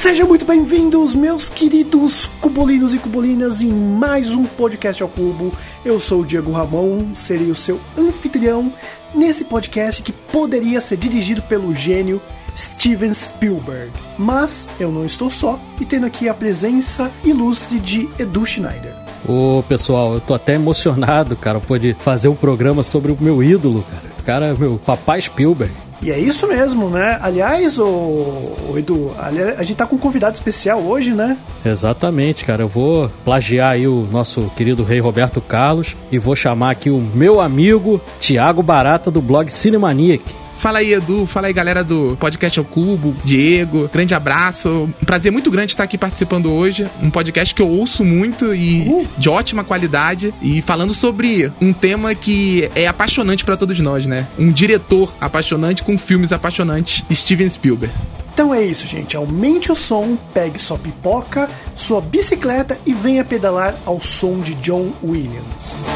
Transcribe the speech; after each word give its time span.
Sejam 0.00 0.26
muito 0.26 0.46
bem-vindos, 0.46 1.12
meus 1.12 1.50
queridos 1.50 2.24
cubolinos 2.40 2.94
e 2.94 2.98
cubolinas, 2.98 3.60
em 3.60 3.68
mais 3.68 4.30
um 4.30 4.44
podcast 4.44 5.02
ao 5.02 5.10
cubo. 5.10 5.52
Eu 5.84 6.00
sou 6.00 6.22
o 6.22 6.24
Diego 6.24 6.52
Ramon, 6.52 7.14
serei 7.14 7.50
o 7.50 7.54
seu 7.54 7.78
anfitrião 7.98 8.72
nesse 9.14 9.44
podcast 9.44 10.02
que 10.02 10.10
poderia 10.10 10.80
ser 10.80 10.96
dirigido 10.96 11.42
pelo 11.42 11.74
gênio 11.74 12.18
Steven 12.56 13.12
Spielberg. 13.12 13.90
Mas 14.18 14.66
eu 14.80 14.90
não 14.90 15.04
estou 15.04 15.30
só 15.30 15.60
e 15.78 15.84
tendo 15.84 16.06
aqui 16.06 16.30
a 16.30 16.34
presença 16.34 17.10
ilustre 17.22 17.78
de 17.78 18.08
Edu 18.18 18.46
Schneider. 18.46 18.94
Ô 19.28 19.62
pessoal, 19.68 20.14
eu 20.14 20.20
tô 20.20 20.32
até 20.32 20.54
emocionado, 20.54 21.36
cara, 21.36 21.60
poder 21.60 21.94
fazer 21.96 22.28
um 22.28 22.34
programa 22.34 22.82
sobre 22.82 23.12
o 23.12 23.18
meu 23.20 23.42
ídolo, 23.42 23.84
cara. 23.90 24.10
Cara, 24.24 24.54
meu 24.54 24.78
papai 24.78 25.20
Spielberg. 25.20 25.89
E 26.02 26.10
é 26.10 26.18
isso 26.18 26.48
mesmo, 26.48 26.88
né? 26.88 27.18
Aliás, 27.20 27.78
o, 27.78 27.84
o 27.84 28.74
Edu, 28.76 29.12
a 29.18 29.62
gente 29.62 29.76
tá 29.76 29.86
com 29.86 29.96
um 29.96 29.98
convidado 29.98 30.34
especial 30.34 30.80
hoje, 30.80 31.12
né? 31.12 31.36
Exatamente, 31.64 32.44
cara. 32.44 32.62
Eu 32.62 32.68
vou 32.68 33.10
plagiar 33.24 33.72
aí 33.72 33.86
o 33.86 34.06
nosso 34.10 34.50
querido 34.56 34.82
rei 34.82 34.98
Roberto 34.98 35.40
Carlos 35.40 35.96
e 36.10 36.18
vou 36.18 36.34
chamar 36.34 36.70
aqui 36.70 36.88
o 36.88 36.98
meu 36.98 37.40
amigo 37.40 38.00
Tiago 38.18 38.62
Barata 38.62 39.10
do 39.10 39.20
blog 39.20 39.50
Cinemaniac. 39.50 40.22
Fala 40.60 40.80
aí, 40.80 40.92
Edu. 40.92 41.24
Fala 41.24 41.46
aí, 41.46 41.54
galera 41.54 41.82
do 41.82 42.18
Podcast 42.20 42.58
ao 42.58 42.64
Cubo, 42.66 43.16
Diego. 43.24 43.88
Grande 43.90 44.14
abraço. 44.14 44.90
Um 45.00 45.06
prazer 45.06 45.32
muito 45.32 45.50
grande 45.50 45.72
estar 45.72 45.84
aqui 45.84 45.96
participando 45.96 46.52
hoje. 46.52 46.86
Um 47.02 47.10
podcast 47.10 47.54
que 47.54 47.62
eu 47.62 47.68
ouço 47.68 48.04
muito 48.04 48.54
e 48.54 49.06
de 49.16 49.30
ótima 49.30 49.64
qualidade. 49.64 50.34
E 50.42 50.60
falando 50.60 50.92
sobre 50.92 51.50
um 51.62 51.72
tema 51.72 52.14
que 52.14 52.70
é 52.74 52.86
apaixonante 52.86 53.42
pra 53.42 53.56
todos 53.56 53.80
nós, 53.80 54.04
né? 54.04 54.26
Um 54.38 54.52
diretor 54.52 55.14
apaixonante 55.18 55.82
com 55.82 55.96
filmes 55.96 56.30
apaixonantes, 56.30 57.02
Steven 57.10 57.48
Spielberg. 57.48 57.94
Então 58.34 58.54
é 58.54 58.62
isso, 58.62 58.86
gente. 58.86 59.16
Aumente 59.16 59.72
o 59.72 59.74
som, 59.74 60.18
pegue 60.34 60.58
sua 60.58 60.76
pipoca, 60.76 61.48
sua 61.74 62.02
bicicleta 62.02 62.78
e 62.84 62.92
venha 62.92 63.24
pedalar 63.24 63.74
ao 63.86 63.98
som 63.98 64.38
de 64.40 64.54
John 64.56 64.92
Williams. 65.02 65.86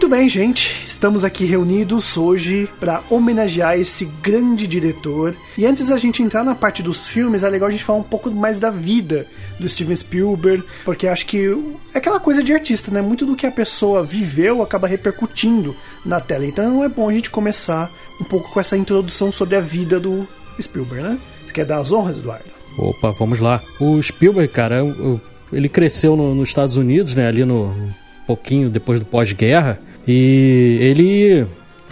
Muito 0.00 0.16
bem, 0.16 0.30
gente. 0.30 0.82
Estamos 0.86 1.26
aqui 1.26 1.44
reunidos 1.44 2.16
hoje 2.16 2.66
para 2.80 3.02
homenagear 3.10 3.78
esse 3.78 4.06
grande 4.22 4.66
diretor. 4.66 5.36
E 5.58 5.66
antes 5.66 5.88
da 5.88 5.98
gente 5.98 6.22
entrar 6.22 6.42
na 6.42 6.54
parte 6.54 6.82
dos 6.82 7.06
filmes, 7.06 7.42
é 7.42 7.50
legal 7.50 7.68
a 7.68 7.70
gente 7.70 7.84
falar 7.84 7.98
um 7.98 8.02
pouco 8.02 8.30
mais 8.30 8.58
da 8.58 8.70
vida 8.70 9.26
do 9.58 9.68
Steven 9.68 9.94
Spielberg, 9.94 10.64
porque 10.86 11.06
acho 11.06 11.26
que 11.26 11.44
é 11.92 11.98
aquela 11.98 12.18
coisa 12.18 12.42
de 12.42 12.50
artista, 12.50 12.90
né? 12.90 13.02
Muito 13.02 13.26
do 13.26 13.36
que 13.36 13.46
a 13.46 13.50
pessoa 13.50 14.02
viveu 14.02 14.62
acaba 14.62 14.88
repercutindo 14.88 15.76
na 16.02 16.18
tela. 16.18 16.46
Então 16.46 16.82
é 16.82 16.88
bom 16.88 17.06
a 17.06 17.12
gente 17.12 17.28
começar 17.28 17.90
um 18.18 18.24
pouco 18.24 18.50
com 18.50 18.58
essa 18.58 18.78
introdução 18.78 19.30
sobre 19.30 19.54
a 19.54 19.60
vida 19.60 20.00
do 20.00 20.26
Spielberg, 20.58 21.02
né? 21.10 21.18
Você 21.46 21.52
quer 21.52 21.66
dar 21.66 21.76
as 21.76 21.92
honras, 21.92 22.16
Eduardo? 22.16 22.46
Opa, 22.78 23.10
vamos 23.18 23.38
lá. 23.38 23.60
O 23.78 24.02
Spielberg, 24.02 24.50
cara, 24.50 24.76
eu- 24.76 25.20
ele 25.52 25.68
cresceu 25.68 26.16
no- 26.16 26.34
nos 26.34 26.48
Estados 26.48 26.78
Unidos, 26.78 27.14
né? 27.14 27.28
Ali 27.28 27.44
no 27.44 27.64
um 27.66 28.26
pouquinho 28.26 28.70
depois 28.70 28.98
do 28.98 29.04
pós-guerra. 29.04 29.78
E 30.06 30.78
ele. 30.80 31.46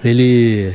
Ele. 0.04 0.72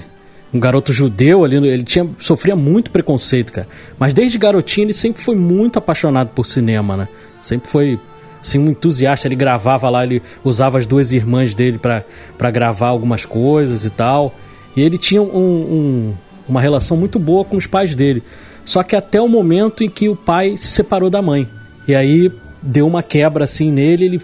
Um 0.54 0.60
garoto 0.60 0.94
judeu 0.94 1.44
ali, 1.44 1.56
ele 1.68 1.84
tinha, 1.84 2.08
sofria 2.20 2.56
muito 2.56 2.92
preconceito, 2.92 3.52
cara. 3.52 3.68
Mas 3.98 4.14
desde 4.14 4.38
garotinho 4.38 4.86
ele 4.86 4.94
sempre 4.94 5.20
foi 5.20 5.36
muito 5.36 5.80
apaixonado 5.80 6.30
por 6.30 6.46
cinema, 6.46 6.96
né? 6.96 7.08
Sempre 7.42 7.68
foi 7.70 8.00
assim, 8.40 8.60
um 8.60 8.70
entusiasta. 8.70 9.28
Ele 9.28 9.36
gravava 9.36 9.90
lá, 9.90 10.04
ele 10.04 10.22
usava 10.44 10.78
as 10.78 10.86
duas 10.86 11.12
irmãs 11.12 11.56
dele 11.56 11.80
pra 11.80 12.52
gravar 12.52 12.90
algumas 12.90 13.26
coisas 13.26 13.84
e 13.84 13.90
tal. 13.90 14.36
E 14.76 14.82
ele 14.82 15.00
tinha 15.00 15.24
um- 15.24 15.26
um, 15.36 16.14
uma 16.48 16.62
relação 16.62 16.96
muito 16.96 17.18
boa 17.18 17.44
com 17.44 17.58
os 17.58 17.66
pais 17.66 17.96
dele. 17.96 18.22
Só 18.64 18.84
que 18.84 18.96
até 18.96 19.20
o 19.20 19.28
momento 19.28 19.84
em 19.84 19.90
que 19.90 20.08
o 20.08 20.16
pai 20.16 20.56
se 20.56 20.68
separou 20.68 21.10
da 21.10 21.20
mãe. 21.22 21.50
E 21.88 21.96
aí 21.96 22.32
deu 22.62 22.86
uma 22.86 23.02
quebra 23.02 23.44
assim 23.44 23.72
nele, 23.72 24.06
ele 24.06 24.22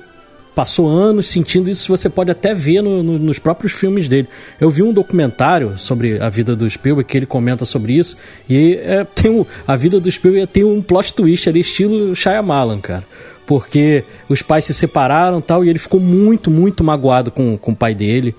passou 0.60 0.90
anos 0.90 1.28
sentindo 1.28 1.70
isso, 1.70 1.88
você 1.88 2.10
pode 2.10 2.30
até 2.30 2.54
ver 2.54 2.82
no- 2.82 3.02
no- 3.02 3.18
nos 3.18 3.40
próprios 3.40 3.72
filmes 3.72 4.10
dele. 4.10 4.28
Eu 4.60 4.70
vi 4.70 4.84
um 4.84 4.92
documentário 4.92 5.78
sobre 5.78 6.22
a 6.22 6.28
vida 6.28 6.54
do 6.54 6.70
Spielberg 6.70 7.10
que 7.10 7.16
ele 7.18 7.26
comenta 7.26 7.64
sobre 7.64 7.94
isso, 7.94 8.18
e 8.50 8.78
é, 8.84 9.06
tem 9.06 9.32
um, 9.32 9.46
a 9.66 9.78
vida 9.78 10.02
do 10.02 10.12
Spielberg 10.12 10.48
tem 10.48 10.66
um 10.66 10.82
plot 10.82 11.14
twist 11.14 11.48
ali, 11.48 11.62
estilo 11.62 12.14
Shyamalan, 12.14 12.82
cara. 12.82 13.06
Porque 13.48 14.04
os 14.28 14.42
pais 14.42 14.66
se 14.66 14.74
separaram 14.74 15.40
tal, 15.40 15.64
e 15.64 15.70
ele 15.70 15.80
ficou 15.80 15.98
muito, 15.98 16.52
muito 16.52 16.84
magoado 16.84 17.32
com, 17.32 17.58
com 17.58 17.72
o 17.72 17.76
pai 17.76 17.96
dele. 17.96 18.36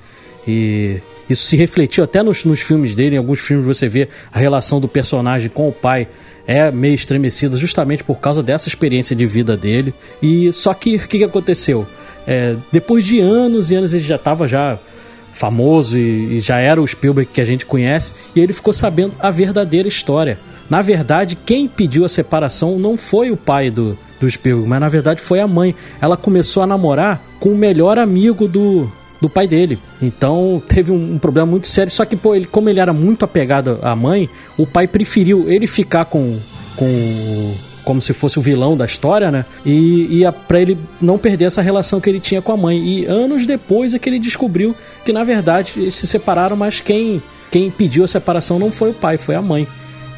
E 0.46 1.00
isso 1.26 1.44
se 1.46 1.56
refletiu 1.56 2.04
até 2.04 2.22
nos, 2.22 2.44
nos 2.44 2.60
filmes 2.60 2.94
dele. 2.94 3.14
Em 3.14 3.18
alguns 3.18 3.40
filmes 3.40 3.64
você 3.64 3.88
vê 3.88 4.10
a 4.30 4.38
relação 4.38 4.78
do 4.78 4.86
personagem 4.86 5.48
com 5.48 5.66
o 5.70 5.72
pai 5.72 6.06
é 6.46 6.70
meio 6.70 6.94
estremecida 6.94 7.56
justamente 7.56 8.04
por 8.04 8.18
causa 8.20 8.42
dessa 8.42 8.68
experiência 8.68 9.16
de 9.16 9.24
vida 9.24 9.56
dele. 9.56 9.94
E 10.22 10.52
só 10.52 10.74
que 10.74 10.96
o 10.96 11.08
que, 11.08 11.16
que 11.18 11.24
aconteceu? 11.24 11.86
É, 12.26 12.56
depois 12.70 13.04
de 13.04 13.20
anos 13.20 13.70
e 13.70 13.74
anos 13.74 13.94
ele 13.94 14.04
já 14.04 14.16
estava 14.16 14.46
já 14.46 14.78
famoso 15.32 15.96
e, 15.96 16.38
e 16.38 16.40
já 16.40 16.58
era 16.58 16.80
o 16.80 16.86
Spielberg 16.86 17.30
que 17.32 17.40
a 17.40 17.44
gente 17.44 17.64
conhece 17.64 18.14
e 18.34 18.40
ele 18.40 18.52
ficou 18.52 18.72
sabendo 18.72 19.14
a 19.18 19.30
verdadeira 19.30 19.88
história. 19.88 20.38
Na 20.68 20.82
verdade, 20.82 21.36
quem 21.36 21.66
pediu 21.66 22.04
a 22.04 22.08
separação 22.08 22.78
não 22.78 22.96
foi 22.96 23.30
o 23.30 23.36
pai 23.36 23.70
do, 23.70 23.98
do 24.20 24.30
Spielberg, 24.30 24.68
mas 24.68 24.80
na 24.80 24.88
verdade 24.88 25.20
foi 25.20 25.40
a 25.40 25.48
mãe. 25.48 25.74
Ela 26.00 26.16
começou 26.16 26.62
a 26.62 26.66
namorar 26.66 27.20
com 27.40 27.50
o 27.50 27.58
melhor 27.58 27.98
amigo 27.98 28.46
do, 28.46 28.88
do 29.20 29.28
pai 29.28 29.48
dele. 29.48 29.80
Então 30.00 30.62
teve 30.68 30.92
um, 30.92 31.14
um 31.14 31.18
problema 31.18 31.50
muito 31.50 31.66
sério. 31.66 31.90
Só 31.90 32.04
que, 32.04 32.14
pô, 32.14 32.36
ele, 32.36 32.46
como 32.46 32.68
ele 32.68 32.78
era 32.78 32.92
muito 32.92 33.24
apegado 33.24 33.80
à 33.82 33.96
mãe, 33.96 34.30
o 34.56 34.64
pai 34.64 34.86
preferiu 34.86 35.50
ele 35.50 35.66
ficar 35.66 36.04
com, 36.04 36.38
com 36.76 37.54
como 37.84 38.00
se 38.00 38.12
fosse 38.12 38.38
o 38.38 38.42
vilão 38.42 38.76
da 38.76 38.84
história, 38.84 39.30
né? 39.30 39.44
E, 39.64 40.18
e 40.18 40.24
a, 40.24 40.32
pra 40.32 40.60
ele 40.60 40.78
não 41.00 41.18
perder 41.18 41.46
essa 41.46 41.62
relação 41.62 42.00
que 42.00 42.08
ele 42.08 42.20
tinha 42.20 42.42
com 42.42 42.52
a 42.52 42.56
mãe. 42.56 42.78
E 42.78 43.06
anos 43.06 43.46
depois 43.46 43.94
é 43.94 43.98
que 43.98 44.08
ele 44.08 44.18
descobriu 44.18 44.74
que, 45.04 45.12
na 45.12 45.24
verdade, 45.24 45.72
eles 45.76 45.96
se 45.96 46.06
separaram, 46.06 46.56
mas 46.56 46.80
quem, 46.80 47.22
quem 47.50 47.70
pediu 47.70 48.04
a 48.04 48.08
separação 48.08 48.58
não 48.58 48.70
foi 48.70 48.90
o 48.90 48.94
pai, 48.94 49.16
foi 49.16 49.34
a 49.34 49.42
mãe. 49.42 49.66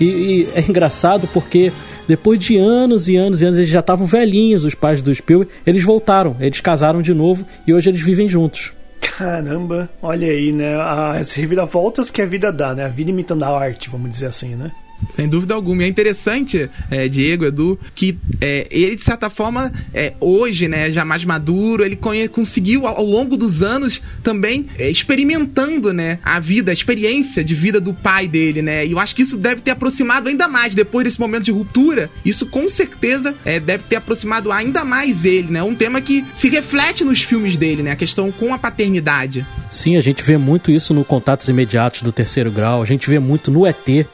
E, 0.01 0.05
e 0.05 0.49
é 0.55 0.61
engraçado 0.61 1.29
porque 1.33 1.73
depois 2.09 2.39
de 2.39 2.57
anos 2.57 3.09
e 3.09 3.17
anos 3.17 3.41
e 3.41 3.47
anos, 3.47 3.59
eles 3.59 3.71
já 3.71 3.81
estavam 3.81 4.07
velhinhos, 4.07 4.65
os 4.65 4.75
pais 4.75 5.01
do 5.01 5.15
Spielberg, 5.15 5.53
eles 5.67 5.85
voltaram, 5.85 6.37
eles 6.41 6.61
casaram 6.61 7.01
de 7.01 7.15
novo 7.15 7.47
e 7.67 7.73
hoje 7.73 7.91
eles 7.91 8.01
vivem 8.01 8.29
juntos. 8.29 8.73
Caramba, 9.01 9.89
olha 10.01 10.29
aí, 10.29 10.53
né? 10.53 10.75
As 10.81 11.33
reviravoltas 11.33 12.11
que 12.11 12.23
a 12.23 12.27
vida 12.27 12.53
dá, 12.53 12.75
né? 12.75 12.85
A 12.85 12.89
vida 12.89 13.11
imitando 13.11 13.45
a 13.45 13.49
arte, 13.49 13.91
vamos 13.91 14.11
dizer 14.11 14.27
assim, 14.27 14.55
né? 14.55 14.73
Sem 15.11 15.29
dúvida 15.29 15.55
alguma. 15.55 15.83
E 15.83 15.87
é 15.87 15.89
interessante, 15.89 16.69
é, 16.91 17.09
Diego, 17.09 17.45
Edu, 17.45 17.79
que 17.95 18.19
é, 18.41 18.67
ele, 18.71 18.97
de 18.97 19.03
certa 19.03 19.29
forma, 19.29 19.73
é, 19.93 20.15
hoje, 20.21 20.69
né, 20.69 20.91
já 20.91 21.05
mais 21.05 21.25
maduro, 21.25 21.85
ele 21.85 21.97
conseguiu, 22.29 22.87
ao, 22.87 22.99
ao 22.99 23.05
longo 23.05 23.37
dos 23.37 23.63
anos, 23.63 24.03
também 24.23 24.67
é, 24.79 24.91
experimentando, 24.91 25.93
né, 25.93 26.19
a 26.23 26.39
vida, 26.39 26.71
a 26.71 26.73
experiência 26.73 27.45
de 27.45 27.55
vida 27.55 27.81
do 27.81 27.93
pai 27.93 28.27
dele, 28.27 28.63
né? 28.63 28.87
E 28.87 28.93
eu 28.93 28.99
acho 28.99 29.15
que 29.15 29.23
isso 29.23 29.37
deve 29.37 29.61
ter 29.61 29.73
aproximado 29.73 30.29
ainda 30.29 30.49
mais, 30.49 30.75
depois 30.75 31.05
desse 31.05 31.21
momento 31.21 31.45
de 31.45 31.51
ruptura, 31.51 32.11
isso 32.25 32.47
com 32.47 32.69
certeza 32.69 33.35
é, 33.45 33.61
deve 33.61 33.85
ter 33.85 33.97
aproximado 33.97 34.51
ainda 34.51 34.85
mais 34.85 35.25
ele, 35.25 35.51
né? 35.51 35.63
Um 35.63 35.75
tema 35.75 36.01
que 36.01 36.25
se 36.33 36.49
reflete 36.49 37.05
nos 37.05 37.23
filmes 37.23 37.57
dele, 37.57 37.83
né? 37.83 37.91
A 37.91 37.97
questão 37.97 38.31
com 38.31 38.55
a 38.55 38.59
paternidade. 38.59 39.45
Sim, 39.69 39.97
a 39.97 40.01
gente 40.01 40.23
vê 40.23 40.37
muito 40.37 40.71
isso 40.71 40.95
no 40.95 41.05
Contatos 41.05 41.49
Imediatos 41.49 42.03
do 42.03 42.13
Terceiro 42.13 42.51
Grau, 42.51 42.83
a 42.83 42.87
gente 42.87 43.09
vê 43.09 43.19
muito 43.19 43.51
no 43.51 43.67
ET, 43.67 44.07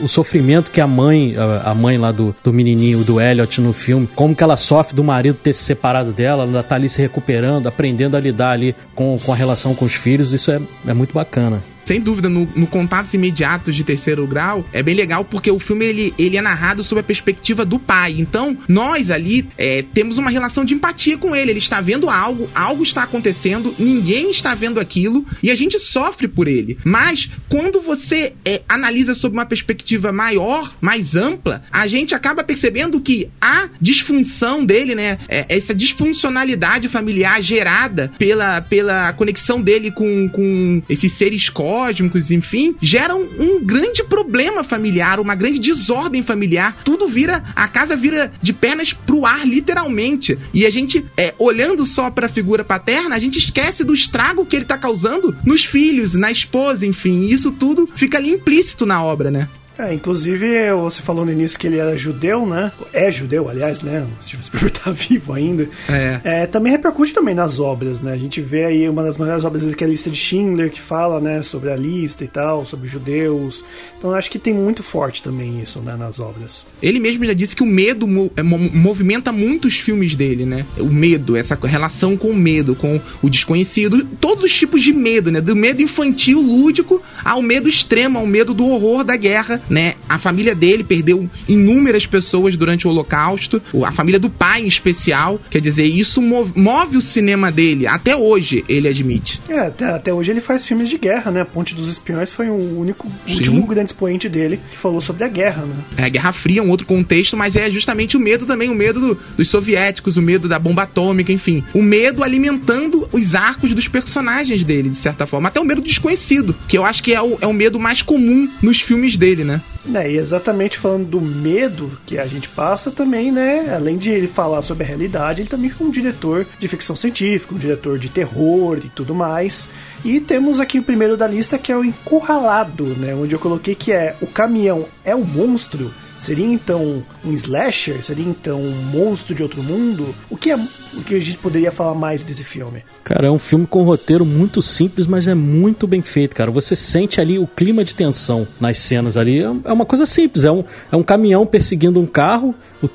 o 0.00 0.08
sofrimento 0.08 0.70
que 0.70 0.80
a 0.80 0.86
mãe, 0.86 1.34
a, 1.36 1.70
a, 1.70 1.74
mãe 1.74 1.98
lá 1.98 2.12
do, 2.12 2.34
do 2.42 2.52
menininho, 2.52 3.04
do 3.04 3.20
Elliot 3.20 3.60
no 3.60 3.72
filme, 3.72 4.08
como 4.14 4.34
que 4.34 4.42
ela 4.42 4.56
sofre 4.56 4.94
do 4.94 5.04
marido 5.04 5.36
ter 5.42 5.52
se 5.52 5.64
separado 5.64 6.12
dela, 6.12 6.44
ela 6.44 6.62
tá 6.62 6.76
ali 6.76 6.88
se 6.88 7.00
recuperando, 7.00 7.66
aprendendo 7.66 8.16
a 8.16 8.20
lidar 8.20 8.52
ali 8.52 8.74
com, 8.94 9.18
com 9.18 9.32
a 9.32 9.36
relação 9.36 9.74
com 9.74 9.84
os 9.84 9.94
filhos, 9.94 10.32
isso 10.32 10.50
é, 10.50 10.60
é 10.86 10.94
muito 10.94 11.12
bacana 11.12 11.62
sem 11.84 12.00
dúvida, 12.00 12.28
no, 12.28 12.48
no, 12.54 12.66
Contatos 12.66 13.12
Imediatos 13.14 13.74
de 13.74 13.82
Terceiro 13.82 14.26
Grau, 14.26 14.64
é 14.72 14.82
bem 14.82 14.94
legal 14.94 15.24
porque 15.24 15.50
o 15.50 15.58
filme 15.58 15.84
ele, 15.84 16.14
ele 16.18 16.36
é 16.36 16.40
narrado 16.40 16.84
sob 16.84 17.00
a 17.00 17.04
perspectiva 17.04 17.64
do 17.64 17.78
pai. 17.78 18.16
Então, 18.18 18.56
nós 18.68 19.10
ali 19.10 19.48
é, 19.58 19.82
temos 19.94 20.18
uma 20.18 20.30
relação 20.30 20.64
de 20.64 20.74
empatia 20.74 21.18
com 21.18 21.34
ele. 21.34 21.50
Ele 21.50 21.58
está 21.58 21.80
vendo 21.80 22.08
algo, 22.08 22.48
algo 22.54 22.82
está 22.82 23.02
acontecendo, 23.02 23.74
ninguém 23.78 24.30
está 24.30 24.54
vendo 24.54 24.78
aquilo 24.78 25.24
e 25.42 25.50
a 25.50 25.56
gente 25.56 25.78
sofre 25.78 26.28
por 26.28 26.46
ele. 26.46 26.78
Mas, 26.84 27.28
quando 27.48 27.80
você 27.80 28.34
é, 28.44 28.62
analisa 28.68 29.14
sob 29.14 29.34
uma 29.34 29.46
perspectiva 29.46 30.12
maior, 30.12 30.72
mais 30.80 31.16
ampla, 31.16 31.62
a 31.70 31.86
gente 31.86 32.14
acaba 32.14 32.44
percebendo 32.44 33.00
que 33.00 33.28
a 33.40 33.68
disfunção 33.80 34.64
dele, 34.64 34.94
né, 34.94 35.18
é, 35.28 35.46
essa 35.48 35.74
disfuncionalidade 35.74 36.88
familiar 36.88 37.42
gerada 37.42 38.12
pela, 38.18 38.60
pela 38.60 39.12
conexão 39.12 39.60
dele 39.60 39.90
com, 39.90 40.28
com 40.28 40.82
esses 40.88 41.12
seres 41.12 41.48
cósmicos 41.48 41.69
cósmicos, 41.70 42.32
enfim, 42.32 42.74
geram 42.82 43.22
um 43.22 43.64
grande 43.64 44.02
problema 44.02 44.64
familiar, 44.64 45.20
uma 45.20 45.36
grande 45.36 45.60
desordem 45.60 46.20
familiar. 46.20 46.76
Tudo 46.84 47.06
vira, 47.06 47.44
a 47.54 47.68
casa 47.68 47.94
vira 47.94 48.32
de 48.42 48.52
pernas 48.52 48.92
pro 48.92 49.24
ar, 49.24 49.46
literalmente. 49.46 50.36
E 50.52 50.66
a 50.66 50.70
gente, 50.70 51.04
é, 51.16 51.32
olhando 51.38 51.86
só 51.86 52.10
pra 52.10 52.28
figura 52.28 52.64
paterna, 52.64 53.14
a 53.14 53.20
gente 53.20 53.38
esquece 53.38 53.84
do 53.84 53.94
estrago 53.94 54.44
que 54.44 54.56
ele 54.56 54.64
tá 54.64 54.76
causando 54.76 55.36
nos 55.44 55.64
filhos, 55.64 56.16
na 56.16 56.32
esposa, 56.32 56.84
enfim. 56.84 57.26
Isso 57.26 57.52
tudo 57.52 57.88
fica 57.94 58.18
ali 58.18 58.32
implícito 58.32 58.84
na 58.84 59.00
obra, 59.00 59.30
né? 59.30 59.48
É, 59.80 59.94
inclusive 59.94 60.70
você 60.74 61.00
falou 61.00 61.24
no 61.24 61.32
início 61.32 61.58
que 61.58 61.66
ele 61.66 61.78
era 61.78 61.96
judeu, 61.96 62.46
né? 62.46 62.70
É 62.92 63.10
judeu, 63.10 63.48
aliás, 63.48 63.80
né? 63.80 64.06
O 64.20 64.22
Steven 64.22 64.42
Spielberg 64.42 64.78
tá 64.78 64.90
vivo 64.90 65.32
ainda. 65.32 65.68
É. 65.88 66.20
é. 66.42 66.46
Também 66.46 66.72
repercute 66.72 67.14
também 67.14 67.34
nas 67.34 67.58
obras, 67.58 68.02
né? 68.02 68.12
A 68.12 68.18
gente 68.18 68.40
vê 68.42 68.64
aí 68.64 68.88
uma 68.88 69.02
das 69.02 69.16
maiores 69.16 69.44
obras 69.44 69.74
que 69.74 69.82
é 69.82 69.86
a 69.86 69.90
lista 69.90 70.10
de 70.10 70.16
Schindler, 70.16 70.70
que 70.70 70.80
fala, 70.80 71.20
né, 71.20 71.42
sobre 71.42 71.70
a 71.70 71.76
lista 71.76 72.24
e 72.24 72.28
tal, 72.28 72.66
sobre 72.66 72.88
judeus. 72.88 73.64
Então 73.96 74.12
acho 74.12 74.30
que 74.30 74.38
tem 74.38 74.52
muito 74.52 74.82
forte 74.82 75.22
também 75.22 75.60
isso, 75.60 75.80
né, 75.80 75.96
nas 75.96 76.18
obras. 76.20 76.64
Ele 76.82 77.00
mesmo 77.00 77.24
já 77.24 77.32
disse 77.32 77.56
que 77.56 77.62
o 77.62 77.66
medo 77.66 78.06
é, 78.36 78.42
movimenta 78.42 79.32
muitos 79.32 79.78
filmes 79.78 80.14
dele, 80.14 80.44
né? 80.44 80.66
O 80.78 80.86
medo, 80.86 81.36
essa 81.36 81.58
relação 81.62 82.16
com 82.16 82.28
o 82.28 82.36
medo, 82.36 82.74
com 82.74 83.00
o 83.22 83.30
desconhecido, 83.30 84.04
todos 84.20 84.44
os 84.44 84.52
tipos 84.52 84.82
de 84.82 84.92
medo, 84.92 85.30
né? 85.30 85.40
Do 85.40 85.56
medo 85.56 85.80
infantil, 85.80 86.40
lúdico, 86.40 87.00
ao 87.24 87.40
medo 87.40 87.68
extremo, 87.68 88.18
ao 88.18 88.26
medo 88.26 88.52
do 88.52 88.66
horror 88.66 89.04
da 89.04 89.16
guerra 89.16 89.60
né? 89.70 89.94
A 90.08 90.18
família 90.18 90.54
dele 90.54 90.84
perdeu 90.84 91.30
inúmeras 91.48 92.04
pessoas 92.04 92.56
durante 92.56 92.86
o 92.86 92.90
Holocausto, 92.90 93.62
a 93.84 93.92
família 93.92 94.18
do 94.18 94.28
pai 94.28 94.62
em 94.62 94.66
especial. 94.66 95.40
Quer 95.48 95.60
dizer, 95.60 95.84
isso 95.84 96.20
move, 96.20 96.52
move 96.56 96.96
o 96.96 97.02
cinema 97.02 97.50
dele. 97.50 97.86
Até 97.86 98.16
hoje, 98.16 98.64
ele 98.68 98.88
admite. 98.88 99.40
É, 99.48 99.60
até, 99.60 99.84
até, 99.86 100.12
hoje 100.12 100.32
ele 100.32 100.40
faz 100.40 100.64
filmes 100.64 100.88
de 100.88 100.98
guerra, 100.98 101.30
né? 101.30 101.40
A 101.42 101.44
Ponte 101.44 101.74
dos 101.74 101.88
Espiões 101.88 102.32
foi 102.32 102.48
o 102.48 102.78
único, 102.78 103.10
Sim. 103.26 103.34
último 103.34 103.66
grande 103.66 103.92
expoente 103.92 104.28
dele 104.28 104.58
que 104.70 104.76
falou 104.76 105.00
sobre 105.00 105.24
a 105.24 105.28
guerra, 105.28 105.62
né? 105.62 105.76
É, 105.96 106.04
a 106.04 106.08
Guerra 106.08 106.32
Fria 106.32 106.60
é 106.60 106.62
um 106.62 106.70
outro 106.70 106.86
contexto, 106.86 107.36
mas 107.36 107.54
é 107.56 107.70
justamente 107.70 108.16
o 108.16 108.20
medo 108.20 108.44
também, 108.44 108.70
o 108.70 108.74
medo 108.74 109.00
do, 109.00 109.18
dos 109.36 109.48
soviéticos, 109.48 110.16
o 110.16 110.22
medo 110.22 110.48
da 110.48 110.58
bomba 110.58 110.82
atômica, 110.82 111.32
enfim. 111.32 111.62
O 111.72 111.82
medo 111.82 112.24
alimentando 112.24 113.08
os 113.12 113.34
arcos 113.34 113.72
dos 113.74 113.88
personagens 113.88 114.64
dele, 114.64 114.88
de 114.88 114.96
certa 114.96 115.26
forma. 115.26 115.48
Até 115.48 115.60
o 115.60 115.64
medo 115.64 115.80
desconhecido, 115.80 116.54
que 116.66 116.76
eu 116.76 116.84
acho 116.84 117.02
que 117.02 117.14
é 117.14 117.22
o, 117.22 117.38
é 117.40 117.46
o 117.46 117.52
medo 117.52 117.78
mais 117.78 118.02
comum 118.02 118.50
nos 118.62 118.80
filmes 118.80 119.16
dele, 119.16 119.44
né? 119.44 119.59
É, 119.94 120.10
e 120.10 120.16
exatamente 120.16 120.78
falando 120.78 121.06
do 121.06 121.20
medo 121.20 121.98
que 122.04 122.18
a 122.18 122.26
gente 122.26 122.48
passa 122.48 122.90
também, 122.90 123.32
né? 123.32 123.74
Além 123.74 123.96
de 123.96 124.10
ele 124.10 124.26
falar 124.26 124.62
sobre 124.62 124.84
a 124.84 124.86
realidade, 124.86 125.40
ele 125.40 125.48
também 125.48 125.70
foi 125.70 125.86
um 125.86 125.90
diretor 125.90 126.46
de 126.58 126.68
ficção 126.68 126.94
científica, 126.94 127.54
um 127.54 127.58
diretor 127.58 127.98
de 127.98 128.08
terror 128.08 128.78
e 128.78 128.88
tudo 128.90 129.14
mais. 129.14 129.68
E 130.04 130.20
temos 130.20 130.60
aqui 130.60 130.78
o 130.78 130.82
primeiro 130.82 131.16
da 131.16 131.26
lista 131.26 131.58
que 131.58 131.72
é 131.72 131.76
o 131.76 131.84
Encurralado, 131.84 132.84
né? 132.96 133.14
Onde 133.14 133.34
eu 133.34 133.38
coloquei 133.38 133.74
que 133.74 133.92
é 133.92 134.14
o 134.20 134.26
caminhão 134.26 134.86
é 135.04 135.14
o 135.14 135.24
monstro 135.24 135.90
Seria 136.20 136.44
então 136.44 137.02
um 137.24 137.32
slasher? 137.32 138.04
Seria 138.04 138.26
então 138.26 138.60
um 138.60 138.82
monstro 138.92 139.34
de 139.34 139.42
outro 139.42 139.62
mundo? 139.62 140.14
O 140.28 140.36
que 140.36 140.50
é 140.50 140.58
o 140.94 141.02
que 141.02 141.14
a 141.14 141.20
gente 141.20 141.38
poderia 141.38 141.70
falar 141.70 141.94
mais 141.94 142.22
desse 142.22 142.44
filme? 142.44 142.82
Cara, 143.04 143.28
é 143.28 143.30
um 143.30 143.38
filme 143.38 143.66
com 143.66 143.80
um 143.80 143.84
roteiro 143.84 144.24
muito 144.24 144.60
simples, 144.60 145.06
mas 145.06 145.28
é 145.28 145.34
muito 145.34 145.86
bem 145.86 146.02
feito, 146.02 146.34
cara. 146.34 146.50
Você 146.50 146.74
sente 146.74 147.20
ali 147.20 147.38
o 147.38 147.46
clima 147.46 147.84
de 147.84 147.94
tensão 147.94 148.46
nas 148.60 148.78
cenas 148.78 149.16
ali. 149.16 149.40
É, 149.40 149.44
é 149.44 149.72
uma 149.72 149.86
coisa 149.86 150.06
simples, 150.06 150.44
é 150.44 150.50
um, 150.50 150.64
é 150.90 150.96
um 150.96 151.02
caminhão 151.02 151.46
perseguindo 151.46 152.00
um 152.00 152.06
carro, 152.06 152.54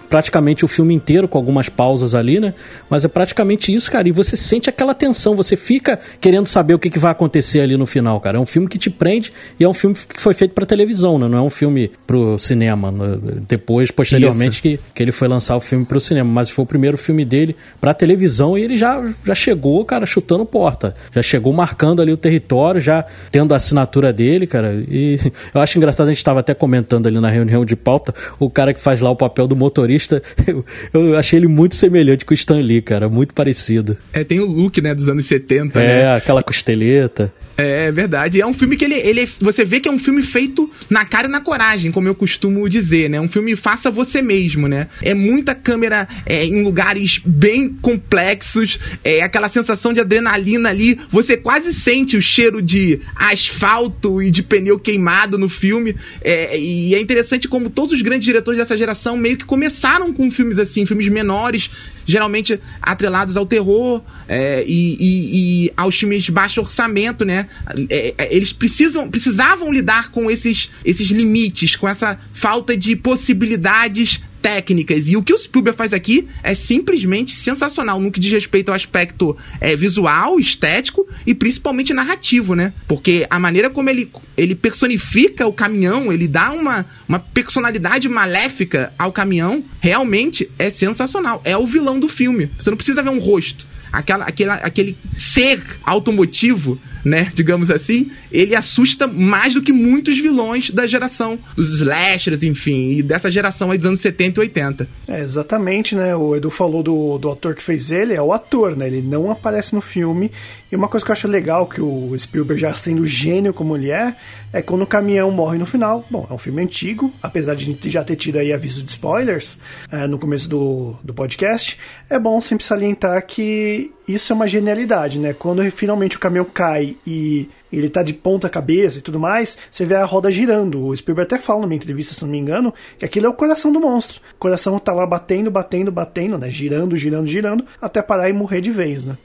praticamente 0.09 0.65
o 0.65 0.67
filme 0.67 0.93
inteiro, 0.93 1.27
com 1.27 1.37
algumas 1.37 1.69
pausas 1.69 2.13
ali, 2.15 2.39
né? 2.39 2.53
Mas 2.89 3.05
é 3.05 3.07
praticamente 3.07 3.73
isso, 3.73 3.91
cara. 3.91 4.07
E 4.07 4.11
você 4.11 4.35
sente 4.35 4.69
aquela 4.69 4.93
tensão, 4.93 5.35
você 5.35 5.55
fica 5.55 5.99
querendo 6.19 6.47
saber 6.47 6.73
o 6.73 6.79
que, 6.79 6.89
que 6.89 6.99
vai 6.99 7.11
acontecer 7.11 7.61
ali 7.61 7.77
no 7.77 7.85
final, 7.85 8.19
cara. 8.19 8.37
É 8.37 8.41
um 8.41 8.45
filme 8.45 8.67
que 8.67 8.77
te 8.77 8.89
prende 8.89 9.31
e 9.59 9.63
é 9.63 9.69
um 9.69 9.73
filme 9.73 9.95
que 9.95 10.21
foi 10.21 10.33
feito 10.33 10.53
para 10.53 10.65
televisão, 10.65 11.17
né? 11.17 11.27
Não 11.27 11.37
é 11.37 11.41
um 11.41 11.49
filme 11.49 11.91
pro 12.05 12.37
cinema. 12.37 12.91
Né? 12.91 13.17
depois, 13.47 13.91
posteriormente, 13.91 14.61
que, 14.61 14.79
que 14.93 15.03
ele 15.03 15.11
foi 15.11 15.27
lançar 15.27 15.55
o 15.55 15.61
filme 15.61 15.85
para 15.85 15.97
o 15.97 16.01
cinema. 16.01 16.29
Mas 16.29 16.49
foi 16.49 16.63
o 16.63 16.67
primeiro 16.67 16.97
filme 16.97 17.25
dele 17.25 17.55
para 17.85 17.93
televisão 17.93 18.57
e 18.57 18.63
ele 18.63 18.75
já, 18.75 18.99
já 19.23 19.35
chegou, 19.35 19.85
cara, 19.85 20.07
chutando 20.07 20.43
porta. 20.43 20.95
Já 21.13 21.21
chegou 21.21 21.53
marcando 21.53 22.01
ali 22.01 22.11
o 22.11 22.17
território, 22.17 22.81
já 22.81 23.05
tendo 23.29 23.53
a 23.53 23.57
assinatura 23.57 24.11
dele, 24.11 24.47
cara. 24.47 24.83
E 24.89 25.19
eu 25.53 25.61
acho 25.61 25.77
engraçado, 25.77 26.07
a 26.07 26.09
gente 26.09 26.17
estava 26.17 26.39
até 26.39 26.55
comentando 26.55 27.05
ali 27.05 27.19
na 27.19 27.29
reunião 27.29 27.63
de 27.63 27.75
pauta, 27.75 28.11
o 28.39 28.49
cara 28.49 28.73
que 28.73 28.79
faz 28.79 29.01
lá 29.01 29.11
o 29.11 29.15
papel 29.15 29.45
do 29.45 29.55
motorista, 29.55 30.19
eu, 30.47 30.65
eu 30.95 31.15
achei 31.15 31.37
ele 31.37 31.47
muito 31.47 31.75
semelhante 31.75 32.25
com 32.25 32.33
o 32.33 32.33
Stan 32.33 32.59
Lee, 32.59 32.81
cara, 32.81 33.07
muito 33.07 33.35
parecido. 33.35 33.95
É, 34.11 34.23
tem 34.23 34.39
o 34.39 34.45
look, 34.47 34.81
né, 34.81 34.95
dos 34.95 35.07
anos 35.07 35.25
70, 35.27 35.79
é, 35.79 35.87
né? 35.87 36.15
aquela 36.15 36.41
costeleta. 36.41 37.31
É, 37.57 37.85
é 37.85 37.91
verdade. 37.91 38.41
É 38.41 38.45
um 38.45 38.53
filme 38.53 38.75
que 38.75 38.85
ele, 38.85 38.95
ele 38.95 39.21
é, 39.21 39.25
você 39.39 39.63
vê 39.63 39.79
que 39.79 39.87
é 39.87 39.91
um 39.91 39.99
filme 39.99 40.21
feito 40.21 40.69
na 40.89 41.05
cara 41.05 41.27
e 41.27 41.31
na 41.31 41.41
coragem, 41.41 41.91
como 41.91 42.07
eu 42.07 42.15
costumo 42.15 42.67
dizer, 42.67 43.09
né? 43.09 43.19
Um 43.19 43.27
filme 43.27 43.55
faça 43.55 43.89
você 43.89 44.21
mesmo, 44.21 44.67
né? 44.67 44.87
É 45.01 45.13
muita 45.13 45.55
câmera 45.55 46.07
é, 46.25 46.45
em 46.45 46.63
lugares 46.63 47.21
bem 47.23 47.74
complexos, 47.81 48.79
é 49.03 49.21
aquela 49.21 49.49
sensação 49.49 49.93
de 49.93 49.99
adrenalina 49.99 50.69
ali. 50.69 50.99
Você 51.09 51.37
quase 51.37 51.73
sente 51.73 52.17
o 52.17 52.21
cheiro 52.21 52.61
de 52.61 52.99
asfalto 53.15 54.21
e 54.21 54.31
de 54.31 54.43
pneu 54.43 54.79
queimado 54.79 55.37
no 55.37 55.49
filme. 55.49 55.95
É, 56.21 56.57
e 56.57 56.95
é 56.95 57.01
interessante 57.01 57.47
como 57.47 57.69
todos 57.69 57.93
os 57.93 58.01
grandes 58.01 58.25
diretores 58.25 58.57
dessa 58.57 58.77
geração 58.77 59.17
meio 59.17 59.37
que 59.37 59.45
começaram 59.45 60.13
com 60.13 60.29
filmes 60.31 60.59
assim, 60.59 60.85
filmes 60.85 61.07
menores, 61.07 61.69
geralmente 62.05 62.59
atrelados 62.81 63.35
ao 63.35 63.45
terror 63.45 64.01
é, 64.27 64.63
e, 64.67 64.97
e, 64.99 65.65
e, 65.65 65.73
aos 65.75 65.97
filmes 65.97 66.23
de 66.23 66.31
baixo 66.31 66.61
orçamento, 66.61 67.25
né? 67.25 67.47
É, 67.89 68.13
é, 68.17 68.35
eles 68.35 68.53
precisam, 68.53 69.09
precisavam 69.09 69.71
lidar 69.71 70.11
com 70.11 70.29
esses, 70.29 70.69
esses 70.83 71.09
limites, 71.09 71.75
com 71.75 71.87
essa 71.87 72.19
falta 72.31 72.77
de 72.77 72.95
possibilidades 72.95 74.21
técnicas. 74.45 75.07
E 75.07 75.17
o 75.17 75.23
que 75.23 75.33
o 75.33 75.37
Spielberg 75.39 75.75
faz 75.75 75.91
aqui 75.91 76.27
é 76.43 76.53
simplesmente 76.53 77.31
sensacional 77.31 77.99
no 77.99 78.11
que 78.11 78.19
diz 78.19 78.31
respeito 78.31 78.69
ao 78.69 78.75
aspecto 78.75 79.35
é, 79.59 79.75
visual, 79.75 80.39
estético 80.39 81.07
e 81.25 81.33
principalmente 81.33 81.95
narrativo, 81.95 82.53
né? 82.53 82.71
Porque 82.87 83.25
a 83.27 83.39
maneira 83.39 83.71
como 83.71 83.89
ele, 83.89 84.07
ele 84.37 84.53
personifica 84.53 85.47
o 85.47 85.53
caminhão, 85.53 86.13
ele 86.13 86.27
dá 86.27 86.51
uma, 86.51 86.85
uma 87.09 87.17
personalidade 87.17 88.07
maléfica 88.07 88.93
ao 88.99 89.11
caminhão, 89.11 89.63
realmente 89.79 90.47
é 90.59 90.69
sensacional. 90.69 91.41
É 91.43 91.57
o 91.57 91.65
vilão 91.65 91.99
do 91.99 92.07
filme. 92.07 92.51
Você 92.55 92.69
não 92.69 92.77
precisa 92.77 93.01
ver 93.01 93.09
um 93.09 93.17
rosto 93.17 93.65
aquela, 93.91 94.25
aquela, 94.25 94.55
aquele 94.55 94.97
ser 95.17 95.61
automotivo, 95.83 96.79
né, 97.03 97.31
digamos 97.35 97.69
assim, 97.69 98.11
ele 98.31 98.55
assusta 98.55 99.07
mais 99.07 99.53
do 99.53 99.61
que 99.61 99.71
muitos 99.71 100.17
vilões 100.17 100.71
da 100.71 100.87
geração 100.87 101.37
dos 101.55 101.69
slashers, 101.75 102.43
enfim, 102.43 102.97
e 102.97 103.03
dessa 103.03 103.29
geração 103.29 103.71
aí 103.71 103.77
dos 103.77 103.85
anos 103.85 103.99
70 103.99 104.39
e 104.39 104.41
80. 104.41 104.87
É, 105.07 105.21
exatamente, 105.21 105.95
né? 105.95 106.15
O 106.15 106.35
Edu 106.35 106.49
falou 106.49 106.81
do, 106.81 107.17
do 107.17 107.29
ator 107.29 107.53
que 107.53 107.61
fez 107.61 107.91
ele, 107.91 108.13
é 108.13 108.21
o 108.21 108.33
ator, 108.33 108.75
né? 108.75 108.87
Ele 108.87 109.01
não 109.01 109.29
aparece 109.31 109.75
no 109.75 109.81
filme. 109.81 110.31
E 110.71 110.75
uma 110.75 110.87
coisa 110.87 111.05
que 111.05 111.11
eu 111.11 111.13
acho 111.13 111.27
legal, 111.27 111.67
que 111.67 111.79
o 111.79 112.17
Spielberg 112.17 112.59
já 112.59 112.73
sendo 112.73 113.05
gênio 113.05 113.53
como 113.53 113.77
ele 113.77 113.91
é, 113.91 114.15
é 114.51 114.61
quando 114.61 114.81
o 114.81 114.87
caminhão 114.87 115.29
morre 115.29 115.57
no 115.57 115.65
final. 115.65 116.03
Bom, 116.09 116.25
é 116.29 116.33
um 116.33 116.37
filme 116.37 116.61
antigo, 116.61 117.13
apesar 117.21 117.55
de 117.55 117.77
já 117.89 118.03
ter 118.03 118.15
tido 118.15 118.39
aí 118.39 118.51
aviso 118.51 118.81
de 118.81 118.91
spoilers 118.91 119.59
é, 119.91 120.07
no 120.07 120.17
começo 120.17 120.49
do, 120.49 120.95
do 121.03 121.13
podcast. 121.13 121.79
É 122.09 122.17
bom 122.17 122.41
sempre 122.41 122.65
salientar 122.65 123.25
que 123.27 123.91
isso 124.07 124.33
é 124.33 124.35
uma 124.35 124.47
genialidade, 124.47 125.19
né? 125.19 125.33
Quando 125.33 125.63
finalmente 125.71 126.17
o 126.17 126.19
caminhão 126.19 126.45
cai 126.45 126.97
e 127.05 127.47
ele 127.71 127.89
tá 127.89 128.01
de 128.01 128.13
ponta 128.13 128.49
cabeça 128.49 128.99
e 128.99 129.01
tudo 129.01 129.19
mais, 129.19 129.59
você 129.69 129.85
vê 129.85 129.95
a 129.95 130.05
roda 130.05 130.31
girando. 130.31 130.85
O 130.87 130.95
Spielberg 130.95 131.33
até 131.33 131.41
fala 131.41 131.61
numa 131.61 131.75
entrevista, 131.75 132.13
se 132.13 132.23
não 132.23 132.31
me 132.31 132.37
engano, 132.37 132.73
que 132.97 133.05
aquilo 133.05 133.27
é 133.27 133.29
o 133.29 133.33
coração 133.33 133.71
do 133.71 133.79
monstro. 133.79 134.19
O 134.35 134.39
coração 134.39 134.79
tá 134.79 134.93
lá 134.93 135.05
batendo, 135.05 135.51
batendo, 135.51 135.91
batendo, 135.91 136.37
né? 136.37 136.49
Girando, 136.49 136.97
girando, 136.97 137.27
girando, 137.27 137.65
até 137.81 138.01
parar 138.01 138.29
e 138.29 138.33
morrer 138.33 138.61
de 138.61 138.71
vez, 138.71 139.05
né? 139.05 139.15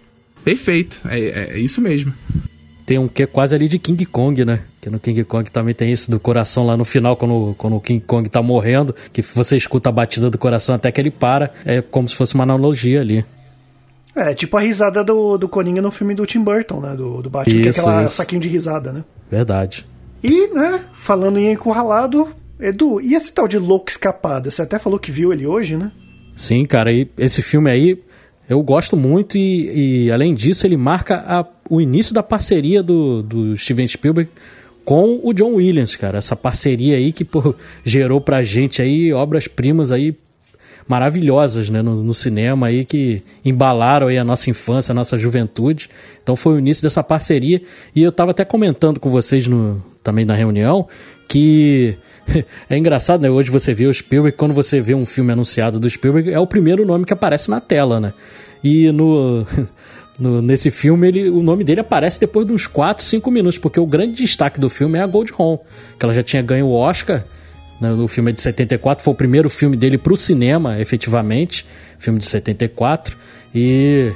Perfeito, 0.45 1.01
é, 1.07 1.21
é, 1.21 1.57
é 1.57 1.59
isso 1.61 1.81
mesmo. 1.81 2.13
tem 2.87 2.99
um 2.99 3.07
que 3.09 3.27
quase 3.27 3.55
ali 3.55 3.69
de 3.69 3.79
King 3.79 4.05
Kong, 4.07 4.45
né? 4.45 4.61
Que 4.81 4.89
no 4.91 4.99
King 4.99 5.23
Kong 5.25 5.51
também 5.51 5.75
tem 5.75 5.93
esse 5.93 6.11
do 6.11 6.19
coração 6.19 6.65
lá 6.67 6.77
no 6.77 6.85
final, 6.85 7.17
quando, 7.17 7.55
quando 7.59 7.77
o 7.77 7.81
King 7.81 8.03
Kong 8.07 8.29
tá 8.29 8.43
morrendo, 8.43 8.95
que 9.13 9.23
você 9.23 9.57
escuta 9.57 9.91
a 9.91 9.93
batida 9.93 10.31
do 10.31 10.39
coração 10.39 10.75
até 10.75 10.91
que 10.91 11.01
ele 11.01 11.11
para. 11.11 11.53
É 11.65 11.81
como 11.83 12.09
se 12.09 12.17
fosse 12.17 12.35
uma 12.35 12.45
analogia 12.45 13.01
ali. 13.01 13.25
É, 14.17 14.35
tipo 14.35 14.57
a 14.57 14.61
risada 14.61 15.05
do, 15.05 15.39
do 15.39 15.49
Coringa 15.49 15.81
no 15.81 15.91
filme 15.91 16.15
do 16.15 16.27
Tim 16.27 16.43
Burton, 16.43 16.81
né? 16.81 16.95
Do, 16.97 17.23
do 17.23 17.31
Batman, 17.31 17.55
Isso, 17.55 17.63
que 17.63 17.69
é 17.69 17.71
aquela 17.71 18.05
isso. 18.05 18.15
saquinho 18.17 18.41
de 18.41 18.49
risada, 18.49 18.93
né? 18.93 19.05
Verdade. 19.31 19.87
E, 20.23 20.49
né, 20.49 20.81
falando 21.03 21.39
em 21.39 21.53
encurralado, 21.53 22.29
Edu, 22.59 23.01
e 23.01 23.15
esse 23.15 23.33
tal 23.33 23.47
de 23.47 23.57
Louco 23.57 23.89
Escapada? 23.89 24.51
Você 24.51 24.63
até 24.63 24.79
falou 24.79 24.99
que 24.99 25.13
viu 25.13 25.33
ele 25.33 25.47
hoje, 25.47 25.77
né? 25.77 25.93
Sim, 26.35 26.65
cara, 26.65 26.93
e 26.93 27.09
esse 27.17 27.41
filme 27.41 27.71
aí 27.71 28.03
eu 28.51 28.61
gosto 28.65 28.97
muito 28.97 29.39
e, 29.39 30.07
e, 30.07 30.11
além 30.11 30.35
disso 30.35 30.67
ele 30.67 30.77
marca 30.77 31.25
a, 31.25 31.47
o 31.69 31.81
início 31.81 32.13
da 32.13 32.23
parceria 32.23 32.83
do, 32.83 33.23
do 33.23 33.57
Steven 33.57 33.87
Spielberg 33.87 34.29
com 34.85 35.21
o 35.23 35.33
John 35.33 35.55
Williams, 35.55 35.95
cara. 35.95 36.19
Essa 36.19 36.35
parceria 36.35 36.97
aí 36.97 37.13
que 37.13 37.25
pô, 37.25 37.55
gerou 37.87 38.21
pra 38.21 38.43
gente 38.43 38.83
aí 38.83 39.13
obras-primas 39.13 39.93
aí 39.93 40.17
maravilhosas 40.89 41.71
né, 41.71 41.81
no, 41.81 42.03
no, 42.03 42.13
cinema 42.13 42.67
aí 42.67 42.85
que 42.85 43.23
embalaram 43.45 44.09
aí 44.09 44.19
a 44.19 44.25
nossa 44.25 44.51
infância, 44.51 44.91
a 44.91 44.95
nossa 44.95 45.17
juventude. 45.17 45.89
Então 46.21 46.35
foi 46.35 46.55
o 46.55 46.59
início 46.59 46.83
dessa 46.83 47.05
parceria 47.05 47.63
e 47.95 48.03
eu 48.03 48.11
tava 48.11 48.33
até 48.33 48.45
comentando 48.45 48.99
com 48.99 49.09
vocês 49.09 49.47
no, 49.47 49.81
também 50.03 50.25
na 50.25 50.35
reunião 50.35 50.89
que 51.29 51.97
é 52.69 52.77
engraçado, 52.77 53.21
né? 53.21 53.31
Hoje 53.31 53.51
você 53.51 53.73
vê 53.73 53.87
o 53.87 53.95
Spielberg, 53.95 54.37
quando 54.37 54.55
você 54.55 54.81
vê 54.81 54.95
um 54.95 55.07
filme 55.07 55.33
anunciado 55.33 55.79
do 55.79 55.89
Spielberg, 55.89 56.33
é 56.33 56.39
o 56.39 56.47
primeiro 56.47 56.85
nome 56.85 57.05
que 57.05 57.13
aparece 57.13 57.51
na 57.51 57.61
tela, 57.61 58.01
né? 58.01 58.13
E 58.63 58.91
no, 58.93 59.47
no, 60.19 60.43
nesse 60.43 60.71
filme, 60.71 61.09
ele, 61.09 61.29
o 61.29 61.43
nome 61.43 61.65
dele 61.65 61.81
aparece 61.81 62.21
depois 62.21 62.47
de 62.47 62.53
uns 62.53 62.67
4, 62.67 63.03
5 63.03 63.31
minutos, 63.31 63.59
porque 63.59 63.81
o 63.81 63.87
grande 63.87 64.15
destaque 64.15 64.61
do 64.61 64.69
filme 64.69 64.99
é 64.99 65.03
a 65.03 65.07
Gold 65.07 65.33
Home, 65.37 65.59
que 65.99 66.05
ela 66.05 66.15
já 66.15 66.23
tinha 66.23 66.43
ganho 66.43 66.67
o 66.67 66.75
Oscar. 66.75 67.25
Né, 67.81 67.91
o 67.93 68.07
filme 68.07 68.31
é 68.31 68.35
de 68.35 68.41
74, 68.43 69.03
foi 69.03 69.15
o 69.15 69.17
primeiro 69.17 69.49
filme 69.49 69.77
dele 69.77 69.97
para 69.97 70.13
o 70.13 70.17
cinema, 70.17 70.79
efetivamente, 70.79 71.67
filme 71.99 72.19
de 72.19 72.27
74, 72.27 73.17
e 73.55 74.13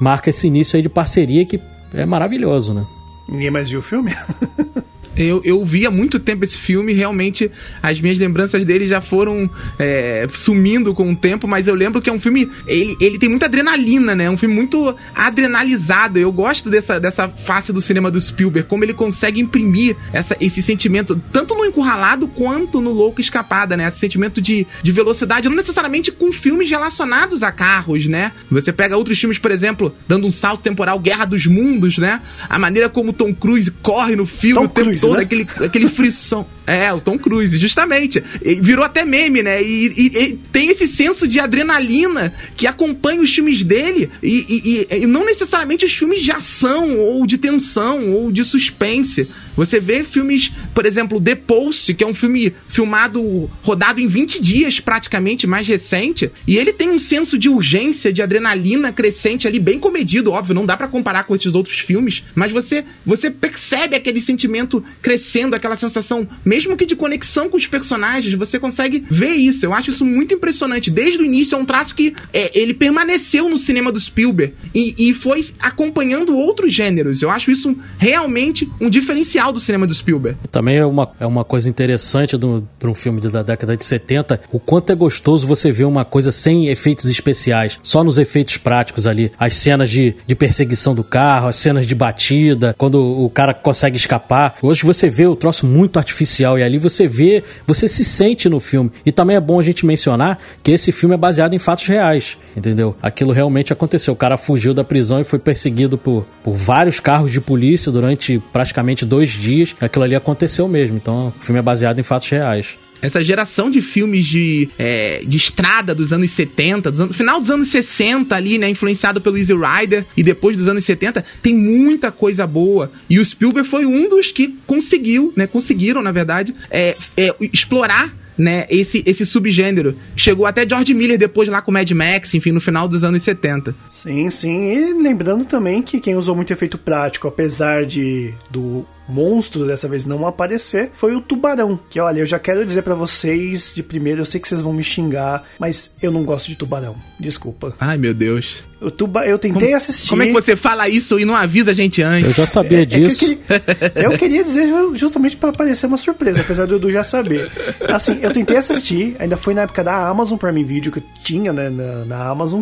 marca 0.00 0.30
esse 0.30 0.46
início 0.46 0.76
aí 0.76 0.82
de 0.82 0.88
parceria 0.88 1.44
que 1.44 1.60
é 1.92 2.06
maravilhoso, 2.06 2.72
né? 2.72 2.86
Ninguém 3.28 3.50
mais 3.50 3.68
viu 3.68 3.80
o 3.80 3.82
filme? 3.82 4.14
Eu, 5.18 5.42
eu 5.44 5.64
vi 5.64 5.84
há 5.84 5.90
muito 5.90 6.18
tempo 6.18 6.44
esse 6.44 6.56
filme, 6.56 6.92
realmente 6.92 7.50
as 7.82 8.00
minhas 8.00 8.18
lembranças 8.18 8.64
dele 8.64 8.86
já 8.86 9.00
foram 9.00 9.50
é, 9.78 10.26
sumindo 10.32 10.94
com 10.94 11.12
o 11.12 11.16
tempo, 11.16 11.48
mas 11.48 11.66
eu 11.66 11.74
lembro 11.74 12.00
que 12.00 12.08
é 12.08 12.12
um 12.12 12.20
filme. 12.20 12.48
Ele, 12.66 12.96
ele 13.00 13.18
tem 13.18 13.28
muita 13.28 13.46
adrenalina, 13.46 14.14
né? 14.14 14.24
É 14.24 14.30
um 14.30 14.36
filme 14.36 14.54
muito 14.54 14.94
adrenalizado. 15.14 16.18
Eu 16.18 16.30
gosto 16.30 16.70
dessa, 16.70 17.00
dessa 17.00 17.28
face 17.28 17.72
do 17.72 17.80
cinema 17.80 18.10
do 18.10 18.20
Spielberg, 18.20 18.68
como 18.68 18.84
ele 18.84 18.94
consegue 18.94 19.40
imprimir 19.40 19.96
essa, 20.12 20.36
esse 20.40 20.62
sentimento, 20.62 21.20
tanto 21.32 21.54
no 21.54 21.64
encurralado 21.64 22.28
quanto 22.28 22.80
no 22.80 22.92
louco 22.92 23.20
escapada, 23.20 23.76
né? 23.76 23.88
Esse 23.88 23.98
sentimento 23.98 24.40
de, 24.40 24.66
de 24.82 24.92
velocidade, 24.92 25.48
não 25.48 25.56
necessariamente 25.56 26.12
com 26.12 26.30
filmes 26.30 26.70
relacionados 26.70 27.42
a 27.42 27.50
carros, 27.50 28.06
né? 28.06 28.32
Você 28.50 28.72
pega 28.72 28.96
outros 28.96 29.18
filmes, 29.18 29.38
por 29.38 29.50
exemplo, 29.50 29.94
dando 30.06 30.26
um 30.26 30.32
salto 30.32 30.62
temporal, 30.62 30.98
Guerra 30.98 31.24
dos 31.24 31.46
Mundos, 31.46 31.98
né? 31.98 32.20
A 32.48 32.58
maneira 32.58 32.88
como 32.88 33.12
Tom 33.12 33.34
Cruise 33.34 33.70
corre 33.82 34.14
no 34.14 34.26
filme 34.26 34.54
Tom 34.54 34.64
o 34.64 34.68
tempo 34.68 34.86
Cruise, 34.86 35.00
todo, 35.00 35.07
né? 35.16 35.22
aquele, 35.22 35.46
aquele 35.56 35.88
frição. 35.88 36.46
É, 36.66 36.92
o 36.92 37.00
Tom 37.00 37.18
Cruise, 37.18 37.58
justamente. 37.58 38.22
E 38.44 38.56
virou 38.56 38.84
até 38.84 39.04
meme, 39.04 39.42
né? 39.42 39.62
E, 39.62 39.86
e- 39.96 40.18
e 40.24 40.32
tem 40.52 40.68
esse 40.68 40.86
senso 40.86 41.26
de 41.26 41.40
adrenalina 41.40 42.32
que 42.56 42.66
acompanha 42.66 43.20
os 43.22 43.34
filmes 43.34 43.62
dele. 43.62 44.10
E, 44.22 44.86
e- 44.90 45.06
não 45.06 45.24
necessariamente 45.24 45.84
os 45.86 45.92
filmes 45.92 46.22
de 46.22 46.30
ação, 46.30 46.98
ou 46.98 47.26
de 47.26 47.38
tensão, 47.38 48.10
ou 48.12 48.30
de 48.30 48.44
suspense. 48.44 49.28
Você 49.56 49.80
vê 49.80 50.04
filmes, 50.04 50.52
por 50.74 50.84
exemplo, 50.86 51.20
The 51.20 51.34
Post, 51.34 51.94
que 51.94 52.04
é 52.04 52.06
um 52.06 52.14
filme 52.14 52.52
filmado, 52.68 53.50
rodado 53.62 54.00
em 54.00 54.06
20 54.06 54.40
dias, 54.40 54.78
praticamente, 54.78 55.46
mais 55.46 55.66
recente. 55.66 56.30
E 56.46 56.56
ele 56.58 56.72
tem 56.72 56.90
um 56.90 56.98
senso 56.98 57.38
de 57.38 57.48
urgência, 57.48 58.12
de 58.12 58.22
adrenalina 58.22 58.92
crescente 58.92 59.48
ali, 59.48 59.58
bem 59.58 59.78
comedido, 59.78 60.30
óbvio, 60.32 60.54
não 60.54 60.66
dá 60.66 60.76
pra 60.76 60.86
comparar 60.86 61.24
com 61.24 61.34
esses 61.34 61.54
outros 61.54 61.78
filmes. 61.78 62.22
Mas 62.34 62.52
você, 62.52 62.84
você 63.04 63.30
percebe 63.30 63.96
aquele 63.96 64.20
sentimento 64.20 64.84
crescendo, 65.00 65.54
aquela 65.54 65.76
sensação, 65.76 66.26
mesmo 66.44 66.76
que 66.76 66.86
de 66.86 66.96
conexão 66.96 67.48
com 67.48 67.56
os 67.56 67.66
personagens, 67.66 68.34
você 68.34 68.58
consegue 68.58 69.04
ver 69.10 69.32
isso. 69.32 69.64
Eu 69.64 69.72
acho 69.72 69.90
isso 69.90 70.04
muito 70.04 70.34
impressionante. 70.34 70.90
Desde 70.90 71.22
o 71.22 71.24
início 71.24 71.56
é 71.56 71.58
um 71.58 71.64
traço 71.64 71.94
que 71.94 72.14
é, 72.32 72.58
ele 72.58 72.74
permaneceu 72.74 73.48
no 73.48 73.56
cinema 73.56 73.92
do 73.92 74.00
Spielberg 74.00 74.54
e, 74.74 74.94
e 74.98 75.14
foi 75.14 75.46
acompanhando 75.60 76.36
outros 76.36 76.72
gêneros. 76.72 77.22
Eu 77.22 77.30
acho 77.30 77.50
isso 77.50 77.76
realmente 77.98 78.68
um 78.80 78.90
diferencial 78.90 79.52
do 79.52 79.60
cinema 79.60 79.86
do 79.86 79.94
Spielberg. 79.94 80.38
Também 80.50 80.78
é 80.78 80.86
uma, 80.86 81.10
é 81.20 81.26
uma 81.26 81.44
coisa 81.44 81.68
interessante 81.68 82.36
para 82.78 82.90
um 82.90 82.94
filme 82.94 83.20
da 83.20 83.42
década 83.42 83.76
de 83.76 83.84
70, 83.84 84.40
o 84.52 84.58
quanto 84.58 84.90
é 84.90 84.94
gostoso 84.94 85.46
você 85.46 85.70
ver 85.70 85.84
uma 85.84 86.04
coisa 86.04 86.30
sem 86.30 86.68
efeitos 86.68 87.06
especiais, 87.06 87.78
só 87.82 88.02
nos 88.02 88.18
efeitos 88.18 88.56
práticos 88.56 89.06
ali. 89.06 89.30
As 89.38 89.54
cenas 89.54 89.90
de, 89.90 90.14
de 90.26 90.34
perseguição 90.34 90.94
do 90.94 91.04
carro, 91.04 91.48
as 91.48 91.56
cenas 91.56 91.86
de 91.86 91.94
batida, 91.94 92.74
quando 92.76 93.00
o 93.00 93.28
cara 93.30 93.54
consegue 93.54 93.96
escapar. 93.96 94.56
Hoje 94.62 94.82
você 94.88 95.10
vê 95.10 95.26
o 95.26 95.36
troço 95.36 95.66
muito 95.66 95.98
artificial 95.98 96.58
e 96.58 96.62
ali 96.62 96.78
você 96.78 97.06
vê, 97.06 97.44
você 97.66 97.86
se 97.86 98.02
sente 98.02 98.48
no 98.48 98.58
filme. 98.58 98.90
E 99.04 99.12
também 99.12 99.36
é 99.36 99.40
bom 99.40 99.60
a 99.60 99.62
gente 99.62 99.84
mencionar 99.84 100.38
que 100.62 100.72
esse 100.72 100.90
filme 100.90 101.14
é 101.14 101.18
baseado 101.18 101.52
em 101.52 101.58
fatos 101.58 101.86
reais, 101.86 102.38
entendeu? 102.56 102.96
Aquilo 103.02 103.32
realmente 103.32 103.70
aconteceu. 103.70 104.14
O 104.14 104.16
cara 104.16 104.38
fugiu 104.38 104.72
da 104.72 104.82
prisão 104.82 105.20
e 105.20 105.24
foi 105.24 105.38
perseguido 105.38 105.98
por, 105.98 106.24
por 106.42 106.54
vários 106.54 107.00
carros 107.00 107.30
de 107.30 107.40
polícia 107.40 107.92
durante 107.92 108.42
praticamente 108.50 109.04
dois 109.04 109.30
dias. 109.30 109.76
Aquilo 109.78 110.04
ali 110.04 110.14
aconteceu 110.14 110.66
mesmo. 110.66 110.96
Então 110.96 111.28
o 111.28 111.44
filme 111.44 111.58
é 111.58 111.62
baseado 111.62 111.98
em 111.98 112.02
fatos 112.02 112.30
reais. 112.30 112.78
Essa 113.00 113.22
geração 113.22 113.70
de 113.70 113.80
filmes 113.80 114.26
de, 114.26 114.68
é, 114.78 115.22
de 115.24 115.36
estrada 115.36 115.94
dos 115.94 116.12
anos 116.12 116.30
70, 116.30 116.90
dos 116.90 117.16
final 117.16 117.40
dos 117.40 117.50
anos 117.50 117.68
60 117.68 118.34
ali, 118.34 118.58
né, 118.58 118.68
influenciado 118.68 119.20
pelo 119.20 119.36
Easy 119.36 119.54
Rider 119.54 120.04
e 120.16 120.22
depois 120.22 120.56
dos 120.56 120.68
anos 120.68 120.84
70, 120.84 121.24
tem 121.42 121.54
muita 121.54 122.10
coisa 122.10 122.46
boa. 122.46 122.90
E 123.08 123.18
o 123.18 123.24
Spielberg 123.24 123.68
foi 123.68 123.86
um 123.86 124.08
dos 124.08 124.32
que 124.32 124.56
conseguiu, 124.66 125.32
né, 125.36 125.46
conseguiram, 125.46 126.02
na 126.02 126.12
verdade, 126.12 126.54
é, 126.70 126.96
é, 127.16 127.34
explorar 127.40 128.14
né, 128.38 128.66
esse, 128.70 129.02
esse 129.04 129.26
subgênero. 129.26 129.96
Chegou 130.16 130.46
até 130.46 130.66
George 130.66 130.94
Miller 130.94 131.18
depois 131.18 131.48
lá 131.48 131.60
com 131.60 131.72
Mad 131.72 131.90
Max, 131.90 132.32
enfim, 132.34 132.52
no 132.52 132.60
final 132.60 132.86
dos 132.86 133.02
anos 133.02 133.22
70. 133.22 133.74
Sim, 133.90 134.30
sim. 134.30 134.72
E 134.72 134.92
lembrando 134.94 135.44
também 135.44 135.82
que 135.82 135.98
quem 135.98 136.14
usou 136.14 136.36
muito 136.36 136.52
efeito 136.52 136.78
prático, 136.78 137.26
apesar 137.26 137.84
de 137.84 138.32
do 138.48 138.86
monstro 139.08 139.66
dessa 139.66 139.88
vez 139.88 140.04
não 140.04 140.26
aparecer, 140.26 140.90
foi 140.96 141.14
o 141.14 141.20
tubarão. 141.20 141.78
Que 141.90 141.98
olha, 142.00 142.20
eu 142.20 142.26
já 142.26 142.38
quero 142.38 142.64
dizer 142.66 142.82
pra 142.82 142.94
vocês 142.94 143.72
de 143.74 143.82
primeiro, 143.82 144.20
eu 144.20 144.26
sei 144.26 144.40
que 144.40 144.48
vocês 144.48 144.60
vão 144.62 144.72
me 144.72 144.84
xingar, 144.84 145.44
mas 145.58 145.94
eu 146.02 146.10
não 146.10 146.24
gosto 146.24 146.46
de 146.48 146.56
tubarão. 146.56 146.94
Desculpa. 147.18 147.74
Ai, 147.80 147.96
meu 147.96 148.12
Deus. 148.14 148.62
O 148.80 148.90
tuba 148.92 149.26
eu 149.26 149.38
tentei 149.38 149.74
assistir. 149.74 150.08
Como 150.08 150.22
é 150.22 150.26
que 150.26 150.32
você 150.32 150.54
fala 150.54 150.88
isso 150.88 151.18
e 151.18 151.24
não 151.24 151.34
avisa 151.34 151.72
a 151.72 151.74
gente 151.74 152.00
antes? 152.00 152.26
Eu 152.38 152.44
já 152.44 152.46
sabia 152.46 152.82
É 152.82 152.86
que 152.86 152.98
disso. 153.00 153.24
eu, 153.24 153.28
queria, 153.28 153.92
eu 154.12 154.18
queria 154.18 154.44
dizer 154.44 154.68
ju- 154.68 154.94
justamente 154.94 155.36
pra 155.36 155.50
parecer 155.50 155.86
uma 155.86 155.96
surpresa, 155.96 156.42
apesar 156.42 156.66
do 156.66 156.76
Edu 156.76 156.92
já 156.92 157.02
saber. 157.02 157.50
Assim, 157.88 158.18
eu 158.22 158.32
tentei 158.32 158.56
assistir, 158.56 159.16
ainda 159.18 159.36
foi 159.36 159.52
na 159.54 159.62
época 159.62 159.82
da 159.82 160.06
Amazon 160.08 160.38
Prime 160.38 160.62
Video 160.62 160.92
que 160.92 160.98
eu 160.98 161.02
tinha 161.24 161.52
né, 161.52 161.68
na, 161.70 162.04
na 162.04 162.28
Amazon. 162.28 162.60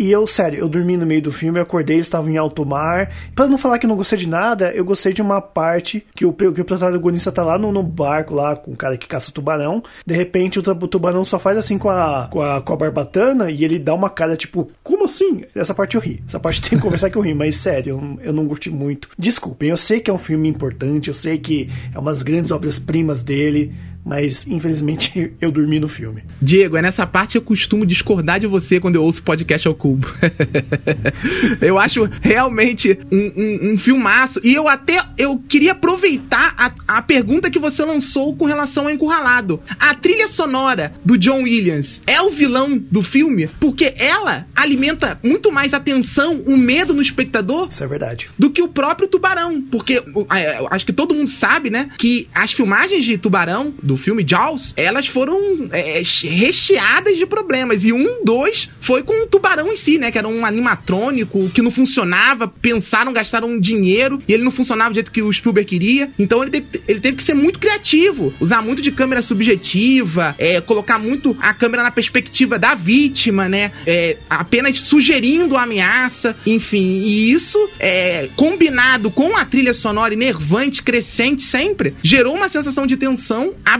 E 0.00 0.10
eu, 0.10 0.26
sério, 0.26 0.60
eu 0.60 0.66
dormi 0.66 0.96
no 0.96 1.04
meio 1.04 1.20
do 1.20 1.30
filme, 1.30 1.58
eu 1.58 1.62
acordei, 1.62 1.96
eles 1.96 2.06
estavam 2.06 2.30
em 2.30 2.38
alto 2.38 2.64
mar. 2.64 3.12
Pra 3.34 3.46
não 3.46 3.58
falar 3.58 3.78
que 3.78 3.84
eu 3.84 3.88
não 3.88 3.98
gostei 3.98 4.18
de 4.18 4.26
nada, 4.26 4.72
eu 4.72 4.82
gostei 4.82 5.12
de 5.12 5.20
uma 5.20 5.42
parte 5.42 6.06
que 6.16 6.24
o, 6.24 6.32
que 6.32 6.62
o 6.62 6.64
protagonista 6.64 7.30
tá 7.30 7.42
lá 7.42 7.58
no, 7.58 7.70
no 7.70 7.82
barco, 7.82 8.32
lá 8.32 8.56
com 8.56 8.72
o 8.72 8.76
cara 8.76 8.96
que 8.96 9.06
caça 9.06 9.30
tubarão. 9.30 9.82
De 10.06 10.16
repente 10.16 10.58
o, 10.58 10.62
o 10.62 10.88
tubarão 10.88 11.22
só 11.22 11.38
faz 11.38 11.58
assim 11.58 11.76
com 11.76 11.90
a, 11.90 12.28
com, 12.30 12.40
a, 12.40 12.62
com 12.62 12.72
a 12.72 12.76
barbatana 12.76 13.50
e 13.50 13.62
ele 13.62 13.78
dá 13.78 13.92
uma 13.92 14.08
cara 14.08 14.38
tipo, 14.38 14.70
como 14.82 15.04
assim? 15.04 15.44
Essa 15.54 15.74
parte 15.74 15.96
eu 15.96 16.00
ri. 16.00 16.24
Essa 16.26 16.40
parte 16.40 16.62
tem 16.62 16.78
que 16.78 16.82
conversar 16.82 17.10
que 17.10 17.18
eu 17.18 17.22
ri, 17.22 17.34
mas 17.34 17.56
sério, 17.56 18.00
eu, 18.00 18.28
eu 18.28 18.32
não 18.32 18.48
curti 18.48 18.70
muito. 18.70 19.10
Desculpem, 19.18 19.68
eu 19.68 19.76
sei 19.76 20.00
que 20.00 20.10
é 20.10 20.14
um 20.14 20.18
filme 20.18 20.48
importante, 20.48 21.08
eu 21.08 21.14
sei 21.14 21.36
que 21.36 21.68
é 21.94 21.98
umas 21.98 22.22
grandes 22.22 22.52
obras-primas 22.52 23.20
dele, 23.20 23.74
mas 24.04 24.46
infelizmente 24.46 25.32
eu 25.40 25.50
dormi 25.50 25.78
no 25.78 25.88
filme. 25.88 26.22
Diego, 26.40 26.76
é 26.76 26.82
nessa 26.82 27.06
parte 27.06 27.32
que 27.32 27.38
eu 27.38 27.42
costumo 27.42 27.86
discordar 27.86 28.40
de 28.40 28.46
você 28.46 28.80
quando 28.80 28.96
eu 28.96 29.04
ouço 29.04 29.22
podcast 29.22 29.66
ao 29.68 29.74
cubo. 29.74 30.08
eu 31.60 31.78
acho 31.78 32.08
realmente 32.20 32.98
um, 33.10 33.32
um, 33.36 33.72
um 33.72 33.76
filmaço. 33.76 34.40
E 34.42 34.54
eu 34.54 34.68
até 34.68 35.00
eu 35.18 35.38
queria 35.38 35.72
aproveitar 35.72 36.54
a, 36.56 36.98
a 36.98 37.02
pergunta 37.02 37.50
que 37.50 37.58
você 37.58 37.84
lançou 37.84 38.34
com 38.34 38.44
relação 38.44 38.84
ao 38.84 38.90
Encurralado. 38.90 39.60
A 39.78 39.94
trilha 39.94 40.28
sonora 40.28 40.92
do 41.04 41.18
John 41.18 41.42
Williams 41.42 42.02
é 42.06 42.20
o 42.20 42.30
vilão 42.30 42.78
do 42.90 43.02
filme? 43.02 43.48
Porque 43.58 43.94
ela 43.96 44.46
alimenta 44.54 45.18
muito 45.22 45.52
mais 45.52 45.74
a 45.74 45.80
tensão, 45.80 46.40
o 46.46 46.56
medo 46.56 46.94
no 46.94 47.02
espectador 47.02 47.68
Isso 47.70 47.84
é 47.84 47.86
verdade. 47.86 48.28
do 48.38 48.50
que 48.50 48.62
o 48.62 48.68
próprio 48.68 49.08
Tubarão. 49.08 49.60
Porque 49.62 50.02
acho 50.70 50.86
que 50.86 50.92
todo 50.92 51.14
mundo 51.14 51.30
sabe, 51.30 51.70
né? 51.70 51.90
Que 51.98 52.28
as 52.34 52.52
filmagens 52.52 53.04
de 53.04 53.18
Tubarão, 53.18 53.72
do 53.90 53.96
filme 53.96 54.24
Jaws, 54.26 54.72
elas 54.76 55.08
foram 55.08 55.68
é, 55.72 56.00
recheadas 56.22 57.18
de 57.18 57.26
problemas. 57.26 57.84
E 57.84 57.92
um, 57.92 58.24
dois, 58.24 58.70
foi 58.80 59.02
com 59.02 59.24
o 59.24 59.26
tubarão 59.26 59.72
em 59.72 59.74
si, 59.74 59.98
né? 59.98 60.12
Que 60.12 60.18
era 60.18 60.28
um 60.28 60.46
animatrônico 60.46 61.50
que 61.50 61.60
não 61.60 61.72
funcionava, 61.72 62.46
pensaram, 62.46 63.12
gastaram 63.12 63.58
dinheiro 63.58 64.22
e 64.28 64.32
ele 64.32 64.44
não 64.44 64.52
funcionava 64.52 64.90
do 64.90 64.94
jeito 64.94 65.10
que 65.10 65.22
o 65.22 65.32
Spielberg 65.32 65.68
queria. 65.68 66.10
Então 66.16 66.40
ele 66.42 66.52
teve, 66.52 66.66
ele 66.86 67.00
teve 67.00 67.16
que 67.16 67.22
ser 67.22 67.34
muito 67.34 67.58
criativo, 67.58 68.32
usar 68.38 68.62
muito 68.62 68.80
de 68.80 68.92
câmera 68.92 69.22
subjetiva, 69.22 70.36
é, 70.38 70.60
colocar 70.60 70.98
muito 70.98 71.36
a 71.40 71.52
câmera 71.52 71.82
na 71.82 71.90
perspectiva 71.90 72.56
da 72.56 72.76
vítima, 72.76 73.48
né? 73.48 73.72
É, 73.84 74.18
apenas 74.28 74.78
sugerindo 74.78 75.56
a 75.56 75.62
ameaça, 75.62 76.36
enfim. 76.46 77.02
E 77.04 77.32
isso, 77.32 77.58
é, 77.80 78.28
combinado 78.36 79.10
com 79.10 79.36
a 79.36 79.44
trilha 79.44 79.74
sonora 79.74 80.14
enervante, 80.14 80.80
crescente 80.80 81.42
sempre, 81.42 81.92
gerou 82.04 82.36
uma 82.36 82.48
sensação 82.48 82.86
de 82.86 82.96
tensão 82.96 83.52
absurda. 83.64 83.79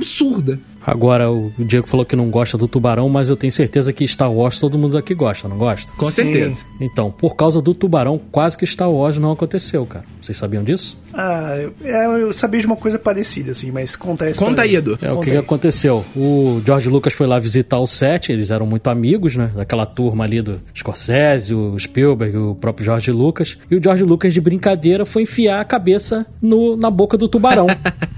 Agora, 0.85 1.31
o 1.31 1.53
Diego 1.59 1.87
falou 1.87 2.07
que 2.07 2.17
não 2.17 2.31
gosta 2.31 2.57
do 2.57 2.67
tubarão, 2.67 3.09
mas 3.09 3.29
eu 3.29 3.37
tenho 3.37 3.53
certeza 3.53 3.93
que 3.93 4.07
Star 4.09 4.33
Wars 4.33 4.59
todo 4.59 4.79
mundo 4.79 4.97
aqui 4.97 5.15
gosta, 5.15 5.47
não 5.47 5.59
gosta? 5.59 5.93
Com 5.93 6.09
certeza. 6.09 6.59
Então, 6.81 7.11
por 7.11 7.37
causa 7.37 7.61
do 7.61 7.75
tubarão, 7.75 8.19
quase 8.31 8.57
que 8.57 8.67
Star 8.67 8.91
Wars 8.91 9.19
não 9.19 9.33
aconteceu, 9.33 9.85
cara. 9.85 10.05
Vocês 10.21 10.37
sabiam 10.39 10.65
disso? 10.65 10.97
Ah, 11.13 11.57
eu, 11.57 11.75
é, 11.85 12.23
eu 12.23 12.33
sabia 12.33 12.61
de 12.61 12.67
uma 12.67 12.77
coisa 12.77 12.99
parecida, 12.99 13.51
assim, 13.51 13.71
mas 13.71 13.95
conta 13.97 14.27
essa 14.27 14.43
Conta 14.43 14.63
aí, 14.63 14.77
Edu. 14.77 14.99
É, 15.03 15.11
o 15.11 15.17
Conta 15.17 15.25
que, 15.25 15.31
que 15.31 15.37
aí. 15.37 15.43
aconteceu? 15.43 16.05
O 16.17 16.63
George 16.65 16.89
Lucas 16.89 17.13
foi 17.13 17.27
lá 17.27 17.39
visitar 17.39 17.79
o 17.79 17.87
set, 17.87 18.33
eles 18.33 18.51
eram 18.51 18.65
muito 18.65 18.89
amigos, 18.89 19.37
né? 19.37 19.51
Daquela 19.55 19.85
turma 19.85 20.25
ali 20.25 20.41
do 20.41 20.61
Scorsese, 20.75 21.55
o 21.55 21.79
Spielberg, 21.79 22.37
o 22.37 22.55
próprio 22.55 22.85
George 22.85 23.11
Lucas. 23.11 23.59
E 23.71 23.77
o 23.77 23.83
George 23.83 24.05
Lucas, 24.05 24.33
de 24.33 24.41
brincadeira, 24.41 25.05
foi 25.05 25.23
enfiar 25.23 25.61
a 25.61 25.65
cabeça 25.65 26.27
no, 26.41 26.77
na 26.77 26.91
boca 26.91 27.19
do 27.19 27.29
tubarão. 27.29 27.67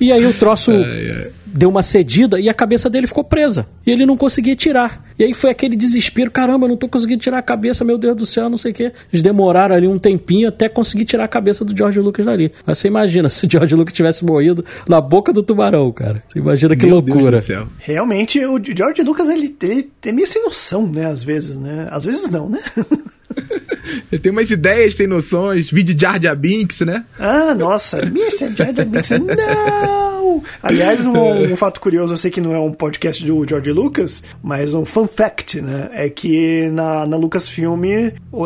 e 0.00 0.12
aí 0.12 0.24
o 0.26 0.38
troço 0.38 0.72
deu 1.56 1.70
uma 1.70 1.82
cedida 1.82 2.38
e 2.38 2.48
a 2.48 2.54
cabeça 2.54 2.90
dele 2.90 3.06
ficou 3.06 3.24
presa. 3.24 3.66
E 3.86 3.90
ele 3.90 4.04
não 4.04 4.16
conseguia 4.16 4.54
tirar. 4.54 5.04
E 5.18 5.24
aí 5.24 5.32
foi 5.32 5.50
aquele 5.50 5.74
desespero: 5.74 6.30
caramba, 6.30 6.68
não 6.68 6.76
tô 6.76 6.88
conseguindo 6.88 7.20
tirar 7.20 7.38
a 7.38 7.42
cabeça, 7.42 7.84
meu 7.84 7.96
Deus 7.96 8.16
do 8.16 8.26
céu, 8.26 8.50
não 8.50 8.56
sei 8.56 8.72
o 8.72 8.74
quê. 8.74 8.92
Eles 9.12 9.22
demoraram 9.22 9.74
ali 9.74 9.88
um 9.88 9.98
tempinho 9.98 10.48
até 10.48 10.68
conseguir 10.68 11.04
tirar 11.04 11.24
a 11.24 11.28
cabeça 11.28 11.64
do 11.64 11.76
George 11.76 11.98
Lucas 12.00 12.26
dali. 12.26 12.52
Mas 12.66 12.78
você 12.78 12.88
imagina 12.88 13.28
se 13.30 13.46
o 13.46 13.50
George 13.50 13.74
Lucas 13.74 13.94
tivesse 13.94 14.24
morrido 14.24 14.64
na 14.88 15.00
boca 15.00 15.32
do 15.32 15.42
tubarão, 15.42 15.90
cara. 15.92 16.22
Você 16.28 16.38
imagina 16.38 16.76
que 16.76 16.86
Meu 16.86 17.00
Deus 17.00 17.16
loucura. 17.16 17.38
do 17.38 17.44
céu. 17.44 17.66
Realmente, 17.78 18.44
o 18.44 18.60
George 18.62 19.02
Lucas, 19.02 19.28
ele, 19.28 19.56
ele 19.62 19.88
é 20.04 20.12
meio 20.12 20.26
sem 20.26 20.42
noção, 20.42 20.86
né? 20.86 21.06
Às 21.06 21.22
vezes, 21.22 21.56
né? 21.56 21.88
Às 21.90 22.04
vezes 22.04 22.30
não, 22.30 22.48
né? 22.48 22.60
Ele 24.10 24.20
tem 24.20 24.32
umas 24.32 24.50
ideias, 24.50 24.94
tem 24.94 25.06
noções, 25.06 25.70
vídeo 25.70 25.94
de 25.94 26.02
Jar 26.02 26.20
Jar 26.20 26.36
Binks, 26.36 26.80
né? 26.80 27.04
Ah, 27.18 27.54
nossa, 27.54 28.00
Mr. 28.00 28.54
Jar 28.56 28.74
Jar 28.74 28.86
Binks, 28.86 29.10
não! 29.10 30.15
Aliás, 30.62 31.04
um, 31.06 31.12
um 31.52 31.56
fato 31.56 31.80
curioso, 31.80 32.12
eu 32.12 32.16
sei 32.16 32.30
que 32.30 32.40
não 32.40 32.54
é 32.54 32.58
um 32.58 32.72
podcast 32.72 33.24
do 33.24 33.46
George 33.48 33.72
Lucas, 33.72 34.22
mas 34.42 34.74
um 34.74 34.84
fun 34.84 35.06
fact, 35.06 35.60
né? 35.60 35.88
É 35.92 36.08
que 36.08 36.68
na, 36.70 37.06
na 37.06 37.16
Lucasfilm 37.16 37.84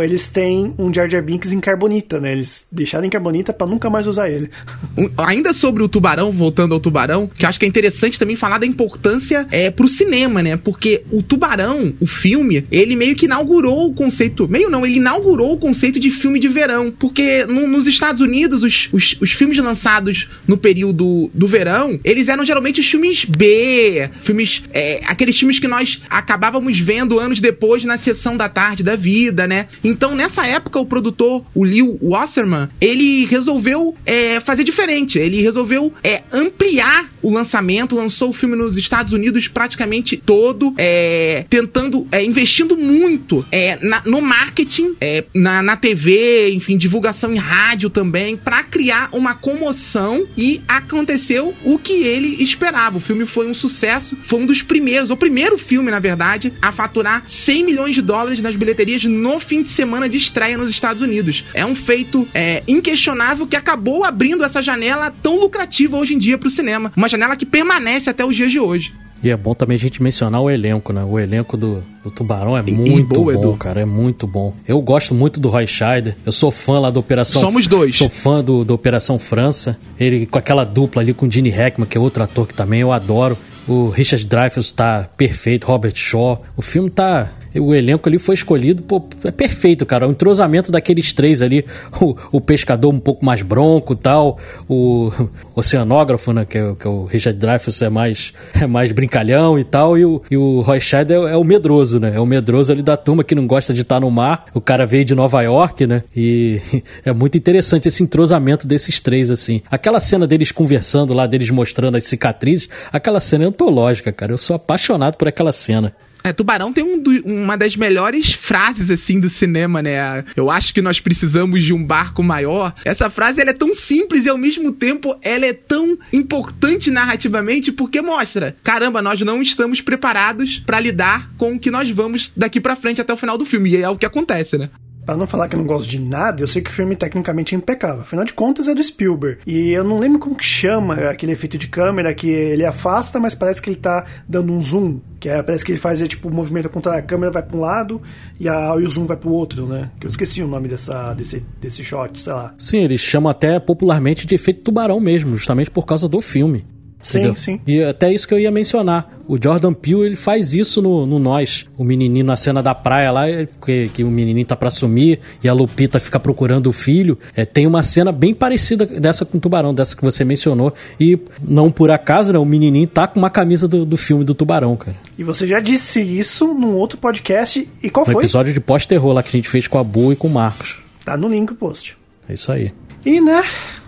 eles 0.02 0.26
têm 0.28 0.75
um 0.78 0.92
Jar 0.92 1.09
Jar 1.09 1.23
Binks 1.23 1.52
em 1.52 1.61
carbonita, 1.61 2.20
né? 2.20 2.32
Eles 2.32 2.66
deixaram 2.70 3.04
em 3.06 3.11
carbonita 3.11 3.52
pra 3.52 3.66
nunca 3.66 3.88
mais 3.90 4.06
usar 4.06 4.30
ele. 4.30 4.50
Ainda 5.16 5.52
sobre 5.52 5.82
o 5.82 5.88
tubarão, 5.88 6.30
voltando 6.32 6.75
ao 6.75 6.80
tubarão, 6.80 7.26
que 7.26 7.44
eu 7.44 7.49
acho 7.49 7.59
que 7.59 7.64
é 7.64 7.68
interessante 7.68 8.18
também 8.18 8.37
falar 8.37 8.59
da 8.59 8.66
importância 8.66 9.47
é, 9.50 9.70
pro 9.70 9.88
cinema, 9.88 10.42
né? 10.42 10.56
Porque 10.56 11.02
o 11.11 11.23
tubarão, 11.23 11.92
o 12.00 12.06
filme, 12.06 12.66
ele 12.70 12.97
meio 12.97 13.14
que 13.14 13.26
inaugurou 13.26 13.87
o 13.88 13.94
conceito. 13.94 14.49
Meio 14.49 14.70
não, 14.70 14.85
ele 14.85 14.97
inaugurou 14.97 15.52
o 15.52 15.59
conceito 15.59 15.99
de 15.99 16.11
filme 16.11 16.38
de 16.38 16.49
verão. 16.49 16.90
Porque 16.90 17.44
no- 17.47 17.66
nos 17.66 17.87
Estados 17.87 18.20
Unidos, 18.20 18.62
os, 18.62 18.88
os, 18.92 19.16
os 19.20 19.30
filmes 19.32 19.59
lançados 19.59 20.28
no 20.47 20.56
período 20.56 21.30
do 21.32 21.47
verão, 21.47 21.79
eles 22.04 22.28
eram 22.28 22.44
geralmente 22.44 22.80
os 22.80 22.87
filmes 22.90 23.25
B, 23.25 24.10
filmes. 24.20 24.62
é, 24.72 25.00
aqueles 25.06 25.38
filmes 25.38 25.58
que 25.58 25.68
nós 25.68 26.00
acabávamos 26.10 26.78
vendo 26.78 27.18
anos 27.18 27.40
depois 27.40 27.84
na 27.84 27.96
sessão 27.96 28.37
da 28.37 28.49
tarde 28.49 28.82
da 28.82 28.96
vida, 28.96 29.46
né? 29.46 29.66
Então, 29.82 30.14
nessa 30.14 30.46
época, 30.46 30.78
o 30.78 30.87
produtor, 30.87 31.44
o 31.54 31.64
Leo 31.64 31.99
Wasserman, 32.02 32.68
ele 32.80 33.25
resolveu 33.26 33.94
é, 34.04 34.40
fazer 34.40 34.64
diferente. 34.64 35.18
Ele 35.18 35.40
resolveu 35.42 35.92
é, 36.02 36.22
ampliar 36.32 37.08
o 37.22 37.30
lançamento, 37.32 37.94
lançou 37.94 38.30
o 38.30 38.32
filme 38.32 38.56
nos 38.56 38.76
Estados 38.76 39.12
Unidos 39.12 39.49
praticamente 39.49 40.16
todo, 40.16 40.75
é, 40.78 41.44
tentando, 41.49 42.06
é, 42.12 42.22
investindo 42.25 42.76
muito 42.76 43.44
é, 43.52 43.78
na- 43.80 44.02
no 44.04 44.20
marketing, 44.20 44.94
é, 45.00 45.25
na, 45.34 45.62
na 45.62 45.76
TV, 45.76 46.50
enfim, 46.52 46.76
divulgação 46.76 47.33
em 47.33 47.37
rádio 47.38 47.90
também, 47.90 48.37
para 48.37 48.62
criar 48.62 49.09
uma 49.12 49.35
comoção 49.35 50.26
e 50.37 50.61
aconteceu 50.68 51.55
o 51.64 51.69
que 51.78 51.92
ele 51.92 52.42
esperava. 52.42 52.98
O 52.98 53.00
filme 53.00 53.26
foi 53.26 53.46
um 53.46 53.54
sucesso, 53.54 54.16
foi 54.22 54.40
um 54.40 54.46
dos 54.46 54.62
primeiros, 54.62 55.11
o 55.11 55.16
primeiro 55.16 55.56
filme, 55.59 55.90
na 55.90 55.98
verdade, 55.98 56.52
a 56.61 56.72
faturar 56.72 57.22
100 57.26 57.64
milhões 57.64 57.94
de 57.94 58.02
dólares 58.02 58.40
nas 58.40 58.56
bilheterias 58.56 59.04
no 59.04 59.38
fim 59.38 59.62
de 59.62 59.68
semana 59.68 60.09
de 60.09 60.16
estreia 60.16 60.56
nos 60.56 60.70
Estados 60.70 61.02
Unidos. 61.02 61.44
É 61.54 61.64
um 61.64 61.74
feito 61.74 62.26
é, 62.35 62.62
inquestionável 62.66 63.46
que 63.46 63.56
acabou 63.56 64.04
abrindo 64.04 64.44
essa 64.44 64.62
janela 64.62 65.12
tão 65.22 65.38
lucrativa 65.40 65.96
hoje 65.96 66.14
em 66.14 66.18
dia 66.18 66.38
para 66.38 66.48
o 66.48 66.50
cinema. 66.50 66.92
Uma 66.96 67.09
janela 67.09 67.37
que 67.37 67.46
permanece 67.46 68.11
até 68.11 68.24
os 68.24 68.35
dias 68.35 68.50
de 68.50 68.59
hoje. 68.59 68.92
E 69.22 69.30
é 69.30 69.37
bom 69.37 69.52
também 69.54 69.76
a 69.76 69.78
gente 69.78 70.02
mencionar 70.02 70.40
o 70.40 70.50
elenco, 70.50 70.92
né? 70.92 71.04
O 71.04 71.18
elenco 71.18 71.56
do, 71.56 71.83
do 72.02 72.11
Tubarão 72.11 72.56
é 72.56 72.62
E- 72.66 72.70
e 72.70 72.72
muito 72.74 73.06
boa, 73.14 73.35
bom, 73.35 73.40
Edu. 73.40 73.56
cara. 73.56 73.83
É 73.83 73.85
muito 73.85 74.26
bom. 74.26 74.54
Eu 74.66 74.80
gosto 74.80 75.14
muito 75.14 75.38
do 75.38 75.48
Roy 75.50 75.66
Scheider. 75.66 76.16
Eu 76.24 76.33
sou 76.33 76.50
fã 76.50 76.78
lá 76.80 76.90
da 76.90 76.98
Operação... 76.98 77.40
Somos 77.40 77.66
dois. 77.66 77.96
Sou 77.96 78.09
fã 78.09 78.42
do, 78.42 78.64
da 78.64 78.72
Operação 78.72 79.18
França. 79.18 79.78
Ele 79.98 80.24
com 80.26 80.38
aquela 80.38 80.64
dupla 80.64 81.02
ali 81.02 81.12
com 81.12 81.26
o 81.26 81.30
Gene 81.30 81.50
Hackman, 81.50 81.87
que 81.87 81.98
é 81.98 82.00
outro 82.00 82.22
ator 82.24 82.46
que 82.46 82.54
também 82.54 82.80
eu 82.80 82.92
adoro. 82.92 83.37
O 83.68 83.88
Richard 83.90 84.24
Dreyfuss 84.24 84.72
tá 84.72 85.09
perfeito. 85.16 85.66
Robert 85.66 85.94
Shaw. 85.94 86.42
O 86.56 86.62
filme 86.62 86.88
tá... 86.88 87.28
O 87.58 87.74
elenco 87.74 88.08
ali 88.08 88.18
foi 88.18 88.34
escolhido, 88.34 88.82
pô, 88.82 89.02
é 89.24 89.30
perfeito, 89.30 89.84
cara. 89.86 90.06
O 90.06 90.10
entrosamento 90.10 90.70
daqueles 90.70 91.12
três 91.12 91.42
ali, 91.42 91.64
o, 92.00 92.14
o 92.32 92.40
pescador 92.40 92.92
um 92.92 93.00
pouco 93.00 93.24
mais 93.24 93.42
bronco 93.42 93.96
tal, 93.96 94.38
o 94.68 95.10
oceanógrafo, 95.54 96.32
né, 96.32 96.44
que 96.44 96.58
é, 96.58 96.64
o- 96.64 96.76
que 96.76 96.86
é 96.86 96.90
o 96.90 97.04
Richard 97.04 97.38
Dreyfuss 97.38 97.82
é 97.82 97.88
mais, 97.88 98.32
é 98.60 98.66
mais 98.66 98.92
brincalhão 98.92 99.58
e 99.58 99.64
tal, 99.64 99.98
e 99.98 100.04
o, 100.04 100.22
e 100.30 100.36
o 100.36 100.60
Roy 100.60 100.80
Scheider 100.80 101.18
é, 101.26 101.32
é 101.32 101.36
o 101.36 101.44
medroso, 101.44 101.98
né? 101.98 102.12
É 102.14 102.20
o 102.20 102.26
medroso 102.26 102.72
ali 102.72 102.82
da 102.82 102.96
turma 102.96 103.24
que 103.24 103.34
não 103.34 103.46
gosta 103.46 103.72
de 103.74 103.82
estar 103.82 104.00
no 104.00 104.10
mar. 104.10 104.46
O 104.54 104.60
cara 104.60 104.86
veio 104.86 105.04
de 105.04 105.14
Nova 105.14 105.42
York, 105.42 105.86
né? 105.86 106.02
E 106.14 106.60
é 107.04 107.12
muito 107.12 107.36
interessante 107.36 107.88
esse 107.88 108.02
entrosamento 108.02 108.66
desses 108.66 109.00
três, 109.00 109.30
assim. 109.30 109.60
Aquela 109.70 110.00
cena 110.00 110.26
deles 110.26 110.52
conversando 110.52 111.12
lá, 111.12 111.26
deles 111.26 111.50
mostrando 111.50 111.96
as 111.96 112.04
cicatrizes, 112.04 112.68
aquela 112.92 113.20
cena 113.20 113.44
é 113.44 113.46
antológica, 113.48 114.12
cara. 114.12 114.32
Eu 114.32 114.38
sou 114.38 114.56
apaixonado 114.56 115.16
por 115.16 115.28
aquela 115.28 115.52
cena. 115.52 115.92
É, 116.22 116.33
Tubarão 116.33 116.72
tem 116.72 116.85
um 116.85 117.00
uma 117.24 117.56
das 117.56 117.76
melhores 117.76 118.33
frases, 118.33 118.90
assim, 118.90 119.18
do 119.18 119.28
cinema, 119.28 119.83
né? 119.83 120.24
Eu 120.37 120.50
acho 120.50 120.72
que 120.72 120.83
nós 120.83 121.00
precisamos 121.00 121.62
de 121.62 121.72
um 121.72 121.83
barco 121.83 122.22
maior. 122.22 122.74
Essa 122.85 123.11
frase, 123.11 123.40
ela 123.40 123.50
é 123.50 123.54
tão 123.54 123.74
simples 123.74 124.26
e, 124.26 124.28
ao 124.28 124.38
mesmo 124.38 124.72
tempo, 124.72 125.16
ela 125.22 125.46
é 125.46 125.52
tão 125.52 125.98
importante 126.12 126.90
narrativamente 126.90 127.72
porque 127.72 128.00
mostra, 128.00 128.56
caramba, 128.62 129.00
nós 129.02 129.20
não 129.20 129.40
estamos 129.40 129.80
preparados 129.80 130.59
pra 130.59 130.80
lidar 130.80 131.30
com 131.37 131.54
o 131.54 131.59
que 131.59 131.70
nós 131.70 131.90
vamos 131.90 132.30
daqui 132.37 132.61
pra 132.61 132.76
frente 132.76 133.00
até 133.00 133.12
o 133.12 133.16
final 133.16 133.38
do 133.38 133.46
filme. 133.46 133.70
E 133.70 133.83
é 133.83 133.88
o 133.88 133.96
que 133.96 134.06
acontece, 134.06 134.59
né? 134.59 134.70
Pra 135.11 135.16
não 135.16 135.27
falar 135.27 135.49
que 135.49 135.57
eu 135.57 135.59
não 135.59 135.66
gosto 135.66 135.90
de 135.90 136.01
nada, 136.01 136.40
eu 136.40 136.46
sei 136.46 136.62
que 136.62 136.70
o 136.70 136.73
filme 136.73 136.94
tecnicamente 136.94 137.53
é 137.53 137.59
impecável. 137.59 138.03
Afinal 138.03 138.25
de 138.25 138.33
contas, 138.33 138.68
é 138.68 138.75
do 138.77 138.81
Spielberg. 138.81 139.40
E 139.44 139.73
eu 139.73 139.83
não 139.83 139.99
lembro 139.99 140.20
como 140.20 140.37
que 140.37 140.44
chama 140.44 140.94
aquele 141.11 141.33
efeito 141.33 141.59
de 141.59 141.66
câmera 141.66 142.14
que 142.14 142.29
ele 142.29 142.64
afasta, 142.64 143.18
mas 143.18 143.35
parece 143.35 143.61
que 143.61 143.70
ele 143.70 143.77
tá 143.77 144.05
dando 144.29 144.53
um 144.53 144.61
zoom. 144.61 145.01
Que 145.18 145.29
é, 145.29 145.42
parece 145.42 145.64
que 145.64 145.73
ele 145.73 145.81
faz 145.81 146.01
é, 146.01 146.07
tipo 146.07 146.29
o 146.29 146.33
movimento 146.33 146.68
contra 146.68 146.96
a 146.96 147.03
câmera 147.03 147.33
vai 147.33 147.42
pra 147.42 147.57
um 147.57 147.61
lado 147.61 148.01
e, 148.38 148.49
a, 148.49 148.73
e 148.79 148.85
o 148.85 148.88
zoom 148.88 149.05
vai 149.05 149.16
pro 149.16 149.33
outro, 149.33 149.66
né? 149.66 149.90
Que 149.99 150.07
eu 150.07 150.11
esqueci 150.11 150.44
o 150.44 150.46
nome 150.46 150.68
dessa, 150.68 151.12
desse, 151.12 151.44
desse 151.61 151.83
shot, 151.83 152.20
sei 152.20 152.33
lá. 152.33 152.55
Sim, 152.57 152.85
eles 152.85 153.01
chamam 153.01 153.31
até 153.31 153.59
popularmente 153.59 154.29
de 154.29 154.37
efeito 154.37 154.62
tubarão 154.62 155.01
mesmo, 155.01 155.37
justamente 155.37 155.73
por 155.73 155.87
causa 155.87 156.09
do 156.09 156.20
filme. 156.20 156.64
Sim, 157.02 157.18
Entendeu? 157.18 157.36
sim. 157.36 157.60
E 157.66 157.82
até 157.82 158.12
isso 158.12 158.28
que 158.28 158.34
eu 158.34 158.38
ia 158.38 158.50
mencionar. 158.50 159.08
O 159.26 159.38
Jordan 159.42 159.72
Peele, 159.72 160.02
ele 160.06 160.16
faz 160.16 160.52
isso 160.52 160.82
no, 160.82 161.06
no 161.06 161.18
Nós. 161.18 161.66
O 161.78 161.82
menininho 161.84 162.24
na 162.24 162.36
cena 162.36 162.62
da 162.62 162.74
praia 162.74 163.10
lá, 163.10 163.22
que, 163.64 163.88
que 163.88 164.04
o 164.04 164.10
menininho 164.10 164.44
tá 164.46 164.54
pra 164.54 164.68
sumir 164.68 165.20
e 165.42 165.48
a 165.48 165.52
Lupita 165.54 165.98
fica 165.98 166.20
procurando 166.20 166.66
o 166.68 166.72
filho. 166.72 167.18
É, 167.34 167.44
tem 167.46 167.66
uma 167.66 167.82
cena 167.82 168.12
bem 168.12 168.34
parecida 168.34 168.84
dessa 168.84 169.24
com 169.24 169.38
o 169.38 169.40
Tubarão, 169.40 169.72
dessa 169.72 169.96
que 169.96 170.02
você 170.02 170.24
mencionou. 170.24 170.74
E 170.98 171.18
não 171.42 171.70
por 171.70 171.90
acaso, 171.90 172.32
né, 172.32 172.38
o 172.38 172.44
menininho 172.44 172.86
tá 172.86 173.06
com 173.06 173.18
uma 173.18 173.30
camisa 173.30 173.66
do, 173.66 173.86
do 173.86 173.96
filme 173.96 174.22
do 174.24 174.34
Tubarão, 174.34 174.76
cara. 174.76 174.96
E 175.18 175.24
você 175.24 175.46
já 175.46 175.58
disse 175.60 176.02
isso 176.02 176.48
num 176.52 176.74
outro 176.74 176.98
podcast. 176.98 177.66
E 177.82 177.88
qual 177.88 178.04
No 178.06 178.12
foi? 178.12 178.22
episódio 178.24 178.52
de 178.52 178.60
pós-terror 178.60 179.12
lá 179.14 179.22
que 179.22 179.28
a 179.28 179.32
gente 179.32 179.48
fez 179.48 179.66
com 179.66 179.78
a 179.78 179.84
Bu 179.84 180.12
e 180.12 180.16
com 180.16 180.26
o 180.28 180.30
Marcos. 180.30 180.78
Tá 181.04 181.16
no 181.16 181.28
link 181.28 181.48
do 181.48 181.54
post. 181.54 181.96
É 182.28 182.34
isso 182.34 182.52
aí. 182.52 182.72
E 183.06 183.20
né, 183.22 183.42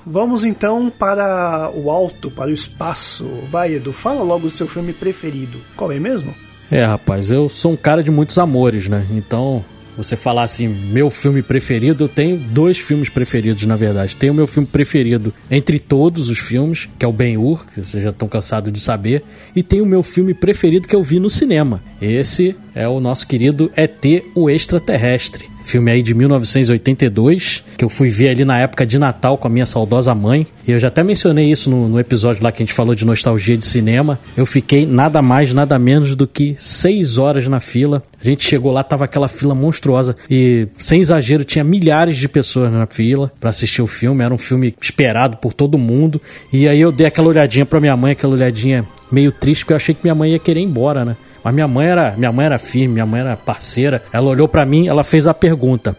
vamos 0.07 0.45
então 0.45 0.91
para 0.91 1.71
o 1.75 1.91
alto, 1.91 2.31
para 2.31 2.51
o 2.51 2.55
espaço. 2.55 3.27
Vai, 3.51 3.75
Edu, 3.75 3.93
fala 3.93 4.23
logo 4.23 4.49
do 4.49 4.55
seu 4.55 4.67
filme 4.67 4.93
preferido. 4.93 5.59
Qual 5.77 5.93
é 5.93 5.99
mesmo? 5.99 6.35
É, 6.71 6.85
rapaz, 6.85 7.31
eu 7.31 7.49
sou 7.49 7.73
um 7.73 7.77
cara 7.77 8.03
de 8.03 8.11
muitos 8.11 8.39
amores, 8.39 8.89
né? 8.89 9.07
Então, 9.11 9.63
você 9.97 10.17
falar 10.17 10.45
assim, 10.45 10.69
meu 10.69 11.11
filme 11.11 11.43
preferido, 11.43 12.05
eu 12.05 12.09
tenho 12.09 12.37
dois 12.37 12.79
filmes 12.79 13.09
preferidos, 13.09 13.65
na 13.65 13.77
verdade. 13.77 14.17
Tenho 14.17 14.33
o 14.33 14.37
meu 14.37 14.47
filme 14.47 14.67
preferido 14.67 15.35
entre 15.51 15.79
todos 15.79 16.29
os 16.29 16.39
filmes, 16.39 16.89
que 16.99 17.05
é 17.05 17.09
o 17.09 17.13
Ben-Hur, 17.13 17.67
que 17.67 17.81
vocês 17.81 18.03
já 18.03 18.09
estão 18.09 18.29
cansados 18.29 18.73
de 18.73 18.81
saber, 18.81 19.23
e 19.55 19.63
tem 19.63 19.81
o 19.81 19.87
meu 19.87 20.03
filme 20.03 20.33
preferido 20.33 20.89
que 20.89 20.97
eu 20.97 21.03
vi 21.03 21.21
no 21.21 21.29
cinema. 21.29 21.83
Esse 22.01 22.57
é 22.75 22.89
o 22.89 23.01
nosso 23.01 23.27
querido 23.27 23.71
ET, 23.77 24.05
o 24.35 24.49
Extraterrestre. 24.49 25.52
Filme 25.65 25.91
aí 25.91 26.03
de 26.03 26.15
1982, 26.15 27.65
que 27.79 27.85
eu 27.85 27.89
fui 27.89 28.09
ver 28.09 28.31
ali 28.31 28.45
na 28.45 28.59
época 28.59 28.85
de 28.85 28.99
Natal 28.99 29.39
com 29.39 29.47
a 29.47 29.51
minha 29.51 29.67
saudosa 29.67 30.15
mãe. 30.15 30.47
E 30.67 30.73
eu 30.73 30.79
já 30.79 30.89
até 30.89 31.03
mencionei 31.03 31.51
isso 31.51 31.71
no, 31.71 31.89
no 31.89 32.01
episódio 32.01 32.43
lá 32.43 32.51
que 32.51 32.63
a 32.63 32.67
gente 32.67 32.75
falou 32.75 32.95
de 32.95 33.05
nostalgia 33.05 33.57
de 33.57 33.65
cinema. 33.65 34.19
Eu 34.37 34.45
fiquei 34.45 34.85
nada 34.85 35.23
mais, 35.23 35.53
nada 35.55 35.79
menos 35.79 36.17
do 36.17 36.27
que 36.27 36.57
seis 36.59 37.17
horas 37.19 37.47
na 37.47 37.61
fila. 37.61 38.03
A 38.21 38.25
gente 38.25 38.47
chegou 38.47 38.73
lá, 38.73 38.83
tava 38.83 39.05
aquela 39.05 39.29
fila 39.29 39.55
monstruosa. 39.55 40.15
E, 40.31 40.69
sem 40.79 41.01
exagero, 41.01 41.45
tinha 41.45 41.65
milhares 41.65 42.17
de 42.17 42.29
pessoas 42.29 42.73
na 42.73 42.87
fila 42.87 43.33
para 43.41 43.51
assistir 43.51 43.83
o 43.83 43.87
filme. 43.87 44.23
Era 44.25 44.35
um 44.35 44.39
filme 44.39 44.75
esperado 44.81 45.37
por 45.37 45.53
todo 45.53 45.79
mundo. 45.79 46.21
E 46.53 46.69
aí 46.69 46.81
eu 46.81 46.93
dei 46.93 47.07
aquela 47.07 47.29
olhadinha 47.29 47.65
pra 47.65 47.81
minha 47.81 47.97
mãe, 47.97 48.13
aquela 48.13 48.35
olhadinha 48.35 48.85
meio 49.11 49.31
triste, 49.31 49.61
porque 49.61 49.75
eu 49.75 49.77
achei 49.77 49.95
que 49.95 50.01
minha 50.03 50.15
mãe 50.15 50.33
ia 50.33 50.39
querer 50.39 50.61
ir 50.61 50.65
embora, 50.65 51.05
né? 51.05 51.17
Mas 51.45 51.55
minha 51.55 51.69
mãe 51.69 51.87
era, 51.87 52.15
minha 52.17 52.33
mãe 52.33 52.47
era 52.47 52.59
firme, 52.59 52.95
minha 52.95 53.07
mãe 53.07 53.21
era 53.21 53.37
parceira. 53.37 54.03
Ela 54.13 54.29
olhou 54.29 54.49
para 54.49 54.65
mim, 54.65 54.89
ela 54.89 55.03
fez 55.03 55.27
a 55.27 55.35
pergunta. 55.35 55.97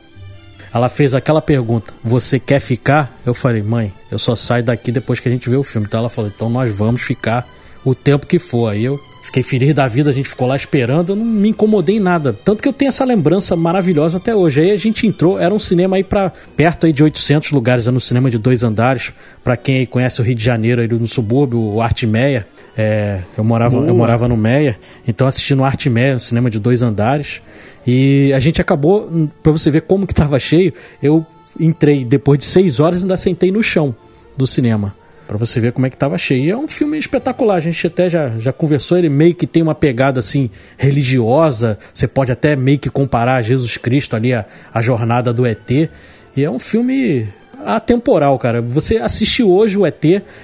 Ela 0.73 0.89
fez 0.89 1.13
aquela 1.13 1.41
pergunta: 1.41 1.93
"Você 2.03 2.39
quer 2.39 2.59
ficar?" 2.59 3.19
Eu 3.25 3.33
falei: 3.33 3.61
"Mãe, 3.61 3.93
eu 4.11 4.17
só 4.17 4.35
saio 4.35 4.63
daqui 4.63 4.91
depois 4.91 5.19
que 5.19 5.27
a 5.27 5.31
gente 5.31 5.49
vê 5.49 5.55
o 5.55 5.63
filme". 5.63 5.85
Então 5.87 5.99
ela 5.99 6.09
falou: 6.09 6.31
"Então 6.33 6.49
nós 6.49 6.73
vamos 6.73 7.01
ficar 7.01 7.47
o 7.85 7.93
tempo 7.93 8.25
que 8.25 8.39
for". 8.39 8.69
Aí 8.69 8.85
eu 8.85 8.99
fiquei 9.23 9.41
feliz 9.41 9.73
da 9.73 9.87
vida, 9.87 10.09
a 10.09 10.13
gente 10.13 10.29
ficou 10.29 10.47
lá 10.47 10.55
esperando, 10.55 11.13
eu 11.13 11.15
não 11.15 11.25
me 11.25 11.49
incomodei 11.49 11.95
em 11.95 11.99
nada. 11.99 12.37
Tanto 12.43 12.61
que 12.61 12.67
eu 12.67 12.73
tenho 12.73 12.89
essa 12.89 13.05
lembrança 13.05 13.55
maravilhosa 13.55 14.17
até 14.17 14.35
hoje. 14.35 14.61
Aí 14.61 14.71
a 14.71 14.77
gente 14.77 15.07
entrou, 15.07 15.39
era 15.39 15.53
um 15.53 15.59
cinema 15.59 15.95
aí 15.95 16.03
para 16.03 16.31
perto 16.55 16.85
aí 16.85 16.93
de 16.93 17.03
800 17.03 17.51
lugares, 17.51 17.87
era 17.87 17.95
um 17.95 17.99
cinema 17.99 18.29
de 18.29 18.37
dois 18.37 18.63
andares. 18.63 19.11
Para 19.43 19.57
quem 19.57 19.79
aí 19.79 19.87
conhece 19.87 20.21
o 20.21 20.23
Rio 20.23 20.35
de 20.35 20.43
Janeiro, 20.43 20.81
aí 20.81 20.87
no 20.87 21.07
subúrbio, 21.07 21.59
o 21.59 21.81
Arte 21.81 22.05
Meia, 22.05 22.45
é, 22.77 23.21
eu, 23.37 23.43
morava, 23.43 23.77
eu 23.77 23.93
morava 23.93 24.27
no 24.27 24.35
Meia, 24.35 24.77
então 25.07 25.27
assisti 25.27 25.53
no 25.53 25.63
Arte 25.63 25.89
Meia, 25.89 26.15
um 26.15 26.19
cinema 26.19 26.49
de 26.49 26.59
dois 26.59 26.81
andares. 26.81 27.41
E 27.85 28.31
a 28.33 28.39
gente 28.39 28.61
acabou, 28.61 29.29
para 29.41 29.51
você 29.51 29.69
ver 29.69 29.81
como 29.81 30.07
que 30.07 30.13
tava 30.13 30.39
cheio, 30.39 30.73
eu 31.01 31.25
entrei 31.59 32.03
depois 32.03 32.39
de 32.39 32.45
seis 32.45 32.79
horas 32.79 33.01
e 33.01 33.03
ainda 33.03 33.17
sentei 33.17 33.51
no 33.51 33.61
chão 33.61 33.95
do 34.37 34.47
cinema. 34.47 34.95
Pra 35.27 35.37
você 35.37 35.59
ver 35.59 35.71
como 35.71 35.87
é 35.87 35.89
que 35.89 35.97
tava 35.97 36.17
cheio. 36.17 36.43
E 36.43 36.49
é 36.49 36.57
um 36.57 36.67
filme 36.67 36.97
espetacular. 36.97 37.55
A 37.55 37.59
gente 37.59 37.87
até 37.87 38.09
já, 38.09 38.29
já 38.37 38.51
conversou. 38.51 38.97
Ele 38.97 39.07
meio 39.07 39.33
que 39.33 39.47
tem 39.47 39.63
uma 39.63 39.73
pegada 39.73 40.19
assim 40.19 40.49
religiosa. 40.77 41.77
Você 41.93 42.07
pode 42.07 42.31
até 42.31 42.55
meio 42.57 42.77
que 42.77 42.89
comparar 42.89 43.35
a 43.35 43.41
Jesus 43.41 43.77
Cristo 43.77 44.17
ali, 44.17 44.33
a, 44.33 44.45
a 44.73 44.81
jornada 44.81 45.31
do 45.31 45.45
ET. 45.45 45.69
E 46.35 46.43
é 46.43 46.49
um 46.49 46.59
filme 46.59 47.27
atemporal, 47.65 48.37
cara. 48.39 48.61
Você 48.61 48.97
assiste 48.97 49.43
hoje 49.43 49.77
o 49.77 49.85
ET, 49.85 50.03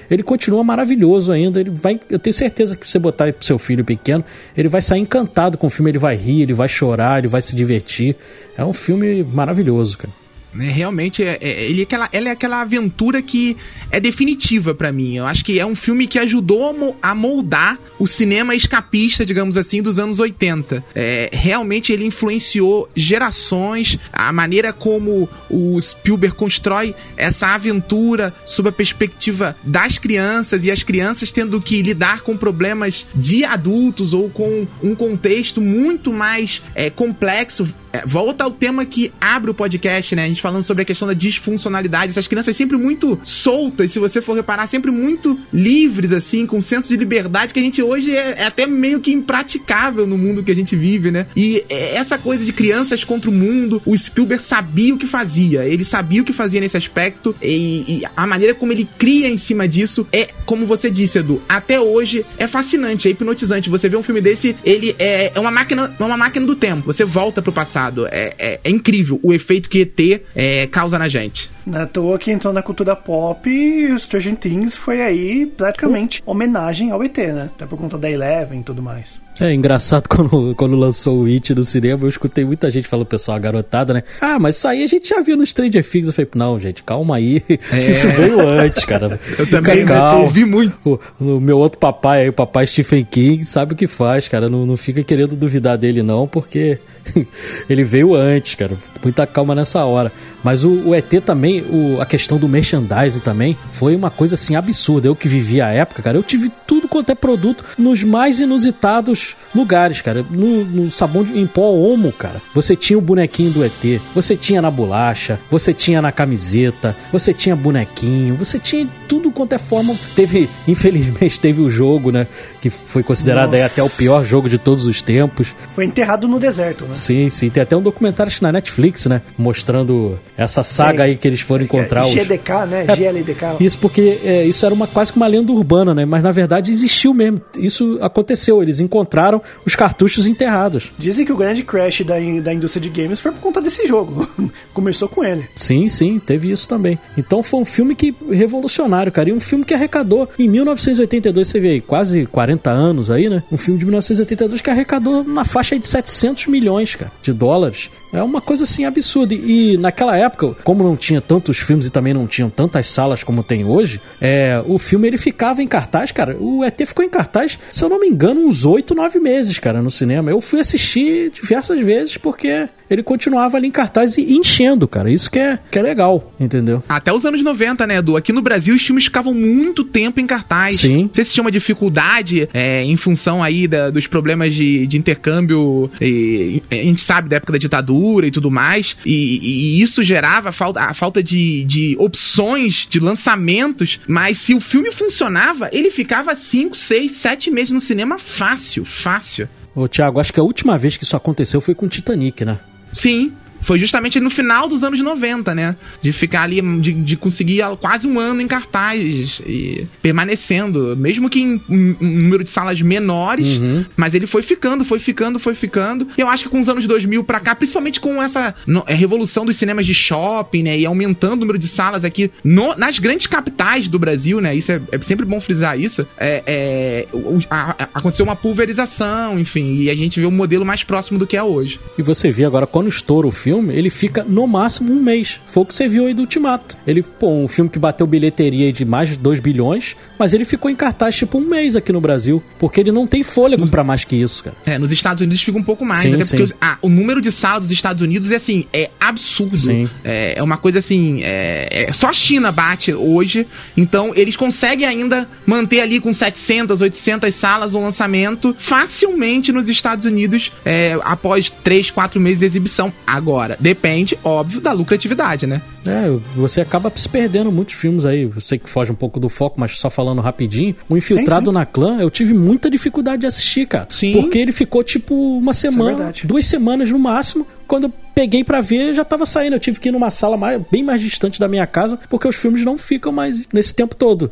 ele 0.10 0.24
continua 0.24 0.64
maravilhoso 0.64 1.32
ainda. 1.32 1.60
Ele 1.60 1.70
vai, 1.70 2.00
eu 2.10 2.20
tenho 2.20 2.34
certeza 2.34 2.76
que 2.78 2.90
você 2.90 3.00
botar 3.00 3.32
pro 3.34 3.46
seu 3.46 3.58
filho 3.58 3.84
pequeno, 3.84 4.24
ele 4.56 4.68
vai 4.68 4.82
sair 4.82 5.00
encantado 5.00 5.58
com 5.58 5.68
o 5.68 5.70
filme, 5.70 5.92
ele 5.92 6.00
vai 6.00 6.16
rir, 6.16 6.44
ele 6.44 6.54
vai 6.54 6.68
chorar, 6.68 7.20
ele 7.20 7.28
vai 7.28 7.42
se 7.42 7.56
divertir. 7.56 8.16
É 8.58 8.64
um 8.64 8.74
filme 8.74 9.24
maravilhoso, 9.24 9.98
cara. 9.98 10.14
É, 10.58 10.64
realmente, 10.64 11.24
é, 11.24 11.38
é, 11.42 11.66
ele 11.70 11.82
é 11.82 11.84
aquela, 11.84 12.10
ela 12.12 12.30
é 12.30 12.32
aquela 12.32 12.62
aventura 12.62 13.22
que 13.22 13.56
é 13.92 14.00
definitiva 14.00 14.74
para 14.74 14.92
mim. 14.92 15.18
Eu 15.18 15.26
acho 15.26 15.44
que 15.46 15.60
é 15.60 15.66
um 15.66 15.76
filme 15.76 16.08
que 16.08 16.18
ajudou 16.18 16.98
a 17.02 17.14
moldar 17.14 17.78
o 18.00 18.08
cinema 18.08 18.56
escapista, 18.56 19.26
digamos 19.26 19.58
assim, 19.58 19.82
dos 19.82 20.00
anos 20.00 20.20
80. 20.20 20.84
É, 20.96 21.30
realmente 21.32 21.92
ele 21.92 22.06
influenciou 22.06 22.90
gerações, 22.96 24.00
a 24.12 24.32
maneira 24.32 24.74
como 24.74 25.30
o 25.50 25.80
Spielberg 25.80 26.36
constrói 26.36 26.96
essa 27.16 27.48
aventura 27.48 28.34
sob 28.46 28.70
a 28.70 28.72
perspectiva 28.72 29.56
das 29.64 29.98
crianças 29.98 30.66
e 30.66 30.72
as 30.72 30.84
crianças 30.84 31.32
tendo 31.32 31.62
que 31.62 31.82
lidar 31.82 32.22
com 32.22 32.36
problemas 32.36 33.06
de 33.14 33.44
adultos 33.44 34.14
ou 34.14 34.30
com 34.30 34.68
um 34.82 34.96
contexto 34.96 35.62
muito 35.62 36.12
mais 36.12 36.62
é, 36.74 36.90
complexo. 36.90 37.74
É, 37.92 38.06
volta 38.06 38.44
ao 38.44 38.52
tema 38.52 38.86
que 38.86 39.12
abre 39.20 39.52
o 39.52 39.54
podcast, 39.54 40.16
né? 40.16 40.26
A 40.26 40.28
gente 40.28 40.39
falando 40.42 40.64
sobre 40.64 40.84
a 40.84 40.86
questão 40.86 41.08
da 41.08 41.14
disfuncionalidade. 41.14 42.12
Essas 42.12 42.28
crianças 42.28 42.56
sempre 42.56 42.78
muito 42.78 43.20
soltas, 43.24 43.92
se 43.92 44.00
você 44.00 44.22
for 44.22 44.36
reparar, 44.36 44.68
sempre 44.68 44.92
muito 44.92 45.38
livres, 45.54 46.12
assim, 46.12 46.46
com 46.46 46.58
um 46.58 46.62
senso 46.62 46.90
de 46.90 46.98
liberdade 46.98 47.54
que 47.54 47.60
a 47.60 47.64
gente 47.64 47.82
hoje 47.82 48.16
é, 48.16 48.36
é 48.40 48.46
até 48.46 48.68
meio 48.68 49.00
que 49.00 49.12
impraticável 49.12 50.06
no 50.06 50.18
mundo 50.18 50.44
que 50.44 50.52
a 50.52 50.56
gente 50.56 50.76
vive, 50.76 51.12
né? 51.12 51.28
E 51.36 51.64
é, 51.70 51.96
essa 51.96 52.18
coisa 52.18 52.44
de 52.44 52.54
crianças 52.54 53.04
contra 53.04 53.30
o 53.30 53.34
mundo, 53.34 53.82
o 53.86 53.96
Spielberg 53.96 54.44
sabia 54.44 54.94
o 54.94 54.98
que 54.98 55.08
fazia. 55.08 55.66
Ele 55.66 55.84
sabia 55.84 56.22
o 56.22 56.26
que 56.26 56.34
fazia 56.34 56.60
nesse 56.60 56.78
aspecto 56.78 57.36
e, 57.42 57.86
e 57.88 58.02
a 58.16 58.28
maneira 58.28 58.54
como 58.54 58.72
ele 58.72 58.88
cria 58.98 59.30
em 59.30 59.38
cima 59.38 59.68
disso 59.68 60.08
é, 60.12 60.28
como 60.46 60.66
você 60.66 60.90
disse, 60.90 61.20
Edu, 61.20 61.42
até 61.48 61.80
hoje 61.80 62.26
é 62.38 62.48
fascinante, 62.48 63.08
é 63.08 63.12
hipnotizante. 63.12 63.70
Você 63.70 63.90
vê 63.90 63.98
um 63.98 64.04
filme 64.04 64.22
desse, 64.22 64.56
ele 64.64 64.96
é, 65.00 65.32
é 65.34 65.40
uma 65.40 65.52
máquina, 65.52 65.96
é 66.00 66.04
uma 66.04 66.18
máquina 66.18 66.46
do 66.46 66.56
tempo. 66.56 66.86
Você 66.86 67.06
volta 67.06 67.42
pro 67.42 67.52
passado. 67.52 68.08
É, 68.08 68.34
é, 68.38 68.60
é 68.64 68.70
incrível 68.70 69.20
o 69.24 69.34
efeito 69.34 69.70
que 69.70 69.82
ET 69.82 70.22
é, 70.36 70.68
causa 70.68 70.98
na 71.00 71.08
gente. 71.08 71.52
Na 71.66 71.86
toa 71.86 72.18
que 72.18 72.32
entrou 72.32 72.54
na 72.54 72.62
cultura 72.62 72.96
pop 72.96 73.50
e 73.50 73.92
o 73.92 74.00
Stranger 74.00 74.36
Things 74.36 74.76
foi 74.76 75.02
aí 75.02 75.46
praticamente 75.46 76.22
homenagem 76.26 76.92
ao 76.92 77.04
ET, 77.04 77.18
né? 77.18 77.50
Até 77.54 77.66
por 77.66 77.78
conta 77.78 77.98
da 77.98 78.10
Eleven 78.10 78.60
e 78.60 78.64
tudo 78.64 78.82
mais. 78.82 79.20
É 79.40 79.54
engraçado 79.54 80.08
quando, 80.10 80.54
quando 80.56 80.76
lançou 80.76 81.24
o 81.24 81.26
It 81.26 81.54
no 81.56 81.64
cinema, 81.64 82.04
eu 82.04 82.10
escutei 82.10 82.44
muita 82.44 82.70
gente 82.70 82.88
falando, 82.88 83.06
pessoal, 83.06 83.38
a 83.38 83.40
garotada, 83.40 83.94
né? 83.94 84.04
Ah, 84.20 84.38
mas 84.38 84.58
isso 84.58 84.68
aí 84.68 84.84
a 84.84 84.88
gente 84.88 85.10
já 85.10 85.22
viu 85.22 85.38
no 85.38 85.46
Stranger 85.46 85.84
Things. 85.84 86.08
Eu 86.08 86.14
falei, 86.14 86.30
não, 86.36 86.60
gente, 86.60 86.84
calma 86.84 87.16
aí. 87.16 87.44
É. 87.72 87.92
Isso 87.92 88.08
veio 88.08 88.40
antes, 88.40 88.84
cara. 88.84 89.20
Eu 89.38 89.48
também 89.48 89.86
calma. 89.86 90.24
ouvi 90.24 90.44
muito. 90.44 90.76
O, 90.84 91.00
o, 91.36 91.40
meu 91.40 91.58
outro 91.58 91.78
papai 91.78 92.22
aí, 92.24 92.30
o 92.30 92.34
papai 92.34 92.66
Stephen 92.66 93.06
King, 93.06 93.44
sabe 93.46 93.74
o 93.74 93.76
que 93.76 93.88
faz, 93.88 94.28
cara. 94.28 94.50
Não, 94.50 94.66
não 94.66 94.76
fica 94.76 95.04
querendo 95.04 95.36
duvidar 95.36 95.78
dele, 95.78 96.02
não, 96.02 96.28
porque 96.28 96.80
ele 97.70 97.84
veio 97.84 98.16
antes, 98.16 98.56
cara. 98.56 98.76
Muita 99.04 99.28
calma 99.28 99.54
nessa 99.54 99.84
hora. 99.86 100.12
Mas 100.44 100.64
o, 100.64 100.90
o 100.90 100.96
ET 100.96 101.10
também, 101.26 101.62
o, 101.70 102.00
a 102.02 102.06
questão 102.06 102.38
do 102.38 102.48
merchandising 102.48 103.20
também, 103.20 103.58
foi 103.72 103.96
uma 103.96 104.10
coisa 104.10 104.36
assim 104.36 104.56
absurda. 104.56 105.08
Eu 105.08 105.16
que 105.16 105.28
vivi 105.28 105.62
a 105.62 105.70
época, 105.70 106.02
cara, 106.02 106.18
eu 106.18 106.24
tive 106.24 106.52
tudo 106.66 106.88
quanto 106.88 107.12
é 107.12 107.16
produto 107.16 107.64
nos 107.78 108.04
mais 108.04 108.40
inusitados 108.40 109.36
lugares, 109.54 110.02
cara. 110.02 110.26
No, 110.30 110.66
no 110.66 110.90
sabão 110.90 111.24
de, 111.24 111.40
em 111.40 111.48
pó 111.48 111.72
Omo, 111.72 112.12
cara. 112.12 112.42
Você 112.54 112.76
tinha 112.76 112.98
o 112.98 113.02
bonequinho 113.02 113.52
do 113.52 113.64
ET, 113.64 114.02
você 114.14 114.36
tinha 114.36 114.62
na 114.62 114.72
bolacha, 114.72 115.40
você 115.50 115.74
tinha 115.74 116.02
na 116.02 116.12
camiseta, 116.12 116.96
você 117.12 117.34
tinha 117.34 117.56
bonequinho, 117.56 118.36
você 118.36 118.60
tinha 118.60 118.88
tudo 119.08 119.32
quanto 119.32 119.54
é 119.54 119.58
forma. 119.58 119.96
Teve, 120.16 120.50
infelizmente, 120.68 121.40
teve 121.40 121.62
o 121.62 121.70
jogo, 121.70 122.12
né? 122.12 122.28
Que 122.62 122.70
foi 122.70 123.04
considerado 123.04 123.54
aí 123.54 123.62
até 123.62 123.82
o 123.82 123.90
pior 123.90 124.24
jogo 124.24 124.50
de 124.50 124.58
todos 124.58 124.86
os 124.86 125.02
tempos. 125.02 125.56
Foi 125.76 125.86
enterrado 125.86 126.28
no 126.28 126.40
deserto, 126.40 126.86
né? 126.86 126.94
Sim, 126.94 127.30
sim. 127.30 127.50
Tem 127.50 127.64
até 127.64 127.76
um 127.76 127.82
documentário 127.82 128.32
na 128.42 128.52
Netflix, 128.52 129.06
né? 129.06 129.22
Mostrando 129.38 130.20
essa 130.38 130.62
saga 130.62 131.04
é, 131.04 131.08
aí 131.08 131.16
que 131.16 131.28
eles 131.28 131.42
foram 131.42 131.64
encontrar. 131.64 132.08
É, 132.08 132.12
GDK, 132.12 132.64
os... 132.64 132.70
né? 132.70 132.86
É, 132.88 132.96
GLDK. 132.96 133.46
Isso 133.60 133.78
porque 133.78 134.20
é, 134.24 134.46
isso 134.46 134.66
era 134.66 134.74
uma 134.74 134.88
quase 134.88 135.12
que 135.12 135.18
uma 135.18 135.28
lenda 135.28 135.52
urbana, 135.52 135.94
né? 135.94 136.06
Mas 136.06 136.22
na 136.22 136.32
verdade 136.32 136.70
existiu 136.70 137.14
mesmo. 137.14 137.42
Isso 137.58 137.98
aconteceu. 138.02 138.62
Eles 138.62 138.80
encontraram 138.80 139.42
os 139.66 139.76
cartuchos 139.76 140.28
enterrados. 140.28 140.92
Dizem 140.98 141.26
que 141.26 141.32
o 141.32 141.38
grande 141.38 141.64
crash 141.64 142.02
da, 142.02 142.16
da 142.42 142.54
indústria 142.54 142.82
de 142.82 142.90
games 142.90 143.20
foi 143.20 143.32
por 143.32 143.40
conta 143.40 143.62
desse 143.62 143.88
jogo. 143.88 144.28
Começou 144.74 145.08
com 145.08 145.24
ele. 145.24 145.46
Sim, 145.56 145.88
sim, 145.88 146.20
teve 146.20 146.52
isso 146.52 146.68
também. 146.68 147.00
Então 147.18 147.42
foi 147.42 147.62
um 147.62 147.66
filme 147.66 147.96
que 147.96 148.14
revolucionário, 148.30 149.12
cara. 149.12 149.30
E 149.30 149.34
um 149.34 149.40
filme 149.40 149.64
que 149.64 149.74
arrecadou 149.74 150.30
em 150.38 150.48
1982, 150.50 151.48
você 151.48 151.60
vê 151.60 151.70
aí, 151.70 151.82
quase 151.82 152.26
40 152.26 152.49
anos 152.70 153.12
aí, 153.12 153.30
né? 153.30 153.44
Um 153.52 153.58
filme 153.58 153.80
de 153.80 153.86
1982 153.86 154.62
que 154.62 154.70
arrecadou 154.70 155.24
na 155.24 155.46
faixa 155.46 155.78
de 155.78 155.86
700 155.86 156.48
milhões, 156.48 156.96
cara, 156.96 157.12
de 157.22 157.34
dólares. 157.34 157.90
É 158.12 158.24
uma 158.24 158.42
coisa 158.42 158.64
assim 158.64 158.86
absurda. 158.86 159.34
E 159.34 159.78
naquela 159.78 160.18
época, 160.18 160.56
como 160.64 160.84
não 160.84 160.96
tinha 160.96 161.22
tantos 161.22 161.58
filmes 161.58 161.86
e 161.86 161.92
também 161.92 162.14
não 162.14 162.26
tinham 162.26 162.50
tantas 162.50 162.88
salas 162.88 163.24
como 163.24 163.44
tem 163.44 163.66
hoje, 163.66 164.02
é, 164.20 164.64
o 164.66 164.80
filme 164.80 165.08
ele 165.08 165.18
ficava 165.18 165.62
em 165.62 165.68
cartaz, 165.68 166.12
cara. 166.12 166.36
O 166.40 166.64
ET 166.64 166.80
ficou 166.86 167.06
em 167.06 167.10
cartaz, 167.10 167.60
se 167.72 167.84
eu 167.84 167.90
não 167.90 168.00
me 168.00 168.08
engano, 168.08 168.42
uns 168.42 168.66
8, 168.66 168.96
9 168.96 169.20
meses, 169.20 169.60
cara, 169.60 169.82
no 169.82 169.92
cinema. 169.92 170.32
Eu 170.32 170.42
fui 170.42 170.60
assistir 170.60 171.30
diversas 171.32 171.80
vezes 171.82 172.18
porque 172.18 172.68
ele 172.90 173.04
continuava 173.04 173.58
ali 173.58 173.68
em 173.68 173.72
cartaz 173.72 174.18
e 174.18 174.34
enchendo, 174.34 174.88
cara. 174.88 175.12
Isso 175.12 175.30
que 175.30 175.40
é, 175.40 175.60
que 175.72 175.78
é 175.78 175.82
legal, 175.82 176.34
entendeu? 176.40 176.84
Até 176.90 177.14
os 177.14 177.26
anos 177.26 177.44
90, 177.44 177.86
né, 177.86 177.98
Edu? 177.98 178.18
Aqui 178.18 178.34
no 178.34 178.42
Brasil 178.42 178.74
os 178.76 178.82
filmes 178.82 179.06
ficavam 179.06 179.34
muito 179.34 179.84
tempo 179.84 180.20
em 180.20 180.26
cartaz. 180.26 180.78
Sim. 180.78 181.04
Não 181.04 181.14
sei 181.14 181.24
se 181.24 181.34
tinha 181.34 181.44
uma 181.44 181.52
dificuldade 181.52 182.50
é, 182.54 182.84
em 182.84 182.98
função 182.98 183.44
aí 183.44 183.68
da, 183.68 183.90
dos 183.90 184.08
problemas 184.08 184.56
de, 184.56 184.88
de 184.88 184.98
intercâmbio. 184.98 185.90
E, 186.02 186.64
a 186.72 186.76
gente 186.76 187.02
sabe 187.02 187.30
da 187.30 187.36
época 187.38 187.54
da 187.54 187.60
ditadura 187.60 188.26
e 188.26 188.32
tudo 188.32 188.50
mais. 188.50 188.98
E, 189.06 189.78
e 189.80 189.82
isso 189.82 190.04
gerava 190.04 190.50
a 190.50 190.52
falta, 190.52 190.82
a 190.82 190.94
falta 190.94 191.22
de, 191.22 191.64
de 191.66 191.96
opções 192.00 192.88
de 192.90 193.00
lançamentos. 193.00 194.00
Mas 194.08 194.40
se 194.40 194.54
o 194.54 194.60
filme 194.60 194.92
funcionava, 194.92 195.70
ele 195.72 195.92
ficava 195.92 196.36
5, 196.36 196.76
6, 196.76 197.12
7 197.12 197.52
meses 197.52 197.72
no 197.72 197.80
cinema 197.80 198.18
fácil, 198.18 198.84
fácil. 198.84 199.48
Ô, 199.76 199.88
Thiago, 199.88 200.20
acho 200.20 200.34
que 200.34 200.40
a 200.40 200.44
última 200.44 200.78
vez 200.78 200.98
que 200.98 201.04
isso 201.04 201.16
aconteceu 201.16 201.62
foi 201.62 201.76
com 201.76 201.88
Titanic, 201.88 202.44
né? 202.44 202.60
Sim, 202.92 203.42
foi 203.62 203.78
justamente 203.80 204.20
no 204.20 204.30
final 204.30 204.68
dos 204.68 204.84
anos 204.84 205.00
90, 205.00 205.54
né? 205.56 205.76
De 206.02 206.12
ficar 206.12 206.44
ali, 206.44 206.62
de, 206.80 206.92
de 206.94 207.16
conseguir 207.18 207.62
quase 207.80 208.08
um 208.08 208.20
ano 208.20 208.42
em 208.42 208.48
cartaz 208.48 209.42
e 209.46 209.88
permanecendo, 210.02 210.96
mesmo 210.98 211.30
que 211.30 211.40
em 211.42 211.62
um, 211.70 211.96
número 212.00 212.44
de 212.44 212.50
salas 212.50 212.82
menores, 212.82 213.58
Uhum. 213.58 213.86
mas 213.98 214.14
ele 214.14 214.26
foi 214.28 214.42
ficando, 214.42 214.84
foi 214.86 215.00
ficando, 215.00 215.40
foi 215.40 215.56
ficando. 215.56 216.08
Eu 216.18 216.28
acho 216.28 216.44
que 216.44 216.50
com 216.50 216.60
os 216.60 216.70
anos 216.70 216.86
2000 216.86 217.24
pra 217.24 217.40
cá, 217.40 217.56
principalmente 217.56 218.00
com 218.00 218.22
essa 218.22 218.54
no- 218.68 218.84
é, 218.88 218.94
revolução 218.94 219.46
dos 219.46 219.56
cinemas 219.58 219.86
de 219.86 219.94
shopping, 219.94 220.64
né? 220.64 220.78
E 220.80 220.86
aumentando 220.86 221.34
o 221.34 221.40
número 221.42 221.58
de 221.60 221.68
salas 221.68 222.04
aqui 222.06 222.32
no- 222.44 222.76
nas 222.76 223.00
grandes 223.00 223.28
capitais 223.28 223.88
do 223.88 223.98
Brasil, 224.00 224.40
né? 224.42 224.56
Isso 224.56 224.72
é, 224.72 224.82
é 224.92 224.98
sempre 225.00 225.26
bom 225.26 225.40
frisar 225.42 225.80
isso. 225.80 226.08
É, 226.18 226.44
é, 226.46 227.08
a- 227.50 227.72
a- 227.84 227.90
aconteceu 227.96 228.26
uma 228.26 228.36
pulverização, 228.36 229.40
enfim, 229.40 229.82
e 229.82 229.90
a 229.90 229.96
gente 229.96 230.20
vê 230.20 230.26
um 230.26 230.32
modelo 230.32 230.66
mais 230.66 230.84
próximo 230.84 231.18
do 231.20 231.26
que 231.28 231.36
é 231.38 231.44
hoje. 231.44 231.80
E 231.98 232.02
você 232.02 232.32
vê 232.32 232.46
agora, 232.46 232.68
quando 232.68 232.88
estoura 232.90 233.28
o 233.28 233.32
filme, 233.32 233.49
ele 233.72 233.90
fica 233.90 234.24
no 234.24 234.46
máximo 234.48 234.92
um 234.94 235.02
mês. 235.02 235.40
Foi 235.46 235.64
o 235.64 235.66
que 235.66 235.74
você 235.74 235.88
viu 235.88 236.06
aí 236.08 236.14
do 236.14 236.22
Ultimato. 236.22 236.78
Ele, 236.86 237.02
pô, 237.02 237.30
um 237.32 237.48
filme 237.48 237.70
que 237.70 237.80
bateu 237.80 238.06
bilheteria 238.08 238.72
de 238.72 238.86
mais 238.86 239.10
de 239.10 239.18
2 239.18 239.40
bilhões, 239.40 239.96
mas 240.18 240.34
ele 240.34 240.46
ficou 240.46 240.70
em 240.70 240.76
cartaz 240.76 241.16
tipo 241.16 241.38
um 241.38 241.42
mês 241.48 241.76
aqui 241.76 241.92
no 241.92 242.00
Brasil. 242.02 242.42
Porque 242.60 242.80
ele 242.80 242.92
não 242.92 243.08
tem 243.08 243.24
fôlego 243.24 243.68
pra 243.68 243.84
mais 243.84 244.04
que 244.04 244.16
isso, 244.16 244.44
cara. 244.44 244.56
É, 244.66 244.78
nos 244.78 244.92
Estados 244.92 245.22
Unidos 245.22 245.42
fica 245.42 245.58
um 245.58 245.64
pouco 245.64 245.86
mais, 245.86 246.02
Sim, 246.02 246.10
até 246.16 246.24
porque 246.26 246.38
sim. 246.38 246.44
os- 246.44 246.54
ah, 246.62 246.78
o 246.82 246.90
número 246.90 247.22
de 247.22 247.32
salas 247.32 247.64
dos 247.64 247.72
Estados 247.72 248.02
Unidos 248.02 248.32
é 248.32 248.36
assim, 248.36 248.66
é 248.74 248.90
absurdo. 249.00 249.58
Sim. 249.58 249.90
É, 250.04 250.40
é 250.40 250.44
uma 250.44 250.58
coisa 250.58 250.80
assim, 250.80 251.22
é, 251.24 251.86
é- 251.90 251.94
só 251.94 252.10
a 252.10 252.14
China 252.14 252.52
bate 252.52 252.94
hoje, 252.94 253.48
então 253.78 254.12
eles 254.16 254.36
conseguem 254.36 254.86
ainda 254.88 255.28
manter 255.46 255.80
ali 255.82 256.00
com 256.00 256.14
700, 256.14 256.82
800 256.82 257.34
salas 257.34 257.74
o 257.76 257.80
lançamento 257.80 258.56
facilmente 258.58 259.52
nos 259.52 259.70
Estados 259.70 260.06
Unidos 260.06 260.52
é, 260.66 260.98
após 261.04 261.50
3, 261.50 261.92
4 261.92 262.20
meses 262.20 262.40
de 262.40 262.46
exibição. 262.46 262.92
Agora, 263.06 263.39
depende, 263.60 264.18
óbvio, 264.24 264.60
da 264.62 264.72
lucratividade, 264.72 265.46
né? 265.48 265.62
É, 265.86 266.10
você 266.36 266.62
acaba 266.62 266.92
se 266.96 267.08
perdendo 267.08 267.52
muitos 267.52 267.76
filmes 267.76 268.06
aí. 268.06 268.24
Eu 268.24 268.42
sei 268.42 268.58
que 268.60 268.70
foge 268.70 268.92
um 268.92 268.96
pouco 268.96 269.20
do 269.20 269.30
foco, 269.30 269.60
mas 269.60 269.78
só 269.78 269.90
falando 269.90 270.22
rapidinho. 270.22 270.76
O 270.90 270.98
Infiltrado 270.98 271.46
Sim, 271.46 271.52
sim. 271.52 271.54
na 271.54 271.66
Clã, 271.66 272.00
eu 272.00 272.10
tive 272.10 272.34
muita 272.34 272.70
dificuldade 272.70 273.22
de 273.22 273.28
assistir, 273.28 273.66
cara. 273.68 273.88
Sim. 273.90 274.12
Porque 274.14 274.38
ele 274.38 274.52
ficou 274.52 274.84
tipo 274.84 275.14
uma 275.38 275.54
semana, 275.54 275.96
verdade. 275.96 276.22
duas 276.26 276.46
semanas 276.46 276.90
no 276.92 277.00
máximo. 277.00 277.46
Quando 277.68 277.86
eu 277.86 277.94
peguei 278.16 278.44
pra 278.44 278.62
ver, 278.62 278.94
já 278.94 279.06
tava 279.06 279.26
saindo. 279.26 279.56
Eu 279.56 279.60
tive 279.60 279.80
que 279.80 279.90
ir 279.90 279.92
numa 279.92 280.10
sala 280.10 280.36
mais- 280.36 280.62
bem 280.72 280.84
mais 280.84 281.00
distante 281.02 281.40
da 281.40 281.48
minha 281.48 281.66
casa, 281.68 282.00
porque 282.10 282.28
os 282.28 282.36
filmes 282.36 282.66
não 282.66 282.78
ficam 282.78 283.12
mais 283.12 283.44
nesse 283.54 283.74
tempo 283.74 283.96
todo. 283.96 284.32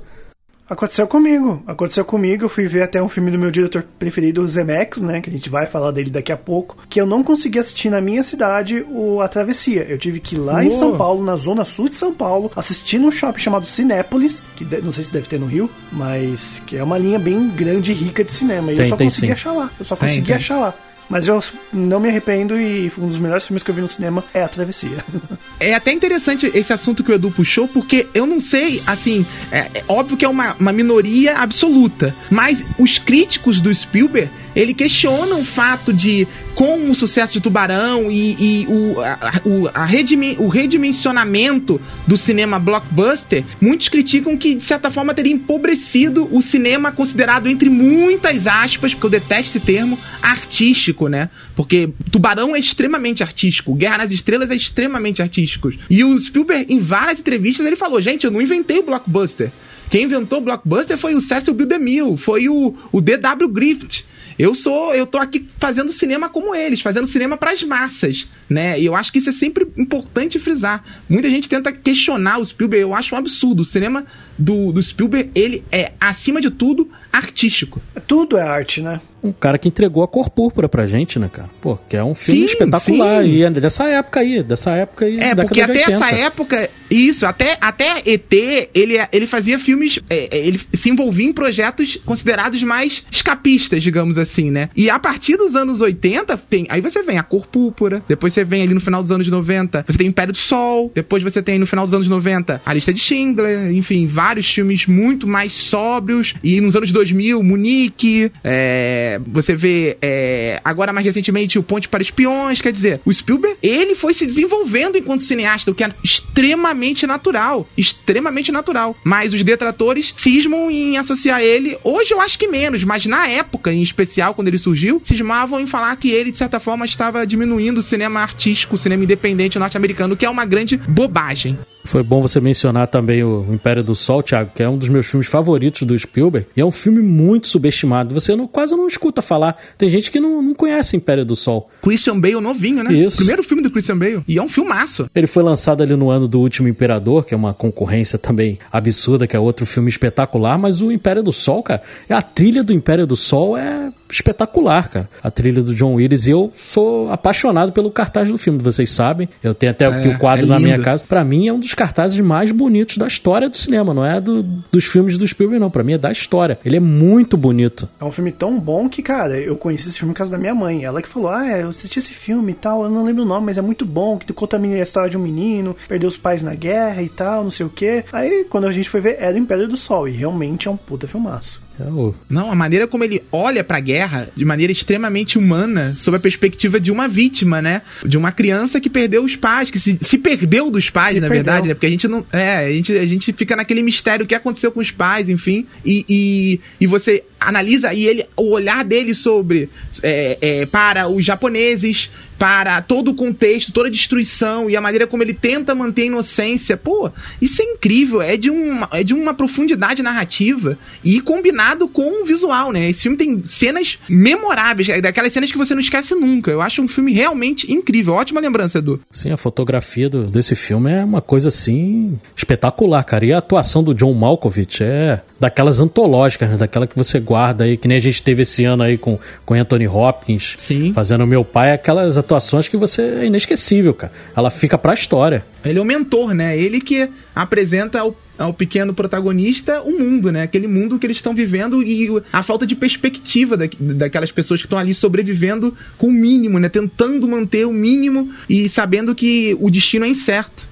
Aconteceu 0.70 1.08
comigo. 1.08 1.64
Aconteceu 1.66 2.04
comigo. 2.04 2.46
Eu 2.46 2.50
fui 2.50 2.68
ver 2.68 2.82
até 2.84 3.02
um 3.02 3.08
filme 3.08 3.32
do 3.32 3.40
meu 3.40 3.50
diretor 3.50 3.86
preferido, 3.98 4.42
o 4.42 4.48
Zemex, 4.48 5.02
né? 5.02 5.22
Que 5.22 5.30
a 5.30 5.34
gente 5.34 5.50
vai 5.50 5.66
falar 5.66 5.92
dele 5.92 6.10
daqui 6.10 6.32
a 6.32 6.38
pouco. 6.38 6.78
Que 6.90 7.00
eu 7.00 7.06
não 7.06 7.24
consegui 7.24 7.58
assistir 7.60 7.90
na 7.90 8.02
minha 8.02 8.22
cidade 8.22 8.86
o 8.90 9.22
A 9.22 9.28
Travessia. 9.28 9.86
Eu 9.88 9.98
tive 9.98 10.20
que 10.20 10.36
ir 10.36 10.40
lá 10.40 10.64
em 10.64 10.68
Uou. 10.70 10.78
São 10.78 10.98
Paulo, 10.98 11.24
na 11.24 11.36
zona 11.38 11.64
sul 11.64 11.88
de 11.88 11.96
São 11.96 12.14
Paulo, 12.14 12.52
assistir 12.56 12.98
num 13.00 13.12
shopping 13.12 13.40
chamado 13.40 13.66
Cinépolis, 13.66 14.44
que 14.56 14.66
de- 14.66 14.82
não 14.82 14.92
sei 14.92 15.04
se 15.06 15.14
deve 15.14 15.28
ter 15.28 15.40
no 15.40 15.46
Rio, 15.46 15.70
mas 15.92 16.62
que 16.68 16.76
é 16.76 16.84
uma 16.84 16.98
linha 16.98 17.18
bem 17.20 17.48
grande 17.50 17.92
e 17.92 17.96
rica 17.96 18.24
de 18.24 18.32
cinema. 18.32 18.72
E 18.72 18.76
Tem, 18.76 18.86
eu 18.86 18.90
só 18.90 18.98
consegui 18.98 19.28
sim. 19.28 19.32
achar 19.32 19.52
lá. 19.54 19.70
Eu 19.80 19.86
só 19.86 19.96
Tem, 19.96 20.08
consegui 20.10 20.28
tem. 20.28 20.36
achar 20.36 20.58
lá. 20.58 20.74
Mas 21.10 21.26
eu 21.26 21.42
não 21.72 22.00
me 22.00 22.10
arrependo 22.10 22.60
e 22.60 22.92
um 22.98 23.08
dos 23.08 23.18
melhores 23.18 23.46
filmes 23.46 23.64
que 23.64 23.72
eu 23.72 23.76
vi 23.76 23.82
no 23.82 23.88
cinema 23.88 24.24
é 24.34 24.44
A 24.44 24.48
Travessia. 24.48 25.04
É 25.60 25.74
até 25.74 25.92
interessante 25.92 26.52
esse 26.54 26.72
assunto 26.72 27.04
que 27.04 27.12
o 27.12 27.16
Edu 27.16 27.32
puxou, 27.32 27.68
porque 27.68 28.08
eu 28.14 28.28
não 28.28 28.40
sei, 28.40 28.82
assim, 28.86 29.26
é, 29.52 29.58
é 29.74 29.84
óbvio 29.88 30.16
que 30.16 30.24
é 30.24 30.30
uma, 30.30 30.54
uma 30.54 30.72
minoria 30.72 31.36
absoluta, 31.38 32.14
mas 32.30 32.64
os 32.78 33.00
críticos 33.00 33.60
do 33.60 33.74
Spielberg, 33.74 34.30
ele 34.58 34.74
questiona 34.74 35.36
o 35.36 35.46
fato 35.46 35.94
de, 35.94 36.28
com 36.56 36.90
o 36.90 36.96
sucesso 36.96 37.34
de 37.34 37.40
Tubarão 37.40 38.12
e, 38.12 38.64
e 38.64 38.68
o, 38.68 39.00
a, 39.00 39.42
o, 39.46 39.70
a 39.72 39.86
redimi- 39.86 40.36
o 40.40 40.48
redimensionamento 40.48 41.80
do 42.08 42.18
cinema 42.18 42.58
blockbuster, 42.58 43.44
muitos 43.62 43.88
criticam 43.88 44.36
que, 44.36 44.56
de 44.56 44.64
certa 44.64 44.90
forma, 44.90 45.14
teria 45.14 45.32
empobrecido 45.32 46.28
o 46.36 46.42
cinema 46.42 46.92
considerado, 46.92 47.48
entre 47.48 47.70
muitas 47.70 48.48
aspas, 48.48 48.96
porque 48.96 49.06
eu 49.06 49.12
detesto 49.12 49.58
esse 49.58 49.60
termo, 49.60 49.98
artístico, 50.24 51.08
né? 51.08 51.30
Porque 51.56 51.90
Tubarão 52.12 52.56
é 52.56 52.60
extremamente 52.60 53.22
artístico, 53.22 53.76
Guerra 53.76 54.00
nas 54.00 54.12
Estrelas 54.12 54.50
é 54.50 54.56
extremamente 54.56 55.22
artístico. 55.22 55.72
E 55.88 56.04
o 56.04 56.18
Spielberg, 56.18 56.74
em 56.74 56.80
várias 56.80 57.20
entrevistas, 57.20 57.64
ele 57.64 57.76
falou: 57.76 58.02
gente, 58.02 58.26
eu 58.26 58.32
não 58.32 58.42
inventei 58.42 58.80
o 58.80 58.84
blockbuster. 58.84 59.52
Quem 59.90 60.04
inventou 60.04 60.40
o 60.40 60.42
blockbuster 60.42 60.98
foi 60.98 61.14
o 61.14 61.22
Cecil 61.22 61.54
B. 61.54 61.66
DeMille, 61.66 62.18
foi 62.18 62.50
o, 62.50 62.76
o 62.92 63.00
D.W. 63.00 63.48
Griffith. 63.50 64.04
Eu 64.38 64.54
sou, 64.54 64.94
eu 64.94 65.08
tô 65.08 65.18
aqui 65.18 65.48
fazendo 65.58 65.92
cinema 65.92 66.30
como 66.30 66.54
eles, 66.54 66.82
fazendo 66.82 67.08
cinema 67.08 67.38
para 67.38 67.52
as 67.52 67.64
massas, 67.64 68.28
né? 68.50 68.80
E 68.80 68.86
eu 68.86 68.96
acho 68.96 69.12
que 69.12 69.18
isso 69.18 69.30
é 69.30 69.34
sempre 69.34 69.68
importante 69.78 70.38
frisar. 70.38 70.84
Muita 71.10 71.30
gente 71.30 71.50
tenta 71.50 71.72
questionar 71.72 72.38
o 72.38 72.46
Spielberg, 72.46 72.84
eu 72.84 72.96
acho 72.96 73.16
um 73.16 73.18
absurdo. 73.18 73.62
O 73.62 73.66
cinema 73.66 74.06
do, 74.38 74.72
do 74.72 74.82
Spielberg, 74.82 75.32
ele 75.34 75.64
é 75.72 75.94
acima 76.00 76.40
de 76.40 76.52
tudo 76.52 76.90
artístico. 77.12 77.82
Tudo 78.06 78.38
é 78.38 78.42
arte, 78.42 78.82
né? 78.82 79.02
Um 79.24 79.32
cara 79.32 79.58
que 79.58 79.68
entregou 79.68 80.04
a 80.04 80.08
cor 80.08 80.30
púrpura 80.30 80.70
pra 80.70 80.86
gente, 80.86 81.18
né, 81.20 81.30
cara? 81.32 81.50
Pô, 81.60 81.76
que 81.76 81.98
é 81.98 82.04
um 82.04 82.16
filme 82.16 82.42
Sim, 82.42 82.46
espetacular. 82.46 83.24
sim. 83.24 83.30
E 83.30 83.44
é 83.44 83.50
dessa 83.50 83.86
época 83.86 84.20
aí, 84.20 84.44
dessa 84.44 84.72
época 84.72 85.06
aí. 85.06 85.20
É, 85.20 85.36
porque 85.36 85.62
até 85.62 85.80
80. 85.80 85.92
essa 85.92 86.16
época, 86.16 86.70
isso, 86.90 87.26
até, 87.26 87.58
até 87.60 88.02
ET, 88.06 88.34
ele, 88.74 88.96
ele 89.12 89.28
fazia 89.28 89.60
filmes, 89.60 90.00
é, 90.10 90.38
é, 90.38 90.48
ele 90.48 90.60
se 90.74 90.90
envolvia 90.90 91.26
em 91.26 91.34
projetos 91.34 92.00
considerados 92.06 92.62
mais 92.64 93.04
escapistas, 93.12 93.82
digamos 93.84 94.18
assim, 94.18 94.52
né? 94.52 94.70
E 94.76 94.90
a 94.90 95.00
partir 95.00 95.36
dos 95.36 95.56
anos 95.56 95.82
80, 95.82 96.38
tem, 96.38 96.68
aí 96.70 96.82
você 96.82 97.02
vem 97.02 97.18
a 97.18 97.24
Cor 97.24 97.48
Púrpura, 97.48 98.04
depois 98.08 98.34
você 98.34 98.44
vem 98.44 98.62
ali 98.62 98.74
no 98.74 98.80
final 98.80 99.02
dos 99.02 99.12
anos 99.12 99.28
90, 99.28 99.86
você 99.88 99.98
tem 99.98 100.08
o 100.08 100.10
Império 100.10 100.34
do 100.34 100.38
Sol, 100.38 100.92
depois 100.94 101.24
você 101.24 101.42
tem 101.42 101.58
no 101.60 101.66
final 101.66 101.86
dos 101.86 101.94
anos 101.94 102.08
90 102.08 102.62
a 102.66 102.74
Lista 102.74 102.94
de 102.94 103.00
Schindler, 103.00 103.72
enfim, 103.72 104.06
vários 104.06 104.50
filmes 104.50 104.86
muito 104.86 105.28
mais 105.28 105.54
sóbrios, 105.54 106.36
e 106.44 106.62
nos 106.62 106.76
anos 106.76 106.92
2000, 106.92 107.42
Munique, 107.42 108.32
é, 108.44 109.07
você 109.26 109.56
vê 109.56 109.98
é, 110.02 110.62
agora 110.64 110.94
mais 110.94 111.06
recentemente 111.06 111.60
o 111.60 111.64
Ponte 111.64 111.88
para 111.88 112.02
Espiões, 112.02 112.62
quer 112.62 112.72
dizer, 112.72 113.00
o 113.06 113.14
Spielberg, 113.14 113.58
ele 113.62 113.96
foi 113.96 114.14
se 114.14 114.26
desenvolvendo 114.26 114.98
enquanto 114.98 115.24
cineasta, 115.24 115.72
o 115.72 115.76
que 115.76 115.84
é 115.84 115.90
extremamente 116.04 117.06
natural, 117.06 117.68
extremamente 117.78 118.52
natural. 118.52 118.96
Mas 119.04 119.34
os 119.34 119.44
detratores 119.44 120.14
cismam 120.16 120.70
em 120.70 120.98
associar 120.98 121.42
ele, 121.42 121.78
hoje 121.84 122.14
eu 122.14 122.22
acho 122.22 122.38
que 122.38 122.48
menos, 122.48 122.84
mas 122.84 123.06
na 123.06 123.28
época, 123.28 123.74
em 123.74 123.82
especial, 123.82 124.34
quando 124.34 124.48
ele 124.48 124.58
surgiu, 124.58 125.00
cismavam 125.04 125.60
em 125.60 125.68
falar 125.68 125.96
que 125.96 126.10
ele, 126.10 126.32
de 126.32 126.38
certa 126.38 126.60
forma, 126.60 126.86
estava 126.86 127.26
diminuindo 127.26 127.80
o 127.80 127.84
cinema 127.84 128.22
artístico, 128.22 128.76
o 128.76 128.78
cinema 128.78 129.04
independente 129.04 129.60
norte-americano, 129.60 130.16
que 130.16 130.26
é 130.26 130.30
uma 130.30 130.46
grande 130.46 130.78
bobagem. 130.78 131.58
Foi 131.88 132.04
bom 132.04 132.22
você 132.22 132.42
mencionar 132.42 132.88
também 132.88 133.24
o 133.24 133.46
Império 133.50 133.82
do 133.82 133.96
Sol, 133.96 134.22
Thiago, 134.22 134.52
que 134.54 134.62
é 134.62 134.68
um 134.68 134.78
dos 134.78 134.90
meus 134.90 135.08
filmes 135.08 135.28
favoritos 135.28 135.84
do 135.84 135.98
Spielberg. 135.98 136.46
E 136.56 136.60
é 136.60 136.66
um 136.66 136.72
filme 136.72 137.02
muito 137.02 137.48
subestimado. 137.48 138.14
Você 138.14 138.36
não, 138.36 138.46
quase 138.46 138.76
não 138.76 138.88
escuta 138.88 139.22
falar. 139.22 139.56
Tem 139.78 139.90
gente 139.90 140.12
que 140.12 140.20
não, 140.20 140.42
não 140.42 140.54
conhece 140.54 140.98
Império 140.98 141.24
do 141.24 141.34
Sol. 141.34 141.70
Christian 141.82 142.20
Bale 142.20 142.42
novinho, 142.42 142.84
né? 142.84 142.94
Isso. 142.94 143.18
Primeiro 143.18 143.42
filme 143.42 143.64
do 143.64 143.72
Christian 143.72 143.98
Bale. 143.98 144.22
E 144.28 144.38
é 144.38 144.44
um 144.44 144.50
filmaço. 144.50 145.10
Ele 145.16 145.28
foi 145.28 145.42
lançado 145.42 145.82
ali 145.82 145.96
no 145.96 146.10
ano 146.10 146.28
do 146.28 146.42
Último 146.42 146.68
Imperador, 146.68 147.26
que 147.26 147.34
é 147.34 147.38
uma 147.38 147.54
concorrência 147.54 148.20
também 148.20 148.60
absurda, 148.70 149.26
que 149.26 149.38
é 149.38 149.40
outro 149.40 149.66
filme 149.66 149.90
espetacular, 149.90 150.60
mas 150.60 150.82
o 150.82 150.92
Império 150.92 151.24
do 151.24 151.32
Sol, 151.32 151.64
cara, 151.64 151.82
a 152.10 152.22
trilha 152.22 152.66
do 152.66 152.74
Império 152.74 153.08
do 153.08 153.16
Sol 153.16 153.58
é 153.58 153.92
espetacular, 154.10 154.90
cara. 154.90 155.10
A 155.24 155.32
trilha 155.32 155.62
do 155.62 155.74
John 155.76 155.96
Willis. 155.96 156.28
E 156.28 156.32
eu 156.32 156.52
sou 156.56 157.12
apaixonado 157.12 157.72
pelo 157.72 157.92
cartaz 157.92 158.30
do 158.30 158.38
filme, 158.38 158.60
vocês 158.60 158.92
sabem. 158.92 159.30
Eu 159.44 159.54
tenho 159.54 159.72
até 159.72 159.86
aqui 159.86 160.10
É, 160.10 160.16
o 160.16 160.20
quadro 160.20 160.46
é 160.46 160.50
na 160.50 160.60
minha 160.60 160.80
casa. 160.80 161.04
Pra 161.08 161.24
mim 161.24 161.48
é 161.48 161.54
um 161.54 161.60
dos 161.60 161.74
cartazes 161.74 162.20
mais 162.20 162.52
bonitos 162.52 162.98
da 162.98 163.08
história 163.08 163.50
do 163.50 163.58
cinema, 163.58 163.94
não 163.94 164.06
é 164.06 164.20
do, 164.20 164.44
dos 164.72 164.86
filmes 164.86 165.18
do 165.18 165.28
Spielberg, 165.28 165.60
não. 165.60 165.70
Pra 165.70 165.84
mim 165.84 165.94
é 165.94 165.98
da 165.98 166.12
história. 166.12 166.60
Ele 166.64 166.78
é 166.78 166.82
muito 166.82 167.38
bonito. 167.38 167.88
É 168.00 168.06
um 168.06 168.12
filme 168.12 168.32
tão 168.32 168.60
bom 168.60 168.90
que, 168.90 169.02
cara, 169.02 169.38
eu 169.40 169.56
conheci 169.56 169.90
esse 169.90 170.00
filme 170.00 170.14
por 170.14 170.20
causa 170.20 170.32
da 170.32 170.38
minha 170.38 170.56
mãe. 170.56 170.84
Ela 170.84 171.02
que 171.02 171.08
falou, 171.08 171.30
ah, 171.30 171.50
é, 171.50 171.64
eu 171.64 171.70
assisti 171.70 172.00
esse 172.00 172.14
filme 172.14 172.52
e 172.52 172.56
tal, 172.56 172.84
eu 172.84 172.90
não 172.90 173.04
lembro 173.04 173.24
o 173.24 173.26
nome, 173.26 173.48
mas 173.48 173.58
é 173.58 173.62
muito 173.62 173.86
bom, 173.86 174.18
que 174.18 174.32
conta 174.34 174.58
a 174.58 174.84
história 174.84 175.10
de 175.10 175.18
um 175.18 175.22
menino, 175.22 175.76
perdeu 175.88 176.10
os 176.10 176.18
pais 176.18 176.44
na 176.44 176.56
guerra 176.56 177.02
e 177.02 177.10
tal, 177.10 177.44
não 177.44 177.52
sei 177.52 177.66
o 177.66 177.70
quê. 177.70 178.04
Aí, 178.12 178.46
quando 178.50 178.68
a 178.68 178.72
gente 178.72 178.90
foi 178.90 179.02
ver, 179.02 179.18
era 179.20 179.36
o 179.36 179.38
Império 179.38 179.68
do 179.68 179.78
Sol, 179.78 180.08
e 180.08 180.12
realmente 180.12 180.68
é 180.68 180.72
um 180.72 180.78
puta 180.78 181.08
filmaço. 181.08 181.62
É 181.80 182.14
Não, 182.30 182.52
a 182.52 182.56
maneira 182.56 182.88
como 182.88 183.04
ele 183.04 183.22
olha 183.32 183.64
pra 183.64 183.80
guerra 183.80 184.30
de 184.36 184.44
maneira 184.44 184.72
extremamente 184.72 185.38
humana, 185.38 185.94
sob 185.96 186.18
a 186.18 186.20
perspectiva 186.20 186.80
de 186.80 186.92
uma 186.92 187.08
vítima, 187.08 187.62
né? 187.62 187.82
De 188.06 188.18
uma 188.18 188.32
criança 188.32 188.80
que 188.82 188.90
perdeu 188.90 189.24
os 189.24 189.36
pais, 189.36 189.70
que 189.70 189.80
se, 189.80 189.98
se 190.02 190.18
perdeu 190.18 190.72
dos 190.72 190.90
pais, 190.90 191.14
Se 191.14 191.20
na 191.20 191.28
perdeu. 191.28 191.44
verdade, 191.44 191.68
né? 191.68 191.74
Porque 191.74 191.86
a 191.86 191.90
gente 191.90 192.08
não. 192.08 192.26
É, 192.32 192.66
a 192.66 192.72
gente, 192.72 192.98
a 192.98 193.06
gente 193.06 193.34
fica 193.34 193.56
naquele 193.56 193.82
mistério 193.84 194.26
o 194.26 194.28
que 194.28 194.36
aconteceu 194.36 194.72
com 194.72 194.80
os 194.80 194.92
pais, 194.92 195.30
enfim. 195.30 195.66
E, 195.86 196.06
e, 196.10 196.60
e 196.82 196.88
você 196.88 197.24
analisa 197.40 197.94
e 197.94 198.06
ele, 198.06 198.26
o 198.36 198.52
olhar 198.52 198.84
dele 198.84 199.14
sobre. 199.14 199.70
é, 200.02 200.38
é, 200.42 200.66
para 200.66 201.08
os 201.08 201.24
japoneses 201.24 202.10
para 202.38 202.82
todo 202.82 203.12
o 203.12 203.16
contexto, 203.16 203.72
toda 203.72 203.88
a 203.88 203.92
destruição 203.92 204.70
e 204.70 204.76
a 204.76 204.82
maneira 204.82 205.08
como 205.08 205.24
ele 205.24 205.34
tenta 205.34 205.74
manter 205.74 206.04
a 206.04 206.06
inocência. 206.06 206.78
Pô, 206.78 207.12
isso 207.42 207.62
é 207.62 207.66
incrível, 207.66 208.22
é 208.22 208.38
de 208.38 208.50
uma, 208.50 208.90
é 208.94 209.04
de 209.04 209.14
uma 209.14 209.34
profundidade 209.34 210.02
narrativa 210.02 210.78
e 211.04 211.20
combinado 211.22 211.88
com 211.88 212.22
o 212.22 212.26
visual, 212.26 212.72
né? 212.72 212.90
Esse 212.90 213.04
filme 213.04 213.18
tem 213.18 213.44
cenas 213.44 214.00
memoráveis, 214.08 214.90
é 214.90 215.02
daquelas 215.02 215.34
cenas 215.34 215.52
que 215.52 215.58
você 215.58 215.74
não 215.74 215.82
esquece 215.82 216.16
nunca. 216.16 216.52
Eu 216.52 216.62
acho 216.62 216.82
um 216.82 216.88
filme 216.88 217.14
realmente 217.14 217.72
incrível. 217.72 218.14
Ótima 218.14 218.40
lembrança, 218.40 218.80
Edu. 218.80 219.00
Sim, 219.12 219.32
a 219.32 219.38
fotografia 219.38 220.10
do, 220.10 220.26
desse 220.26 220.56
filme 220.56 220.92
é 220.92 221.04
uma 221.04 221.22
coisa 221.22 221.48
assim 221.50 222.18
espetacular, 222.36 223.04
cara. 223.04 223.26
E 223.26 223.34
a 223.34 223.40
atuação 223.40 223.84
do 223.84 223.94
John 223.94 224.14
Malkovich 224.14 224.84
é 224.84 225.22
daquelas 225.40 225.80
antológicas, 225.80 226.50
né? 226.50 226.58
daquela 226.58 226.88
que 226.88 226.96
você 226.96 227.20
guarda 227.20 227.64
aí, 227.64 227.78
que 227.78 227.88
nem 227.88 227.98
a 227.98 228.02
gente 228.02 228.22
teve 228.22 228.42
esse 228.42 228.66
ano 228.66 228.84
aí 228.84 228.98
com, 228.98 229.20
com 229.46 229.54
Anthony 229.54 229.88
Hopkins 229.88 230.56
Sim. 230.58 230.94
fazendo 230.94 231.26
Meu 231.26 231.44
Pai, 231.44 231.72
aquelas 231.72 232.18
atuações 232.28 232.68
que 232.68 232.76
você 232.76 233.02
é 233.02 233.26
inesquecível, 233.26 233.94
cara. 233.94 234.12
Ela 234.36 234.52
fica 234.52 234.78
pra 234.78 234.94
história. 234.94 235.46
Ele 235.64 235.80
é 235.80 235.82
o 235.82 235.86
mentor, 235.86 236.34
né? 236.34 236.58
Ele 236.58 236.82
que 236.82 237.10
apresenta 237.34 238.00
ao, 238.00 238.16
ao 238.38 238.54
pequeno 238.54 238.94
protagonista 238.94 239.82
o 239.82 239.98
mundo, 239.98 240.32
né? 240.32 240.44
Aquele 240.44 240.68
mundo 240.68 241.00
que 241.00 241.08
eles 241.08 241.18
estão 241.18 241.34
vivendo 241.34 241.82
e 241.82 242.10
a 242.32 242.44
falta 242.44 242.68
de 242.68 242.76
perspectiva 242.76 243.56
da, 243.56 243.66
daquelas 243.80 244.32
pessoas 244.32 244.60
que 244.60 244.66
estão 244.66 244.78
ali 244.78 244.94
sobrevivendo 244.94 245.74
com 245.98 246.08
o 246.08 246.12
mínimo, 246.12 246.60
né? 246.60 246.70
Tentando 246.70 247.28
manter 247.28 247.66
o 247.66 247.74
mínimo 247.74 248.30
e 248.50 248.68
sabendo 248.68 249.16
que 249.16 249.58
o 249.60 249.72
destino 249.72 250.06
é 250.06 250.10
incerto. 250.10 250.64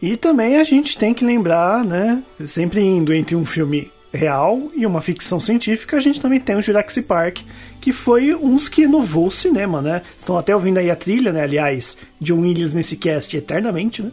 E 0.00 0.16
também 0.16 0.56
a 0.56 0.64
gente 0.64 0.98
tem 0.98 1.14
que 1.14 1.24
lembrar, 1.24 1.84
né? 1.84 2.22
Sempre 2.44 2.80
indo 2.80 3.12
entre 3.14 3.36
um 3.36 3.46
filme 3.46 3.91
real 4.12 4.70
e 4.74 4.84
uma 4.84 5.00
ficção 5.00 5.40
científica, 5.40 5.96
a 5.96 6.00
gente 6.00 6.20
também 6.20 6.38
tem 6.38 6.56
o 6.56 6.60
Jurassic 6.60 7.06
Park, 7.06 7.38
que 7.80 7.92
foi 7.92 8.34
dos 8.34 8.68
que 8.68 8.82
inovou 8.82 9.26
o 9.26 9.30
cinema, 9.30 9.80
né? 9.80 10.02
Estão 10.16 10.36
até 10.36 10.54
ouvindo 10.54 10.78
aí 10.78 10.90
a 10.90 10.96
trilha, 10.96 11.32
né? 11.32 11.42
Aliás, 11.42 11.96
John 12.20 12.40
Williams 12.40 12.74
nesse 12.74 12.96
cast 12.96 13.36
eternamente, 13.36 14.02
né? 14.02 14.10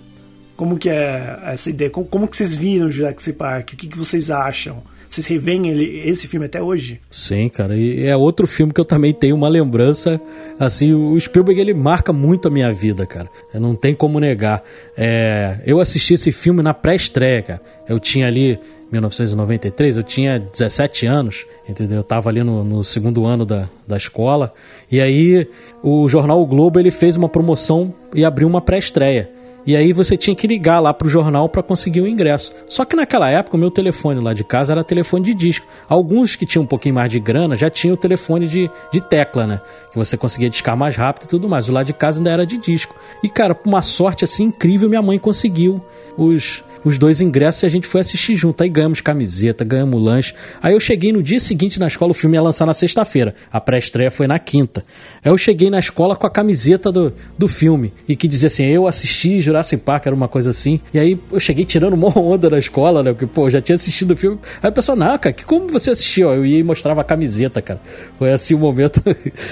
Como 0.55 0.77
que 0.77 0.89
é 0.89 1.39
essa 1.43 1.69
ideia? 1.69 1.89
Como, 1.89 2.05
como 2.07 2.27
que 2.27 2.35
vocês 2.35 2.53
viram 2.53 2.87
o 2.87 2.91
Jurassic 2.91 3.37
Park? 3.37 3.73
O 3.73 3.77
que, 3.77 3.87
que 3.87 3.97
vocês 3.97 4.31
acham? 4.31 4.83
Vocês 5.09 5.25
revêem 5.25 5.67
ele, 5.67 6.07
esse 6.07 6.27
filme 6.27 6.45
até 6.45 6.61
hoje? 6.61 7.01
Sim, 7.09 7.49
cara, 7.49 7.75
e 7.75 8.05
é 8.05 8.15
outro 8.15 8.45
filme 8.45 8.71
que 8.71 8.79
eu 8.79 8.85
também 8.85 9.11
tenho 9.11 9.35
uma 9.35 9.49
lembrança. 9.49 10.21
Assim, 10.59 10.93
o 10.93 11.19
Spielberg 11.19 11.59
ele 11.59 11.73
marca 11.73 12.13
muito 12.13 12.47
a 12.47 12.51
minha 12.51 12.71
vida, 12.71 13.07
cara. 13.07 13.27
Não 13.55 13.73
tem 13.73 13.95
como 13.95 14.19
negar. 14.19 14.63
É, 14.95 15.57
eu 15.65 15.79
assisti 15.79 16.13
esse 16.13 16.31
filme 16.31 16.61
na 16.61 16.75
pré-estreia, 16.75 17.41
cara. 17.41 17.61
Eu 17.87 17.99
tinha 17.99 18.27
ali 18.27 18.59
1993, 18.91 19.97
eu 19.97 20.03
tinha 20.03 20.37
17 20.37 21.07
anos, 21.07 21.43
entendeu? 21.67 21.97
Eu 21.97 22.03
tava 22.03 22.29
ali 22.29 22.43
no, 22.43 22.63
no 22.63 22.83
segundo 22.83 23.25
ano 23.25 23.47
da, 23.47 23.67
da 23.87 23.97
escola. 23.97 24.53
E 24.91 25.01
aí 25.01 25.47
o 25.81 26.07
jornal 26.07 26.39
o 26.39 26.45
Globo 26.45 26.79
ele 26.79 26.91
fez 26.91 27.15
uma 27.15 27.27
promoção 27.27 27.91
e 28.13 28.23
abriu 28.23 28.47
uma 28.47 28.61
pré-estreia. 28.61 29.38
E 29.69 29.75
aí 29.75 29.93
você 29.93 30.17
tinha 30.17 30.35
que 30.35 30.47
ligar 30.47 30.79
lá 30.79 30.91
pro 30.91 31.07
jornal 31.07 31.47
para 31.47 31.61
conseguir 31.61 32.01
o 32.01 32.07
ingresso. 32.07 32.51
Só 32.67 32.83
que 32.83 32.95
naquela 32.95 33.29
época 33.29 33.55
o 33.55 33.59
meu 33.59 33.69
telefone 33.69 34.19
lá 34.19 34.33
de 34.33 34.43
casa 34.43 34.73
era 34.73 34.83
telefone 34.83 35.25
de 35.25 35.35
disco. 35.35 35.67
Alguns 35.87 36.35
que 36.35 36.43
tinham 36.43 36.63
um 36.63 36.65
pouquinho 36.65 36.95
mais 36.95 37.11
de 37.11 37.19
grana 37.19 37.55
já 37.55 37.69
tinham 37.69 37.93
o 37.93 37.97
telefone 37.97 38.47
de, 38.47 38.67
de 38.91 38.99
tecla, 38.99 39.45
né? 39.45 39.61
Que 39.91 39.97
você 39.99 40.17
conseguia 40.17 40.49
discar 40.49 40.75
mais 40.75 40.95
rápido 40.95 41.25
e 41.25 41.27
tudo 41.27 41.47
mais. 41.47 41.69
O 41.69 41.71
lá 41.71 41.83
de 41.83 41.93
casa 41.93 42.19
ainda 42.19 42.31
era 42.31 42.47
de 42.47 42.57
disco. 42.57 42.95
E 43.23 43.29
cara, 43.29 43.53
por 43.53 43.69
uma 43.69 43.83
sorte 43.83 44.23
assim 44.23 44.45
incrível, 44.45 44.89
minha 44.89 45.03
mãe 45.03 45.19
conseguiu 45.19 45.79
os, 46.17 46.63
os 46.83 46.97
dois 46.97 47.21
ingressos 47.21 47.61
e 47.61 47.67
a 47.67 47.69
gente 47.69 47.85
foi 47.85 48.01
assistir 48.01 48.35
junto. 48.35 48.63
Aí 48.63 48.69
ganhamos 48.69 49.01
camiseta, 49.01 49.63
ganhamos 49.63 50.01
lanche. 50.01 50.33
Aí 50.63 50.73
eu 50.73 50.79
cheguei 50.79 51.13
no 51.13 51.21
dia 51.21 51.39
seguinte 51.39 51.79
na 51.79 51.85
escola, 51.85 52.09
o 52.09 52.15
filme 52.15 52.35
ia 52.35 52.41
lançar 52.41 52.65
na 52.65 52.73
sexta-feira. 52.73 53.35
A 53.51 53.61
pré-estreia 53.61 54.09
foi 54.09 54.25
na 54.25 54.39
quinta. 54.39 54.83
Aí 55.23 55.31
eu 55.31 55.37
cheguei 55.37 55.69
na 55.69 55.77
escola 55.77 56.15
com 56.15 56.25
a 56.25 56.31
camiseta 56.31 56.91
do, 56.91 57.13
do 57.37 57.47
filme 57.47 57.93
e 58.07 58.15
que 58.15 58.27
dizia 58.27 58.47
assim: 58.47 58.63
eu 58.63 58.87
assisti 58.87 59.39
Jurassic 59.39 59.58
Park, 59.77 60.05
era 60.05 60.15
uma 60.15 60.27
coisa 60.27 60.49
assim. 60.49 60.79
E 60.93 60.99
aí 60.99 61.19
eu 61.31 61.39
cheguei 61.39 61.65
tirando 61.65 61.93
uma 61.93 62.07
onda 62.19 62.49
na 62.49 62.57
escola, 62.57 63.03
né? 63.03 63.11
Porque, 63.11 63.27
pô, 63.27 63.47
eu 63.47 63.51
já 63.51 63.61
tinha 63.61 63.75
assistido 63.75 64.11
o 64.11 64.17
filme. 64.17 64.39
Aí 64.61 64.69
o 64.69 64.73
pessoal, 64.73 64.97
não, 64.97 65.17
cara, 65.17 65.33
que, 65.33 65.45
como 65.45 65.67
você 65.69 65.91
assistiu? 65.91 66.31
Eu 66.31 66.45
ia 66.45 66.59
e 66.59 66.63
mostrava 66.63 67.01
a 67.01 67.03
camiseta, 67.03 67.61
cara. 67.61 67.81
Foi 68.17 68.31
assim 68.31 68.55
um 68.55 68.59
momento 68.59 69.01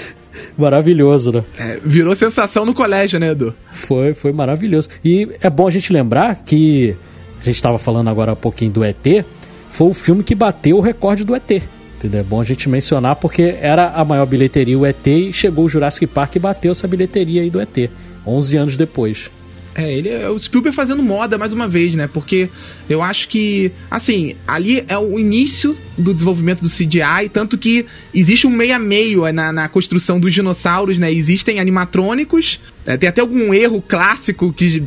maravilhoso, 0.56 1.32
né? 1.32 1.44
É, 1.58 1.80
virou 1.84 2.14
sensação 2.14 2.64
no 2.64 2.74
colégio, 2.74 3.18
né, 3.18 3.30
Edu? 3.30 3.54
Foi, 3.72 4.14
foi 4.14 4.32
maravilhoso. 4.32 4.88
E 5.04 5.28
é 5.40 5.50
bom 5.50 5.66
a 5.66 5.70
gente 5.70 5.92
lembrar 5.92 6.36
que 6.44 6.96
a 7.40 7.44
gente 7.44 7.56
estava 7.56 7.78
falando 7.78 8.08
agora 8.08 8.32
há 8.32 8.36
pouquinho 8.36 8.70
do 8.70 8.84
ET, 8.84 9.24
foi 9.70 9.88
o 9.88 9.94
filme 9.94 10.22
que 10.22 10.34
bateu 10.34 10.76
o 10.76 10.80
recorde 10.80 11.24
do 11.24 11.34
ET. 11.34 11.62
Entendeu? 11.98 12.20
É 12.20 12.22
bom 12.22 12.40
a 12.40 12.44
gente 12.44 12.68
mencionar 12.68 13.16
porque 13.16 13.56
era 13.60 13.88
a 13.88 14.04
maior 14.04 14.24
bilheteria 14.24 14.78
o 14.78 14.86
ET 14.86 15.06
e 15.06 15.32
chegou 15.32 15.64
o 15.64 15.68
Jurassic 15.68 16.06
Park 16.06 16.36
e 16.36 16.38
bateu 16.38 16.70
essa 16.70 16.86
bilheteria 16.86 17.42
aí 17.42 17.50
do 17.50 17.60
ET, 17.60 17.90
11 18.24 18.56
anos 18.56 18.76
depois. 18.76 19.30
É, 19.78 19.96
ele 19.96 20.08
é 20.08 20.28
o 20.28 20.36
Spielberg 20.36 20.74
fazendo 20.74 21.00
moda 21.04 21.38
mais 21.38 21.52
uma 21.52 21.68
vez, 21.68 21.94
né? 21.94 22.08
Porque 22.08 22.50
eu 22.90 23.00
acho 23.00 23.28
que, 23.28 23.70
assim, 23.88 24.34
ali 24.44 24.84
é 24.88 24.98
o 24.98 25.20
início 25.20 25.78
do 25.96 26.12
desenvolvimento 26.12 26.62
do 26.62 26.68
CGI, 26.68 27.28
tanto 27.32 27.56
que 27.56 27.86
existe 28.12 28.44
um 28.44 28.50
meio 28.50 28.74
a 28.74 28.78
meio 28.80 29.32
na, 29.32 29.52
na 29.52 29.68
construção 29.68 30.18
dos 30.18 30.34
dinossauros, 30.34 30.98
né? 30.98 31.12
Existem 31.12 31.60
animatrônicos, 31.60 32.58
é, 32.88 32.96
tem 32.96 33.08
até 33.08 33.20
algum 33.20 33.52
erro 33.52 33.82
clássico 33.86 34.50
que 34.52 34.82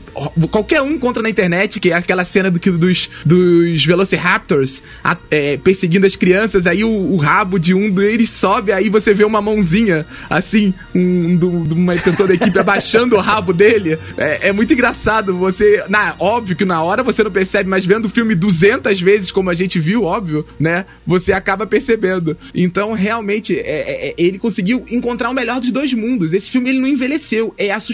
qualquer 0.50 0.82
um 0.82 0.92
encontra 0.94 1.22
na 1.22 1.30
internet, 1.30 1.80
que 1.80 1.92
é 1.92 1.94
aquela 1.94 2.26
cena 2.26 2.50
do, 2.50 2.60
dos, 2.60 3.10
dos 3.24 3.86
Velociraptors 3.86 4.82
a- 5.04 5.18
é, 5.30 5.58
perseguindo 5.58 6.06
as 6.08 6.16
crianças, 6.16 6.66
aí 6.66 6.84
o, 6.84 6.90
o 6.90 7.16
rabo 7.18 7.60
de 7.60 7.74
um 7.76 7.92
deles 7.92 8.32
sobe, 8.32 8.72
aí 8.72 8.90
você 8.90 9.14
vê 9.14 9.24
uma 9.24 9.40
mãozinha, 9.42 10.06
assim, 10.28 10.74
um, 10.96 11.38
de 11.38 11.74
uma 11.76 11.96
pessoa 11.96 12.28
da 12.28 12.34
equipe 12.34 12.58
abaixando 12.60 13.16
o 13.16 13.20
rabo 13.20 13.54
dele. 13.54 14.00
É, 14.18 14.50
é 14.50 14.52
muito 14.52 14.74
engraçado. 14.74 15.36
Você, 15.38 15.84
na, 15.88 16.16
óbvio 16.18 16.56
que 16.56 16.66
na 16.66 16.82
hora 16.82 17.04
você 17.04 17.24
não 17.24 17.30
percebe, 17.32 17.70
mas 17.70 17.86
vendo 17.86 18.06
o 18.06 18.10
filme 18.10 18.34
200 18.34 19.00
vezes, 19.00 19.32
como 19.32 19.50
a 19.52 19.54
gente 19.54 19.80
viu, 19.80 20.04
óbvio, 20.06 20.44
né? 20.60 20.86
Você 21.06 21.32
acaba 21.32 21.68
percebendo. 21.68 22.36
Então, 22.56 22.94
realmente, 22.94 23.56
é- 23.58 23.62
é- 23.62 24.08
é- 24.10 24.14
ele 24.18 24.40
conseguiu 24.40 24.86
encontrar 24.90 25.30
o 25.30 25.34
melhor 25.36 25.60
dos 25.62 25.72
dois 25.72 25.94
mundos. 25.94 26.34
Esse 26.34 26.50
filme 26.50 26.70
ele 26.72 26.80
não 26.80 26.88
envelheceu, 26.88 27.54
é 27.60 27.70
assustador. 27.72 27.91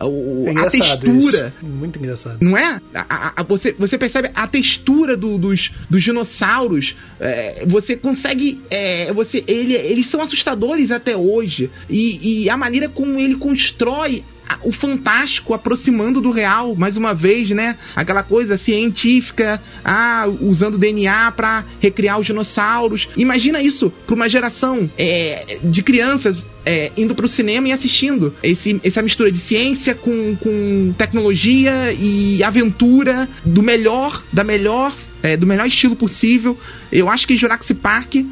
O- 0.00 0.44
É 0.48 0.50
a 0.58 0.70
textura. 0.70 1.52
isso. 1.60 1.66
Muito 1.66 1.98
engraçado. 1.98 2.38
Não 2.40 2.56
é? 2.56 2.80
A- 2.94 3.32
a- 3.36 3.42
você, 3.42 3.72
você 3.78 3.96
percebe 3.98 4.30
a 4.34 4.46
textura 4.46 5.16
do- 5.16 5.38
dos, 5.38 5.70
dos 5.90 6.02
dinossauros. 6.02 6.96
é, 7.20 7.64
você 7.66 7.96
consegue. 7.96 8.60
é, 8.70 9.12
você, 9.12 9.44
ele, 9.46 9.74
eles 9.74 10.06
são 10.06 10.20
assustadores 10.20 10.90
até 10.90 11.16
hoje. 11.16 11.70
E, 11.88 12.42
e 12.44 12.50
a 12.50 12.56
maneira 12.56 12.88
como 12.88 13.18
ele 13.18 13.34
constrói 13.36 14.24
o 14.64 14.70
fantástico 14.72 15.54
aproximando 15.54 16.20
do 16.20 16.30
real, 16.30 16.74
mais 16.74 16.96
uma 16.98 17.14
vez, 17.14 17.48
né? 17.50 17.76
Aquela 17.96 18.22
coisa 18.22 18.56
científica, 18.58 19.62
ah, 19.84 20.26
usando 20.40 20.76
DNA 20.76 21.32
para 21.32 21.64
recriar 21.80 22.18
os 22.20 22.26
dinossauros. 22.26 23.08
Imagina 23.16 23.62
isso 23.62 23.90
para 24.06 24.14
uma 24.14 24.28
geração 24.28 24.90
é, 24.98 25.58
de 25.64 25.82
crianças 25.82 26.44
é, 26.64 26.90
indo 26.96 27.14
pro 27.14 27.28
cinema 27.28 27.68
e 27.68 27.72
assistindo 27.72 28.34
esse, 28.42 28.80
essa 28.84 29.02
mistura 29.02 29.30
de 29.30 29.38
ciência 29.38 29.94
com, 29.94 30.36
com 30.36 30.94
tecnologia 30.96 31.92
e 31.92 32.42
aventura 32.42 33.28
do 33.44 33.62
melhor, 33.62 34.22
da 34.32 34.44
melhor 34.44 34.92
é, 35.22 35.36
do 35.36 35.46
melhor 35.46 35.66
estilo 35.66 35.94
possível. 35.94 36.58
Eu 36.90 37.08
acho 37.08 37.26
que 37.28 37.36
Jurassic 37.36 37.74
Park 37.74 38.16
é, 38.16 38.24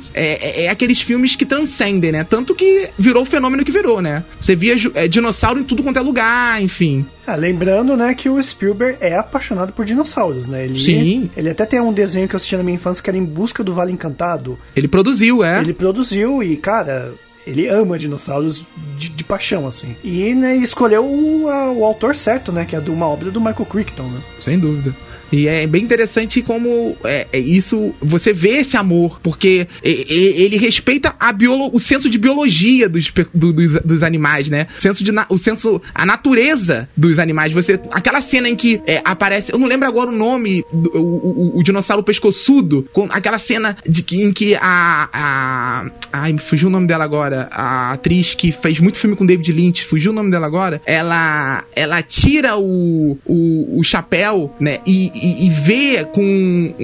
é- 0.63 0.65
é 0.65 0.69
aqueles 0.69 1.01
filmes 1.01 1.37
que 1.37 1.47
transcendem, 1.47 2.11
né? 2.11 2.25
Tanto 2.25 2.55
que 2.55 2.89
virou 2.99 3.23
o 3.23 3.27
fenômeno 3.27 3.65
que 3.65 3.71
virou, 3.71 4.03
né? 4.03 4.25
Você 4.41 4.57
via 4.57 4.75
é, 4.95 5.07
dinossauro 5.07 5.61
em 5.61 5.63
tudo 5.65 5.83
quanto 5.83 5.99
é 5.99 6.03
lugar, 6.03 6.61
enfim. 6.61 7.07
Ah, 7.27 7.37
lembrando, 7.37 7.97
né, 7.97 8.13
que 8.13 8.29
o 8.29 8.43
Spielberg 8.43 8.99
é 9.01 9.17
apaixonado 9.17 9.73
por 9.73 9.85
dinossauros, 9.85 10.47
né? 10.47 10.65
Ele, 10.65 10.75
Sim. 10.75 11.31
Ele 11.37 11.49
até 11.51 11.65
tem 11.65 11.81
um 11.81 11.93
desenho 11.93 12.27
que 12.27 12.35
eu 12.35 12.39
assisti 12.39 12.57
na 12.57 12.63
minha 12.65 12.75
infância 12.75 13.01
que 13.03 13.09
era 13.09 13.17
Em 13.17 13.25
Busca 13.25 13.63
do 13.63 13.73
Vale 13.73 13.93
Encantado. 13.93 14.59
Ele 14.75 14.89
produziu, 14.89 15.45
é. 15.45 15.61
Ele 15.61 15.73
produziu 15.73 16.43
e, 16.43 16.57
cara, 16.57 17.13
ele 17.47 17.67
ama 17.69 17.99
dinossauros 17.99 18.63
de, 18.99 19.09
de 19.09 19.25
paixão, 19.25 19.67
assim. 19.67 19.97
E, 20.05 20.35
né, 20.35 20.57
escolheu 20.57 21.05
o, 21.05 21.49
a- 21.49 21.73
o 21.73 21.85
autor 21.85 22.15
certo, 22.15 22.53
né? 22.53 22.65
Que 22.65 22.77
é 22.77 22.81
de 22.81 22.91
uma 22.91 23.07
obra 23.07 23.31
do 23.31 23.41
Michael 23.41 23.67
Crichton, 23.67 24.05
né? 24.05 24.21
Sem 24.41 24.59
dúvida. 24.59 24.95
E 25.33 25.47
é 25.47 25.67
bem 25.67 25.83
interessante 25.83 26.43
como 26.43 26.97
é, 27.05 27.27
é 27.33 27.39
isso 27.39 27.95
você 28.01 28.33
vê 28.33 28.59
esse 28.61 28.77
amor, 28.77 29.21
porque 29.23 29.67
ele 29.83 30.57
respeita 30.57 31.15
a 31.19 31.33
biolo, 31.33 31.71
o 31.73 31.81
senso 31.81 32.09
de 32.11 32.19
biologia 32.19 32.89
dos, 32.89 33.13
do- 33.33 33.53
dos, 33.53 33.75
dos 33.83 34.03
animais, 34.03 34.49
né? 34.49 34.67
O 34.77 34.81
senso 34.81 35.05
de 35.05 35.11
o 35.29 35.39
senso 35.39 35.81
a 35.95 36.05
natureza 36.07 36.89
dos 36.97 37.19
animais. 37.19 37.53
Você 37.53 37.79
aquela 37.93 38.21
cena 38.21 38.49
em 38.49 38.57
que 38.57 38.81
é, 38.87 39.01
aparece, 39.05 39.53
eu 39.53 39.59
não 39.59 39.67
lembro 39.67 39.87
agora 39.89 40.11
o 40.11 40.17
nome, 40.17 40.65
do- 40.73 40.91
o, 40.97 41.55
o- 41.55 41.59
o 41.59 41.63
dinossauro 41.63 42.03
pescoçudo, 42.03 42.89
com 42.93 43.05
aquela 43.11 43.39
cena 43.39 43.77
de 43.89 44.05
em 44.17 44.33
que 44.33 44.55
a, 44.57 45.09
a 45.13 45.91
ai, 46.13 46.33
me 46.33 46.39
fugiu 46.39 46.69
o 46.69 46.71
nome 46.71 46.87
dela 46.87 47.05
agora, 47.05 47.49
a 47.53 47.93
atriz 47.93 48.35
que 48.35 48.51
fez 48.53 48.81
muito 48.81 48.99
filme 48.99 49.15
com 49.17 49.25
David 49.25 49.53
Lynch, 49.53 49.85
fugiu 49.85 50.11
o 50.11 50.15
nome 50.15 50.31
dela 50.31 50.47
agora, 50.47 50.81
ela, 50.85 51.65
ela 51.75 52.03
tira 52.03 52.57
o, 52.57 53.17
o, 53.25 53.79
o 53.79 53.85
chapéu, 53.85 54.53
né, 54.59 54.79
e, 54.87 55.11
e, 55.21 55.47
e 55.47 55.51
vê 55.51 56.05
com 56.05 56.75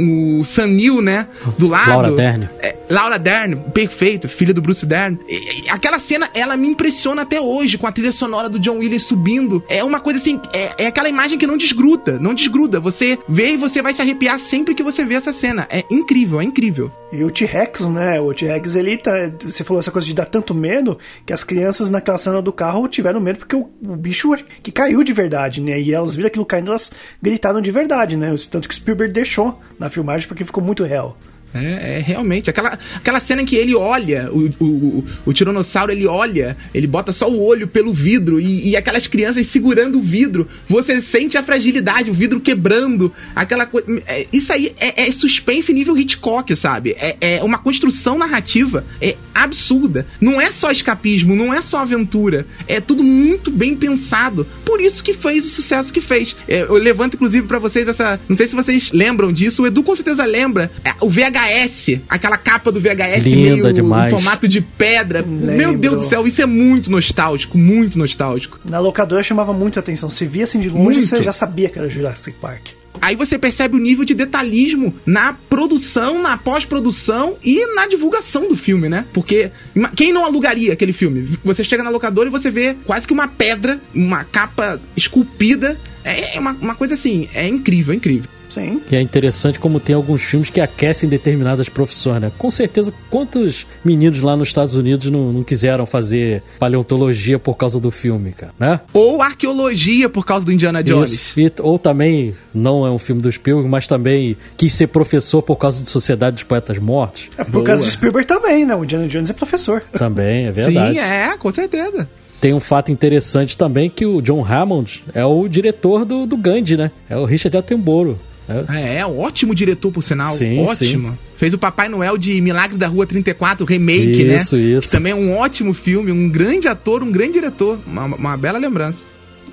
o 0.40 0.44
Sam 0.44 0.68
Neill, 0.68 1.02
né, 1.02 1.26
do 1.58 1.68
lado. 1.68 1.88
Laura 1.88 2.12
Dern. 2.12 2.48
É, 2.60 2.76
Laura 2.88 3.18
Dern, 3.18 3.56
perfeito, 3.72 4.28
filha 4.28 4.54
do 4.54 4.60
Bruce 4.60 4.84
Dern. 4.86 5.18
E, 5.28 5.34
e, 5.34 5.70
aquela 5.70 5.98
cena, 5.98 6.28
ela 6.34 6.56
me 6.56 6.68
impressiona 6.68 7.22
até 7.22 7.40
hoje, 7.40 7.78
com 7.78 7.86
a 7.86 7.92
trilha 7.92 8.12
sonora 8.12 8.48
do 8.48 8.58
John 8.58 8.78
Williams 8.78 9.04
subindo. 9.04 9.62
É 9.68 9.82
uma 9.82 10.00
coisa 10.00 10.18
assim, 10.18 10.40
é, 10.52 10.84
é 10.84 10.86
aquela 10.86 11.08
imagem 11.08 11.38
que 11.38 11.46
não 11.46 11.56
desgruda, 11.56 12.18
não 12.18 12.34
desgruda. 12.34 12.78
Você 12.80 13.18
vê 13.28 13.52
e 13.52 13.56
você 13.56 13.82
vai 13.82 13.92
se 13.92 14.02
arrepiar 14.02 14.38
sempre 14.38 14.74
que 14.74 14.82
você 14.82 15.04
vê 15.04 15.14
essa 15.14 15.32
cena. 15.32 15.66
É 15.70 15.84
incrível, 15.90 16.40
é 16.40 16.44
incrível. 16.44 16.90
E 17.12 17.22
o 17.22 17.30
T-Rex, 17.30 17.88
né? 17.88 18.20
O 18.20 18.34
T-Rex, 18.34 18.74
ele 18.76 18.98
tá. 18.98 19.12
Você 19.42 19.64
falou 19.64 19.80
essa 19.80 19.90
coisa 19.90 20.06
de 20.06 20.14
dar 20.14 20.26
tanto 20.26 20.54
medo 20.54 20.98
que 21.24 21.32
as 21.32 21.44
crianças 21.44 21.88
naquela 21.88 22.18
cena 22.18 22.42
do 22.42 22.52
carro 22.52 22.88
tiveram 22.88 23.20
medo 23.20 23.38
porque 23.38 23.56
o, 23.56 23.68
o 23.82 23.96
bicho 23.96 24.34
que 24.62 24.72
caiu 24.72 25.02
de 25.02 25.12
verdade, 25.12 25.60
né? 25.60 25.80
E 25.80 25.92
elas 25.92 26.14
viram 26.14 26.28
aquilo 26.28 26.44
caindo, 26.44 26.70
elas 26.70 26.92
gritaram 27.22 27.60
de 27.60 27.70
verdade, 27.70 28.16
né? 28.16 28.25
Tanto 28.50 28.68
que 28.68 28.74
Spielberg 28.74 29.12
deixou 29.12 29.60
na 29.78 29.90
filmagem 29.90 30.26
porque 30.26 30.44
ficou 30.44 30.62
muito 30.62 30.84
real. 30.84 31.16
É, 31.62 31.98
é, 31.98 31.98
realmente. 32.00 32.50
Aquela, 32.50 32.78
aquela 32.94 33.20
cena 33.20 33.42
em 33.42 33.46
que 33.46 33.56
ele 33.56 33.74
olha, 33.74 34.30
o, 34.32 34.50
o, 34.60 35.04
o, 35.26 35.32
tiranossauro 35.32 35.92
ele 35.92 36.06
olha, 36.06 36.56
ele 36.74 36.86
bota 36.86 37.12
só 37.12 37.30
o 37.30 37.42
olho 37.42 37.66
pelo 37.68 37.92
vidro 37.92 38.40
e, 38.40 38.70
e, 38.70 38.76
aquelas 38.76 39.06
crianças 39.06 39.46
segurando 39.46 39.98
o 39.98 40.02
vidro. 40.02 40.48
Você 40.68 41.00
sente 41.00 41.36
a 41.38 41.42
fragilidade, 41.42 42.10
o 42.10 42.14
vidro 42.14 42.40
quebrando, 42.40 43.12
aquela 43.34 43.66
coisa. 43.66 43.86
É, 44.06 44.26
isso 44.32 44.52
aí 44.52 44.72
é, 44.78 45.06
é, 45.06 45.12
suspense 45.12 45.72
nível 45.72 45.96
Hitchcock, 45.96 46.54
sabe? 46.56 46.94
É, 46.98 47.16
é, 47.20 47.44
uma 47.44 47.58
construção 47.58 48.18
narrativa 48.18 48.84
é 49.00 49.16
absurda. 49.34 50.06
Não 50.20 50.40
é 50.40 50.50
só 50.50 50.70
escapismo, 50.70 51.36
não 51.36 51.52
é 51.52 51.60
só 51.62 51.78
aventura. 51.78 52.46
É 52.66 52.80
tudo 52.80 53.02
muito 53.02 53.50
bem 53.50 53.74
pensado. 53.74 54.46
Por 54.64 54.80
isso 54.80 55.02
que 55.02 55.12
fez 55.12 55.44
o 55.44 55.48
sucesso 55.48 55.92
que 55.92 56.00
fez. 56.00 56.36
É, 56.48 56.62
eu 56.62 56.74
levanto, 56.74 57.14
inclusive, 57.14 57.46
para 57.46 57.58
vocês 57.58 57.88
essa. 57.88 58.20
Não 58.28 58.36
sei 58.36 58.46
se 58.46 58.54
vocês 58.54 58.90
lembram 58.92 59.32
disso, 59.32 59.62
o 59.62 59.66
Edu 59.66 59.82
com 59.82 59.94
certeza 59.94 60.24
lembra. 60.24 60.70
É, 60.84 60.92
o 61.00 61.08
VHS 61.08 61.45
VHS, 61.46 62.00
aquela 62.08 62.36
capa 62.36 62.72
do 62.72 62.80
VHS 62.80 63.24
Linda 63.24 63.62
meio 63.62 63.72
demais. 63.72 64.12
em 64.12 64.16
formato 64.16 64.48
de 64.48 64.60
pedra. 64.60 65.20
Lembro. 65.20 65.56
Meu 65.56 65.76
Deus 65.76 65.96
do 65.96 66.02
céu, 66.02 66.26
isso 66.26 66.42
é 66.42 66.46
muito 66.46 66.90
nostálgico, 66.90 67.56
muito 67.56 67.98
nostálgico. 67.98 68.60
Na 68.64 68.78
locadora 68.78 69.22
chamava 69.22 69.52
muito 69.52 69.78
a 69.78 69.80
atenção. 69.80 70.10
Você 70.10 70.26
via 70.26 70.44
assim 70.44 70.60
de 70.60 70.68
longe, 70.68 70.82
muito. 70.82 71.06
você 71.06 71.22
já 71.22 71.32
sabia 71.32 71.68
que 71.68 71.78
era 71.78 71.88
Jurassic 71.88 72.36
Park. 72.38 72.68
Aí 73.00 73.14
você 73.14 73.38
percebe 73.38 73.76
o 73.76 73.78
nível 73.78 74.04
de 74.04 74.14
detalhismo 74.14 74.94
na 75.04 75.32
produção, 75.32 76.20
na 76.20 76.36
pós-produção 76.36 77.36
e 77.44 77.74
na 77.74 77.86
divulgação 77.86 78.48
do 78.48 78.56
filme, 78.56 78.88
né? 78.88 79.04
Porque 79.12 79.50
quem 79.94 80.12
não 80.12 80.24
alugaria 80.24 80.72
aquele 80.72 80.92
filme? 80.92 81.38
Você 81.44 81.62
chega 81.62 81.82
na 81.82 81.90
locadora 81.90 82.28
e 82.28 82.32
você 82.32 82.50
vê 82.50 82.74
quase 82.84 83.06
que 83.06 83.12
uma 83.12 83.28
pedra, 83.28 83.80
uma 83.94 84.24
capa 84.24 84.80
esculpida. 84.96 85.78
É 86.06 86.38
uma, 86.38 86.52
uma 86.52 86.74
coisa 86.74 86.94
assim, 86.94 87.28
é 87.34 87.46
incrível, 87.46 87.92
é 87.92 87.96
incrível. 87.96 88.30
Sim. 88.48 88.80
E 88.90 88.96
é 88.96 89.00
interessante 89.00 89.58
como 89.58 89.78
tem 89.78 89.94
alguns 89.94 90.22
filmes 90.22 90.48
que 90.48 90.60
aquecem 90.60 91.08
determinadas 91.08 91.68
profissões, 91.68 92.22
né? 92.22 92.32
Com 92.38 92.50
certeza, 92.50 92.92
quantos 93.10 93.66
meninos 93.84 94.20
lá 94.20 94.36
nos 94.36 94.48
Estados 94.48 94.74
Unidos 94.74 95.10
não, 95.10 95.32
não 95.32 95.44
quiseram 95.44 95.84
fazer 95.84 96.42
paleontologia 96.58 97.38
por 97.38 97.54
causa 97.56 97.78
do 97.78 97.90
filme, 97.90 98.32
cara, 98.32 98.52
né? 98.58 98.80
Ou 98.94 99.20
arqueologia 99.20 100.08
por 100.08 100.24
causa 100.24 100.44
do 100.44 100.52
Indiana 100.52 100.82
Jones. 100.82 101.36
E, 101.36 101.52
ou 101.60 101.78
também, 101.78 102.34
não 102.54 102.86
é 102.86 102.90
um 102.90 102.98
filme 102.98 103.20
do 103.20 103.30
Spielberg, 103.30 103.68
mas 103.68 103.86
também 103.86 104.36
quis 104.56 104.72
ser 104.72 104.86
professor 104.86 105.42
por 105.42 105.56
causa 105.56 105.80
de 105.80 105.90
Sociedade 105.90 106.36
dos 106.36 106.44
Poetas 106.44 106.78
Mortos. 106.78 107.28
É 107.36 107.44
por 107.44 107.52
Boa. 107.52 107.64
causa 107.64 107.84
do 107.84 107.90
Spielberg 107.90 108.26
também, 108.26 108.64
né? 108.64 108.74
O 108.74 108.84
Indiana 108.84 109.08
Jones 109.08 109.28
é 109.28 109.34
professor. 109.34 109.82
Também, 109.92 110.46
é 110.46 110.52
verdade. 110.52 110.94
Sim, 110.94 111.00
é, 111.00 111.36
com 111.36 111.52
certeza. 111.52 112.08
Tem 112.46 112.54
um 112.54 112.60
fato 112.60 112.92
interessante 112.92 113.58
também 113.58 113.90
que 113.90 114.06
o 114.06 114.20
John 114.22 114.40
Hammond 114.44 115.02
é 115.12 115.24
o 115.24 115.48
diretor 115.48 116.04
do, 116.04 116.26
do 116.26 116.36
Gandhi, 116.36 116.76
né? 116.76 116.92
É 117.10 117.16
o 117.16 117.24
Richard 117.24 117.56
Attenborough. 117.56 118.16
É, 118.48 118.98
é, 118.98 119.04
ótimo 119.04 119.52
diretor, 119.52 119.90
por 119.90 120.00
sinal. 120.00 120.28
Sim, 120.28 120.60
ótimo. 120.60 121.10
Sim. 121.10 121.18
Fez 121.36 121.52
o 121.54 121.58
Papai 121.58 121.88
Noel 121.88 122.16
de 122.16 122.40
Milagre 122.40 122.78
da 122.78 122.86
Rua 122.86 123.04
34, 123.04 123.66
remake, 123.66 124.12
isso, 124.12 124.26
né? 124.26 124.36
Isso, 124.36 124.56
isso. 124.58 124.88
Que 124.88 124.96
também 124.96 125.10
é 125.10 125.16
um 125.16 125.36
ótimo 125.36 125.74
filme, 125.74 126.12
um 126.12 126.28
grande 126.28 126.68
ator, 126.68 127.02
um 127.02 127.10
grande 127.10 127.32
diretor. 127.32 127.80
Uma, 127.84 128.04
uma 128.04 128.36
bela 128.36 128.60
lembrança. 128.60 129.00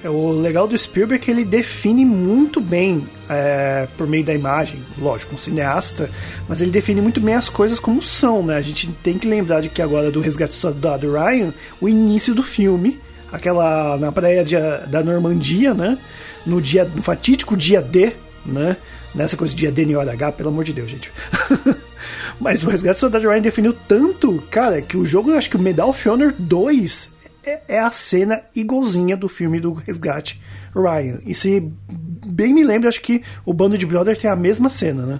É, 0.03 0.09
o 0.09 0.31
legal 0.31 0.67
do 0.67 0.77
Spielberg 0.77 1.21
é 1.21 1.25
que 1.25 1.31
ele 1.31 1.45
define 1.45 2.03
muito 2.03 2.59
bem, 2.59 3.07
é, 3.29 3.87
por 3.97 4.05
meio 4.05 4.23
da 4.23 4.33
imagem, 4.33 4.81
lógico, 4.97 5.33
um 5.33 5.37
cineasta, 5.37 6.09
mas 6.47 6.61
ele 6.61 6.71
define 6.71 6.99
muito 6.99 7.21
bem 7.21 7.33
as 7.35 7.47
coisas 7.47 7.79
como 7.79 8.01
são, 8.01 8.43
né? 8.43 8.57
A 8.57 8.61
gente 8.61 8.87
tem 9.01 9.17
que 9.17 9.25
lembrar 9.25 9.61
de 9.61 9.69
que 9.69 9.81
agora 9.81 10.11
do 10.11 10.19
Resgate 10.19 10.51
do 10.51 10.59
Soldado 10.59 11.09
Ryan, 11.13 11.53
o 11.79 11.87
início 11.87 12.35
do 12.35 12.43
filme, 12.43 12.99
aquela 13.31 13.97
na 13.97 14.11
praia 14.11 14.43
de, 14.43 14.55
da 14.87 15.01
Normandia, 15.01 15.73
né? 15.73 15.97
No 16.45 16.61
dia, 16.61 16.83
no 16.83 17.01
fatídico 17.01 17.55
dia 17.55 17.81
D, 17.81 18.11
né? 18.45 18.75
Nessa 19.15 19.37
coisa 19.37 19.55
de 19.55 19.65
ADN 19.65 19.95
H, 19.95 20.33
pelo 20.33 20.49
amor 20.49 20.65
de 20.65 20.73
Deus, 20.73 20.89
gente. 20.89 21.09
Mas 22.41 22.61
o 22.63 22.69
Resgate 22.69 22.97
do 22.97 22.99
Soldado 22.99 23.29
Ryan 23.29 23.41
definiu 23.41 23.73
tanto, 23.87 24.43
cara, 24.49 24.81
que 24.81 24.97
o 24.97 25.05
jogo, 25.05 25.31
eu 25.31 25.37
acho 25.37 25.49
que 25.49 25.55
o 25.55 25.59
Medal 25.59 25.89
of 25.89 26.09
Honor 26.09 26.33
2 26.37 27.12
é, 27.45 27.79
a 27.79 27.91
cena 27.91 28.41
igualzinha 28.55 29.15
do 29.17 29.27
filme 29.27 29.59
do 29.59 29.73
Resgate 29.73 30.41
Ryan. 30.75 31.19
E 31.25 31.35
se 31.35 31.71
bem 32.25 32.53
me 32.53 32.63
lembro, 32.63 32.89
acho 32.89 33.01
que 33.01 33.23
o 33.45 33.53
Bando 33.53 33.77
de 33.77 33.85
Brother 33.85 34.17
tem 34.17 34.29
a 34.29 34.35
mesma 34.35 34.69
cena, 34.69 35.05
né? 35.05 35.19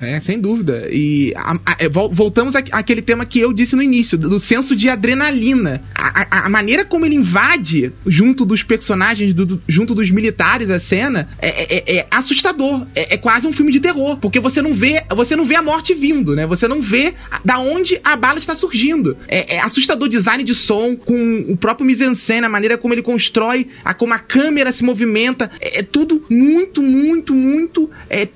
É, 0.00 0.20
sem 0.20 0.40
dúvida. 0.40 0.88
E 0.90 1.32
a, 1.36 1.54
a, 1.66 1.76
é, 1.78 1.88
voltamos 1.88 2.54
àquele 2.54 3.02
tema 3.02 3.26
que 3.26 3.40
eu 3.40 3.52
disse 3.52 3.74
no 3.74 3.82
início, 3.82 4.16
do 4.16 4.38
senso 4.38 4.76
de 4.76 4.88
adrenalina. 4.88 5.82
A, 5.94 6.46
a 6.46 6.48
maneira 6.48 6.84
como 6.84 7.04
ele 7.04 7.16
invade 7.16 7.92
junto 8.06 8.44
dos 8.44 8.62
personagens, 8.62 9.34
do, 9.34 9.44
do, 9.44 9.62
junto 9.66 9.94
dos 9.94 10.10
militares 10.10 10.70
a 10.70 10.78
cena, 10.78 11.28
é, 11.40 11.48
é, 11.48 11.84
é, 11.86 11.96
é 11.96 12.06
assustador. 12.10 12.86
É, 12.94 13.16
quase 13.16 13.46
um 13.46 13.52
filme 13.52 13.72
de 13.72 13.80
terror. 13.80 14.16
Porque 14.18 14.38
você 14.38 14.62
não 14.62 14.72
vê, 14.72 15.02
você 15.14 15.34
não 15.34 15.44
vê 15.44 15.56
a 15.56 15.62
morte 15.62 15.94
vindo, 15.94 16.34
né? 16.36 16.46
Você 16.46 16.68
não 16.68 16.80
vê 16.80 17.14
da 17.44 17.58
onde 17.58 18.00
a 18.04 18.14
bala 18.16 18.38
está 18.38 18.54
surgindo. 18.54 19.16
É, 19.26 19.58
assustador 19.60 20.08
design 20.08 20.44
de 20.44 20.54
som, 20.54 20.94
com 20.94 21.46
o 21.48 21.56
próprio 21.56 21.86
mise-en-scène, 21.86 22.46
a 22.46 22.48
maneira 22.48 22.78
como 22.78 22.94
ele 22.94 23.02
constrói, 23.02 23.66
a, 23.84 23.92
como 23.92 24.14
a 24.14 24.18
câmera 24.18 24.72
se 24.72 24.84
movimenta. 24.84 25.50
É, 25.60 25.82
tudo 25.82 26.24
muito, 26.30 26.82
muito, 26.82 27.34
muito 27.34 27.90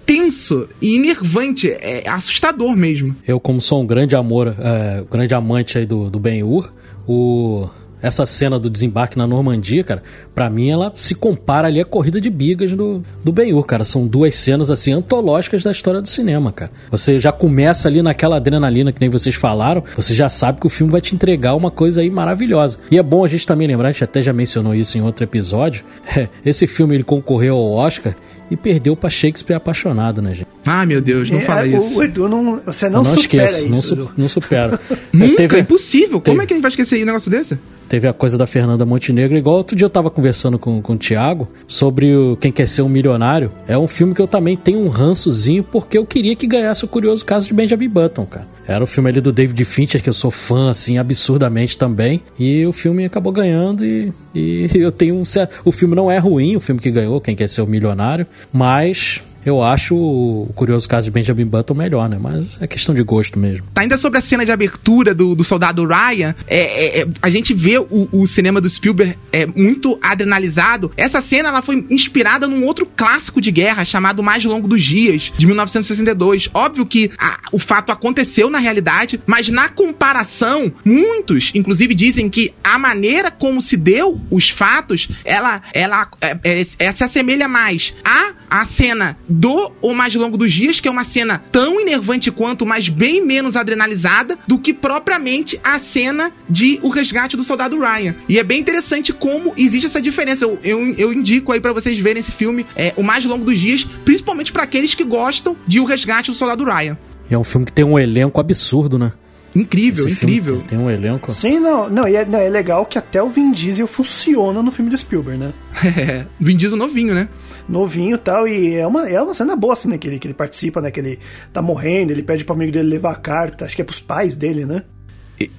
tenso 0.05 0.69
e 0.81 0.97
enervante 0.97 1.52
é 1.81 2.09
assustador 2.09 2.77
mesmo. 2.77 3.15
Eu, 3.27 3.39
como 3.39 3.61
sou 3.61 3.83
um 3.83 3.87
grande 3.87 4.17
amor, 4.17 4.55
é, 4.59 5.05
grande 5.11 5.35
amante 5.35 5.79
aí 5.79 5.87
do, 5.87 6.11
do 6.11 6.19
Ben-Hur, 6.19 6.73
o 7.07 7.69
essa 8.03 8.27
cena 8.27 8.59
do 8.59 8.69
desembarque 8.69 9.17
na 9.17 9.29
Normandia, 9.29 9.85
cara, 9.85 10.03
para 10.35 10.49
mim 10.51 10.71
ela 10.71 10.93
se 10.95 11.15
compara 11.15 11.69
ali 11.69 11.81
à 11.81 11.85
corrida 11.85 12.21
de 12.21 12.31
bigas 12.31 12.73
do, 12.73 13.03
do 13.23 13.33
Ben-Hur, 13.33 13.65
cara. 13.65 13.85
São 13.85 14.07
duas 14.07 14.35
cenas, 14.35 14.71
assim, 14.71 14.93
antológicas 14.93 15.63
da 15.63 15.71
história 15.71 16.01
do 16.01 16.09
cinema, 16.09 16.53
cara. 16.53 16.71
Você 16.91 17.21
já 17.21 17.33
começa 17.33 17.89
ali 17.89 18.03
naquela 18.03 18.37
adrenalina 18.37 18.93
que 18.93 19.01
nem 19.01 19.11
vocês 19.11 19.35
falaram, 19.35 19.83
você 19.97 20.15
já 20.15 20.29
sabe 20.29 20.61
que 20.61 20.67
o 20.67 20.71
filme 20.71 20.93
vai 20.93 21.01
te 21.01 21.15
entregar 21.15 21.55
uma 21.55 21.71
coisa 21.71 22.01
aí 22.01 22.11
maravilhosa. 22.11 22.79
E 22.91 22.99
é 22.99 23.03
bom 23.03 23.25
a 23.25 23.29
gente 23.29 23.47
também 23.47 23.67
lembrar, 23.67 23.89
a 23.89 23.93
gente 23.93 24.05
até 24.05 24.23
já 24.23 24.33
mencionou 24.33 24.75
isso 24.75 24.97
em 24.97 25.03
outro 25.03 25.25
episódio, 25.25 25.85
é, 26.17 26.29
esse 26.45 26.67
filme 26.67 26.95
ele 26.95 27.05
concorreu 27.05 27.57
ao 27.57 27.73
Oscar 27.73 28.15
e 28.53 28.57
perdeu 28.57 28.95
para 28.95 29.09
Shakespeare 29.09 29.57
apaixonado, 29.57 30.21
né, 30.21 30.35
gente? 30.35 30.47
Ah, 30.67 30.85
meu 30.85 31.01
Deus, 31.01 31.31
não 31.31 31.39
é, 31.39 31.41
fala 31.41 31.67
isso. 31.67 31.99
O 31.99 32.03
Edu 32.03 32.29
não. 32.29 32.61
Você 32.67 32.89
não, 32.89 33.03
não 33.03 33.05
supera 33.05 33.45
esqueço, 33.47 33.57
isso. 33.57 33.97
Não, 33.97 34.07
su, 34.07 34.13
não 34.17 34.29
supera. 34.29 34.81
Nunca, 35.13 35.37
teve, 35.37 35.57
é 35.57 35.61
impossível. 35.61 36.21
Teve, 36.21 36.35
Como 36.37 36.43
é 36.43 36.47
que 36.47 36.53
a 36.53 36.57
gente 36.57 36.63
vai 36.63 36.71
esquecer 36.71 37.03
um 37.03 37.07
negócio 37.07 37.31
desse? 37.31 37.59
Teve 37.89 38.07
a 38.07 38.13
coisa 38.13 38.37
da 38.39 38.47
Fernanda 38.47 38.85
Montenegro, 38.85 39.37
igual 39.37 39.57
outro 39.57 39.75
dia 39.75 39.87
eu 39.87 39.91
tava 39.91 40.11
conversando 40.23 40.57
com, 40.57 40.81
com 40.81 40.93
o 40.93 40.97
Thiago 40.97 41.49
sobre 41.67 42.15
o 42.15 42.37
Quem 42.37 42.53
Quer 42.53 42.69
Ser 42.69 42.83
um 42.83 42.89
Milionário. 42.89 43.51
É 43.67 43.77
um 43.77 43.89
filme 43.89 44.15
que 44.15 44.23
eu 44.23 44.29
também 44.29 44.57
tenho 44.57 44.79
um 44.79 44.89
rançozinho 44.89 45.65
porque 45.65 45.99
eu 45.99 46.07
queria 46.07 46.37
que 46.37 46.47
ganhasse 46.47 46.85
o 46.85 46.89
curioso 46.89 47.25
caso 47.25 47.49
de 47.49 47.55
Benjamin 47.55 47.89
Button, 47.89 48.25
cara. 48.25 48.47
Era 48.65 48.85
o 48.85 48.87
filme 48.87 49.11
ali 49.11 49.21
do 49.21 49.33
David 49.33 49.65
Fincher, 49.65 50.01
que 50.01 50.09
eu 50.09 50.13
sou 50.13 50.31
fã, 50.31 50.71
assim, 50.71 50.97
absurdamente 50.97 51.77
também. 51.77 52.23
E 52.39 52.65
o 52.65 52.73
filme 52.73 53.05
acabou 53.05 53.33
ganhando 53.33 53.85
e, 53.85 54.13
e 54.33 54.71
eu 54.79 54.93
tenho 54.93 55.17
um 55.17 55.25
certo... 55.25 55.61
O 55.65 55.73
filme 55.73 55.97
não 55.97 56.09
é 56.09 56.19
ruim, 56.19 56.55
o 56.55 56.61
filme 56.61 56.81
que 56.81 56.91
ganhou, 56.93 57.21
Quem 57.21 57.35
Quer 57.35 57.49
Ser 57.49 57.63
um 57.63 57.67
Milionário, 57.67 58.25
mas 58.53 59.21
eu 59.45 59.63
acho 59.63 59.97
o 59.97 60.51
Curioso 60.55 60.89
Caso 60.89 61.07
de 61.07 61.11
Benjamin 61.11 61.45
Button 61.45 61.75
melhor, 61.75 62.09
né? 62.09 62.19
Mas 62.21 62.61
é 62.61 62.67
questão 62.67 62.95
de 62.95 63.03
gosto 63.03 63.39
mesmo. 63.39 63.67
Tá 63.75 63.83
ainda 63.83 63.99
sobre 63.99 64.19
a 64.19 64.23
cena 64.23 64.45
de 64.45 64.51
abertura 64.51 65.15
do, 65.15 65.35
do 65.35 65.45
Soldado 65.45 65.87
Ryan, 65.87 66.35
é, 66.47 66.57
é, 66.57 67.01
é, 67.01 67.07
a 67.21 67.31
gente 67.31 67.53
vê 67.55 67.79
o, 67.79 68.09
o, 68.13 68.27
cinema 68.27 68.61
do 68.61 68.69
Spielberg 68.69 69.19
é, 69.33 69.47
muito 69.47 69.99
adrenalizado. 70.03 70.93
Essa 70.97 71.21
cena 71.21 71.49
ela 71.49 71.63
foi 71.63 71.87
inspirada 71.91 72.47
num 72.47 72.65
outro 72.65 72.87
clássico 72.87 73.41
de 73.41 73.51
guerra 73.51 73.85
chamado 73.85 74.23
Mais 74.23 74.45
Longo 74.45 74.69
dos 74.69 74.83
Dias, 74.83 75.33
de 75.37 75.47
1962. 75.47 76.49
Óbvio 76.55 76.87
que 76.87 77.11
a, 77.19 77.39
o 77.53 77.59
fato 77.59 77.91
aconteceu 77.91 78.49
na 78.49 78.59
realidade, 78.59 79.21
mas 79.27 79.49
na 79.49 79.69
comparação, 79.69 80.73
muitos, 80.85 81.51
inclusive, 81.55 81.95
dizem 81.95 82.29
que 82.29 82.53
a 82.63 82.79
maneira 82.79 83.31
como 83.31 83.61
se 83.61 83.77
deu 83.77 84.21
os 84.31 84.49
fatos, 84.51 85.09
ela, 85.25 85.63
ela 85.73 86.09
é, 86.21 86.67
é, 86.79 86.93
se 86.93 87.05
assemelha 87.05 87.49
mais 87.49 87.95
a 88.05 88.33
a 88.53 88.67
cena 88.67 89.17
do 89.27 89.73
O 89.81 89.95
Mais 89.95 90.15
Longo 90.15 90.37
dos 90.37 90.53
Dias, 90.53 90.79
que 90.79 90.87
é 90.87 90.91
uma 90.91 91.05
cena 91.05 91.39
tão 91.51 91.81
enervante 91.81 92.31
quanto, 92.31 92.67
mas 92.67 92.87
bem 92.87 93.25
menos 93.25 93.57
adrenalizada 93.57 94.39
do 94.47 94.59
que 94.59 94.75
propriamente 94.75 95.59
a 95.65 95.79
cena 95.79 96.31
de 96.51 96.79
O 96.83 96.91
Resgate 96.91 97.35
do 97.35 97.43
Soldado 97.43 97.81
Ryan. 97.81 98.15
E 98.29 98.39
é 98.39 98.45
bem 98.45 98.61
interessante 98.61 99.11
como 99.11 99.55
existe 99.57 99.87
essa 99.87 100.03
diferença. 100.03 100.45
Eu, 100.45 100.59
eu, 100.63 100.95
eu 100.99 101.13
indico 101.15 101.51
aí 101.51 101.61
para 101.61 101.73
vocês 101.73 101.99
verem 101.99 102.21
esse 102.21 102.31
filme, 102.31 102.67
é, 102.77 102.93
O 102.95 103.03
Mais 103.03 103.25
Longo 103.25 103.47
dos 103.47 103.59
Dias, 103.59 103.85
principalmente 104.05 104.53
para 104.53 104.65
aqueles 104.65 104.95
que 104.95 105.03
gostam 105.03 105.57
de 105.67 105.81
O 105.81 105.85
Resgate 105.85 106.31
do 106.31 106.37
Soldado 106.37 106.63
Ryan. 106.63 106.99
É 107.31 107.39
um 107.39 107.45
filme 107.45 107.65
que 107.65 107.73
tem 107.73 107.87
um 107.87 107.99
elenco 107.99 108.39
absurdo, 108.39 108.99
né? 108.99 109.13
Incrível, 109.55 110.09
Esse 110.09 110.25
incrível. 110.25 110.59
Tem, 110.59 110.69
tem 110.69 110.79
um 110.79 110.91
elenco. 110.91 111.33
Sim, 111.33 111.61
não, 111.61 111.89
não, 111.89 112.09
e 112.09 112.17
é, 112.17 112.25
não, 112.25 112.39
é 112.39 112.49
legal 112.49 112.87
que 112.87 112.99
até 112.99 113.23
o 113.23 113.29
Vin 113.29 113.53
Diesel 113.53 113.87
funciona 113.87 114.63
no 114.63 114.71
filme 114.71 114.91
do 114.91 114.97
Spielberg, 114.97 115.39
né? 115.39 115.53
É, 115.85 116.27
Vin 116.41 116.57
Diesel 116.57 116.79
novinho, 116.79 117.15
né? 117.15 117.29
Novinho 117.69 118.17
e 118.17 118.19
tal, 118.19 118.49
e 118.49 118.75
é 118.75 118.87
uma, 118.87 119.09
é 119.09 119.21
uma 119.21 119.35
cena 119.35 119.55
boa, 119.55 119.75
assim, 119.75 119.89
né? 119.89 119.99
Que 119.99 120.09
ele, 120.09 120.19
que 120.19 120.27
ele 120.27 120.35
participa, 120.35 120.81
né? 120.81 120.91
Que 120.91 121.01
ele 121.01 121.19
tá 121.53 121.63
morrendo, 121.63 122.11
ele 122.11 122.23
pede 122.23 122.45
pro 122.45 122.55
amigo 122.55 122.73
dele 122.73 122.89
levar 122.89 123.13
a 123.13 123.17
carta, 123.17 123.65
acho 123.65 123.77
que 123.77 123.83
é 123.83 123.85
pros 123.85 124.01
pais 124.01 124.35
dele, 124.35 124.65
né? 124.65 124.83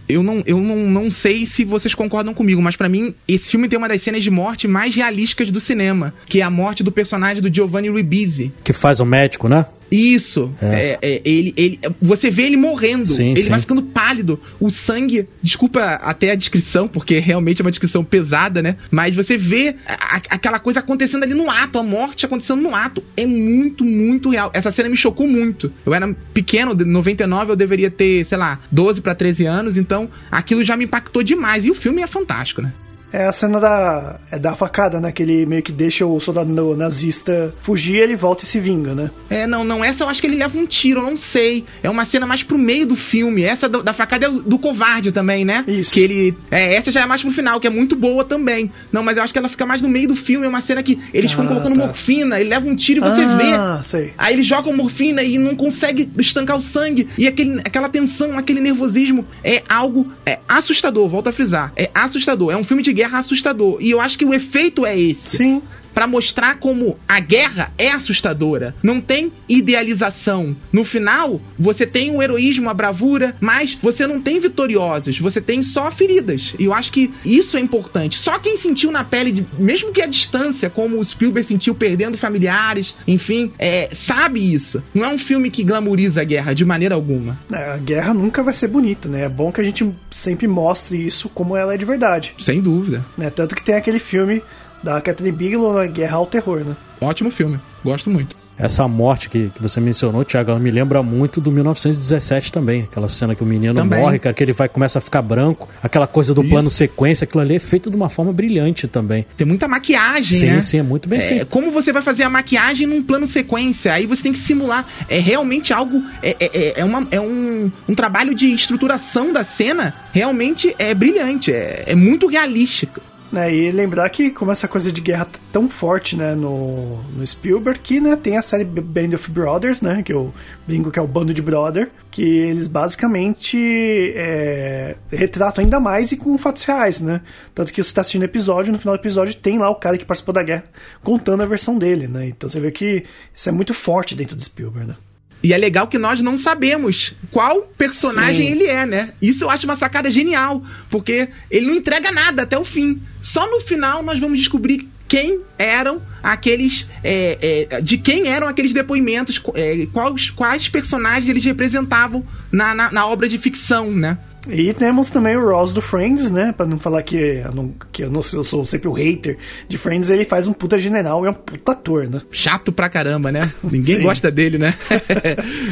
Eu 0.08 0.24
não, 0.24 0.44
eu 0.46 0.60
não, 0.60 0.78
não 0.78 1.12
sei 1.12 1.46
se 1.46 1.66
vocês 1.66 1.94
concordam 1.94 2.34
comigo, 2.34 2.62
mas 2.62 2.76
pra 2.76 2.88
mim, 2.88 3.14
esse 3.28 3.50
filme 3.50 3.68
tem 3.68 3.78
uma 3.78 3.88
das 3.88 4.02
cenas 4.02 4.24
de 4.24 4.32
morte 4.32 4.68
mais 4.68 4.96
realísticas 4.96 5.52
do 5.52 5.60
cinema, 5.60 6.14
que 6.26 6.40
é 6.40 6.44
a 6.44 6.50
morte 6.50 6.84
do 6.84 6.92
personagem 6.92 7.42
do 7.42 7.54
Giovanni 7.54 7.90
Ribisi. 7.90 8.54
Que 8.64 8.72
faz 8.72 9.00
o 9.00 9.06
médico, 9.06 9.50
né? 9.50 9.66
Isso. 9.94 10.52
É. 10.62 10.66
É, 10.66 11.00
é, 11.02 11.22
ele, 11.24 11.54
ele, 11.56 11.80
você 12.02 12.30
vê 12.32 12.44
ele 12.44 12.58
morrendo. 12.58 13.06
Sim, 13.06 13.32
ele 13.32 13.42
sim. 13.44 13.50
vai 13.50 13.60
ficando 13.60 13.84
pálido. 13.84 14.40
O 14.60 14.70
sangue. 14.72 15.28
Desculpa 15.42 15.82
até 15.82 16.32
a 16.32 16.36
descrição, 16.36 16.88
porque 16.88 17.20
realmente 17.20 17.62
é 17.62 17.64
uma 17.66 17.70
descrição 17.72 18.04
pesada, 18.04 18.62
né? 18.62 18.78
Mas 18.90 19.16
você 19.16 19.38
vê 19.38 19.76
a- 19.88 20.22
aquela 20.30 20.60
coisa 20.60 20.80
acontecendo 20.80 21.24
ali 21.24 21.34
no 21.34 21.50
ato, 21.50 21.78
a 21.78 21.84
morte 21.84 22.26
acontecendo 22.26 22.62
no 22.62 22.76
ato. 22.76 23.04
É 23.16 23.26
muito, 23.26 23.86
muito 23.86 24.30
real. 24.30 24.50
Essa 24.54 24.72
cena 24.72 24.90
me 24.90 24.98
chocou 24.98 25.28
muito. 25.28 25.72
Eu 25.86 25.94
era 25.94 26.12
pequeno, 26.34 26.74
de 26.76 26.86
99 26.86 27.52
eu 27.52 27.56
deveria 27.56 27.92
ter, 27.92 28.26
sei 28.26 28.38
lá, 28.38 28.60
12 28.72 29.02
pra 29.02 29.14
13 29.14 29.46
anos, 29.46 29.78
então 29.78 30.10
aquilo 30.32 30.64
já 30.64 30.76
me 30.76 30.86
impactou 30.86 31.22
demais. 31.24 31.66
E 31.66 31.72
o 31.72 31.76
filme 31.76 32.02
é 32.02 32.08
fantástico, 32.08 32.62
né? 32.62 32.74
É 33.14 33.26
a 33.26 33.32
cena 33.32 33.60
da, 33.60 34.20
é 34.32 34.40
da 34.40 34.56
facada, 34.56 35.00
né? 35.00 35.12
Que 35.12 35.22
ele 35.24 35.46
meio 35.46 35.62
que 35.62 35.72
deixa 35.72 36.04
o 36.06 36.20
soldado 36.20 36.52
nazista 36.76 37.54
fugir, 37.62 37.98
ele 37.98 38.16
volta 38.16 38.44
e 38.44 38.48
se 38.48 38.60
vinga, 38.60 38.96
né? 38.96 39.12
É, 39.30 39.46
não, 39.46 39.64
não. 39.64 39.84
Essa 39.86 40.04
eu 40.04 40.10
acho 40.10 40.20
que 40.20 40.26
ele 40.26 40.36
leva 40.38 40.58
um 40.58 40.66
tiro, 40.66 41.00
eu 41.00 41.04
não 41.04 41.16
sei. 41.18 41.64
É 41.84 41.90
uma 41.90 42.06
cena 42.06 42.26
mais 42.26 42.42
pro 42.42 42.58
meio 42.58 42.88
do 42.88 42.96
filme. 42.96 43.44
Essa 43.44 43.70
do- 43.70 43.84
da 43.84 43.94
facada 43.94 44.26
é 44.26 44.30
do 44.30 44.58
covarde 44.58 45.12
também, 45.12 45.46
né? 45.46 45.64
Isso. 45.68 45.94
Que 45.94 46.00
ele. 46.00 46.38
É, 46.50 46.76
essa 46.76 46.92
já 46.92 47.02
é 47.02 47.06
mais 47.06 47.22
pro 47.22 47.30
final, 47.32 47.60
que 47.60 47.68
é 47.68 47.70
muito 47.70 47.96
boa 47.96 48.24
também. 48.24 48.72
Não, 48.92 49.04
mas 49.04 49.16
eu 49.16 49.22
acho 49.24 49.32
que 49.32 49.38
ela 49.38 49.48
fica 49.48 49.64
mais 49.66 49.80
no 49.80 49.90
meio 49.90 50.08
do 50.08 50.16
filme. 50.16 50.46
É 50.48 50.50
uma 50.50 50.62
cena 50.62 50.82
que 50.82 50.98
eles 51.14 51.30
ficam 51.30 51.46
Ah, 51.46 51.50
colocando 51.50 51.78
tá. 51.80 51.86
morfina, 51.86 52.40
ele 52.40 52.50
leva 52.50 52.68
um 52.68 52.76
tiro 52.76 53.00
e 53.06 53.10
você 53.10 53.22
ah, 53.22 53.78
vê. 53.78 53.84
sei. 53.84 54.14
Aí 54.18 54.34
eles 54.34 54.48
jogam 54.48 54.76
morfina 54.76 55.22
e 55.22 55.38
não 55.38 55.56
consegue 55.56 56.10
estancar 56.18 56.58
o 56.58 56.62
sangue. 56.62 57.08
E 57.16 57.28
aquele, 57.28 57.60
aquela 57.60 57.90
tensão, 57.90 58.38
aquele 58.40 58.60
nervosismo 58.60 59.24
é 59.44 59.62
algo 59.70 60.12
é 60.26 60.40
assustador, 60.48 61.08
volta 61.08 61.30
a 61.30 61.34
frisar. 61.34 61.72
É 61.76 61.92
assustador. 61.94 62.52
É 62.52 62.58
um 62.58 62.64
filme 62.64 62.82
de 62.82 62.92
guerra 62.92 63.03
assustador. 63.04 63.78
E 63.80 63.92
eu 63.92 64.00
acho 64.00 64.18
que 64.18 64.26
o 64.26 64.34
efeito 64.34 64.86
é 64.86 64.98
esse. 64.98 65.38
Sim. 65.38 65.62
Pra 65.94 66.08
mostrar 66.08 66.56
como 66.60 66.98
a 67.08 67.20
guerra 67.20 67.72
é 67.78 67.90
assustadora. 67.92 68.74
Não 68.82 69.00
tem 69.00 69.32
idealização. 69.48 70.56
No 70.72 70.84
final, 70.84 71.42
você 71.58 71.86
tem 71.86 72.16
o 72.16 72.22
heroísmo, 72.22 72.70
a 72.70 72.74
bravura, 72.74 73.36
mas 73.40 73.78
você 73.82 74.08
não 74.08 74.22
tem 74.22 74.40
vitoriosos, 74.40 75.20
você 75.20 75.42
tem 75.42 75.62
só 75.62 75.92
feridas. 75.92 76.54
E 76.58 76.66
eu 76.66 76.74
acho 76.74 76.92
que 76.92 77.12
isso 77.26 77.58
é 77.58 77.60
importante. 77.60 78.18
Só 78.18 78.40
quem 78.40 78.56
sentiu 78.58 78.92
na 78.92 79.04
pele, 79.04 79.32
de- 79.32 79.46
mesmo 79.58 79.92
que 79.92 80.02
a 80.02 80.06
distância, 80.08 80.70
como 80.70 81.00
o 81.00 81.04
Spielberg 81.06 81.48
sentiu 81.48 81.76
perdendo 81.76 82.18
familiares, 82.18 82.96
enfim, 83.08 83.52
é, 83.60 83.90
sabe 83.92 84.54
isso. 84.54 84.84
Não 84.94 85.04
é 85.06 85.10
um 85.10 85.18
filme 85.18 85.50
que 85.52 85.64
glamoriza 85.64 86.22
a 86.22 86.24
guerra 86.24 86.54
de 86.54 86.64
maneira 86.66 86.96
alguma. 86.96 87.38
É, 87.52 87.72
a 87.74 87.78
guerra 87.78 88.14
nunca 88.14 88.42
vai 88.44 88.54
ser 88.54 88.68
bonita, 88.68 89.08
né? 89.10 89.24
É 89.24 89.30
bom 89.30 89.52
que 89.52 89.62
a 89.62 89.64
gente 89.64 89.90
sempre 90.12 90.48
mostre 90.48 91.06
isso 91.06 91.30
como 91.30 91.56
ela 91.58 91.74
é 91.74 91.78
de 91.78 91.86
verdade. 91.86 92.34
Sem 92.38 92.62
dúvida. 92.62 93.04
Né? 93.18 93.30
Tanto 93.30 93.56
que 93.56 93.64
tem 93.64 93.76
aquele 93.76 94.00
filme 94.00 94.42
da 94.84 95.00
Catherine 95.02 95.36
Bigelow, 95.36 95.74
né? 95.80 95.88
Guerra 95.88 96.18
ao 96.18 96.26
Terror, 96.28 96.60
né? 96.60 96.76
Ótimo 97.02 97.32
filme. 97.32 97.60
Gosto 97.84 98.10
muito. 98.10 98.36
Essa 98.56 98.88
morte 98.88 99.32
que, 99.32 99.50
que 99.50 99.60
você 99.60 99.82
mencionou, 99.82 100.24
Thiago, 100.24 100.52
ela 100.52 100.60
me 100.60 100.70
lembra 100.70 101.02
muito 101.02 101.42
do 101.42 101.52
1917 101.52 102.52
também. 102.52 102.84
Aquela 102.84 103.10
cena 103.10 103.34
que 103.34 103.42
o 103.42 103.46
menino 103.48 103.74
Também. 103.74 104.00
morre, 104.00 104.20
cara, 104.20 104.32
que 104.32 104.44
ele 104.44 104.54
vai 104.54 104.70
começa 104.70 105.00
a 105.00 105.02
ficar 105.02 105.24
branco. 105.24 105.68
Aquela 105.82 106.06
coisa 106.06 106.36
do 106.36 106.42
Isso. 106.42 106.50
plano 106.52 106.70
sequência, 106.70 107.26
aquilo 107.26 107.42
ali 107.42 107.56
é 107.56 107.60
feito 107.60 107.90
de 107.90 107.96
uma 107.96 108.10
forma 108.10 108.32
brilhante 108.32 108.88
também. 108.88 109.26
Tem 109.36 109.46
muita 109.48 109.68
maquiagem, 109.68 110.38
sim, 110.38 110.46
né? 110.46 110.62
sim, 110.62 110.78
é 110.78 110.84
muito 110.84 111.10
bem 111.10 111.18
É, 111.20 111.28
feito. 111.30 111.46
como 111.48 111.72
você 111.72 111.92
vai 111.92 112.04
fazer 112.04 112.22
a 112.24 112.30
maquiagem 112.30 112.86
num 112.86 113.02
plano 113.02 113.26
sequência? 113.26 113.92
Aí 113.92 114.06
você 114.06 114.22
tem 114.22 114.32
que 114.32 114.38
simular. 114.40 114.86
É 115.10 115.18
realmente 115.18 115.74
algo. 115.74 116.04
É, 116.22 116.38
é, 116.40 116.58
é- 116.68 116.74
é 116.82 116.86
uma, 116.86 117.08
é 117.10 117.20
um, 117.20 117.72
um 117.90 117.96
trabalho 117.96 118.36
de 118.36 118.54
estruturação 118.54 119.34
da 119.34 119.44
cena 119.44 119.96
realmente 120.12 120.76
é 120.78 120.94
brilhante. 120.94 121.52
É, 121.52 121.86
é 121.88 121.96
muito 121.96 122.28
realístico. 122.28 123.02
Né, 123.34 123.52
e 123.52 123.72
lembrar 123.72 124.08
que 124.12 124.30
como 124.30 124.52
essa 124.52 124.68
coisa 124.68 124.92
de 124.92 125.02
guerra 125.02 125.26
tá 125.26 125.40
tão 125.52 125.68
forte, 125.68 126.16
né, 126.16 126.36
no, 126.36 127.02
no 127.02 127.26
Spielberg, 127.26 127.80
que, 127.80 128.00
né, 128.00 128.16
tem 128.16 128.38
a 128.38 128.44
série 128.44 128.64
Band 128.64 129.16
of 129.16 129.32
Brothers, 129.32 129.82
né, 129.82 130.04
que 130.04 130.14
eu 130.14 130.32
brinco 130.68 130.92
que 130.92 131.00
é 131.00 131.02
o 131.02 131.08
bando 131.08 131.34
de 131.34 131.42
brother, 131.42 131.90
que 132.12 132.22
eles 132.22 132.68
basicamente 132.68 134.14
é, 134.16 134.98
retratam 135.12 135.64
ainda 135.64 135.80
mais 135.80 136.12
e 136.12 136.18
com 136.18 136.38
fatos 136.38 136.64
reais, 136.64 137.02
né. 137.02 137.22
Tanto 137.56 137.74
que 137.74 137.84
você 137.84 137.92
tá 137.92 138.02
assistindo 138.02 138.22
episódio, 138.22 138.72
no 138.72 138.78
final 138.78 138.96
do 138.96 139.02
episódio 139.02 139.34
tem 139.34 139.58
lá 139.58 139.68
o 139.68 139.76
cara 139.78 139.98
que 139.98 140.06
participou 140.06 140.32
da 140.32 140.44
guerra 140.44 140.66
contando 141.04 141.42
a 141.42 141.48
versão 141.48 141.76
dele, 141.76 142.08
né. 142.08 142.28
Então 142.28 142.48
você 142.48 142.60
vê 142.60 142.70
que 142.70 143.04
isso 143.34 143.50
é 143.50 143.52
muito 143.52 143.74
forte 143.74 144.14
dentro 144.14 144.36
do 144.36 144.44
Spielberg, 144.44 144.90
né. 144.90 144.96
E 145.44 145.54
é 145.54 145.58
legal 145.58 145.88
que 145.88 145.98
nós 145.98 146.22
não 146.22 146.38
sabemos 146.38 147.14
qual 147.30 147.64
personagem 147.78 148.48
Sim. 148.48 148.54
ele 148.54 148.66
é, 148.66 148.86
né? 148.86 149.12
Isso 149.22 149.44
eu 149.44 149.50
acho 149.50 149.66
uma 149.66 149.76
sacada 149.76 150.10
genial, 150.10 150.64
porque 150.90 151.28
ele 151.52 151.68
não 151.68 151.76
entrega 151.76 152.12
nada 152.14 152.44
até 152.44 152.58
o 152.58 152.64
fim. 152.64 153.02
Só 153.22 153.46
no 153.52 153.60
final 153.60 154.02
nós 154.02 154.20
vamos 154.20 154.40
descobrir 154.40 154.88
quem 155.06 155.42
eram 155.60 156.02
aqueles. 156.24 156.88
é, 157.04 157.68
é, 157.70 157.82
de 157.82 157.98
quem 157.98 158.30
eram 158.30 158.48
aqueles 158.48 158.72
depoimentos, 158.72 159.42
é, 159.54 159.86
quais, 159.92 160.30
quais 160.30 160.70
personagens 160.70 161.30
eles 161.30 161.44
representavam 161.44 162.26
na, 162.50 162.74
na, 162.74 162.92
na 162.92 163.06
obra 163.06 163.28
de 163.28 163.38
ficção, 163.38 163.92
né? 163.92 164.18
E 164.50 164.74
temos 164.74 165.10
também 165.10 165.38
o 165.38 165.50
Ross 165.50 165.72
do 165.72 165.82
Friends, 165.82 166.30
né? 166.30 166.54
Pra 166.56 166.66
não 166.66 166.78
falar 166.78 167.02
que, 167.04 167.16
eu 167.16 167.52
não, 167.54 167.74
que 167.92 168.04
eu, 168.04 168.10
não, 168.10 168.22
eu 168.34 168.44
sou 168.44 168.66
sempre 168.66 168.90
o 168.90 168.94
hater 168.94 169.38
de 169.70 169.78
Friends, 169.78 170.10
ele 170.10 170.26
faz 170.26 170.48
um 170.48 170.54
puta 170.54 170.78
general 170.78 171.24
e 171.24 171.28
é 171.28 171.32
um 171.32 171.34
puta 171.34 171.72
ator, 171.72 172.10
né? 172.10 172.22
Chato 172.30 172.72
pra 172.72 172.90
caramba, 172.90 173.32
né? 173.32 173.52
Ninguém 173.64 174.02
gosta 174.02 174.30
dele, 174.30 174.58
né? 174.58 174.74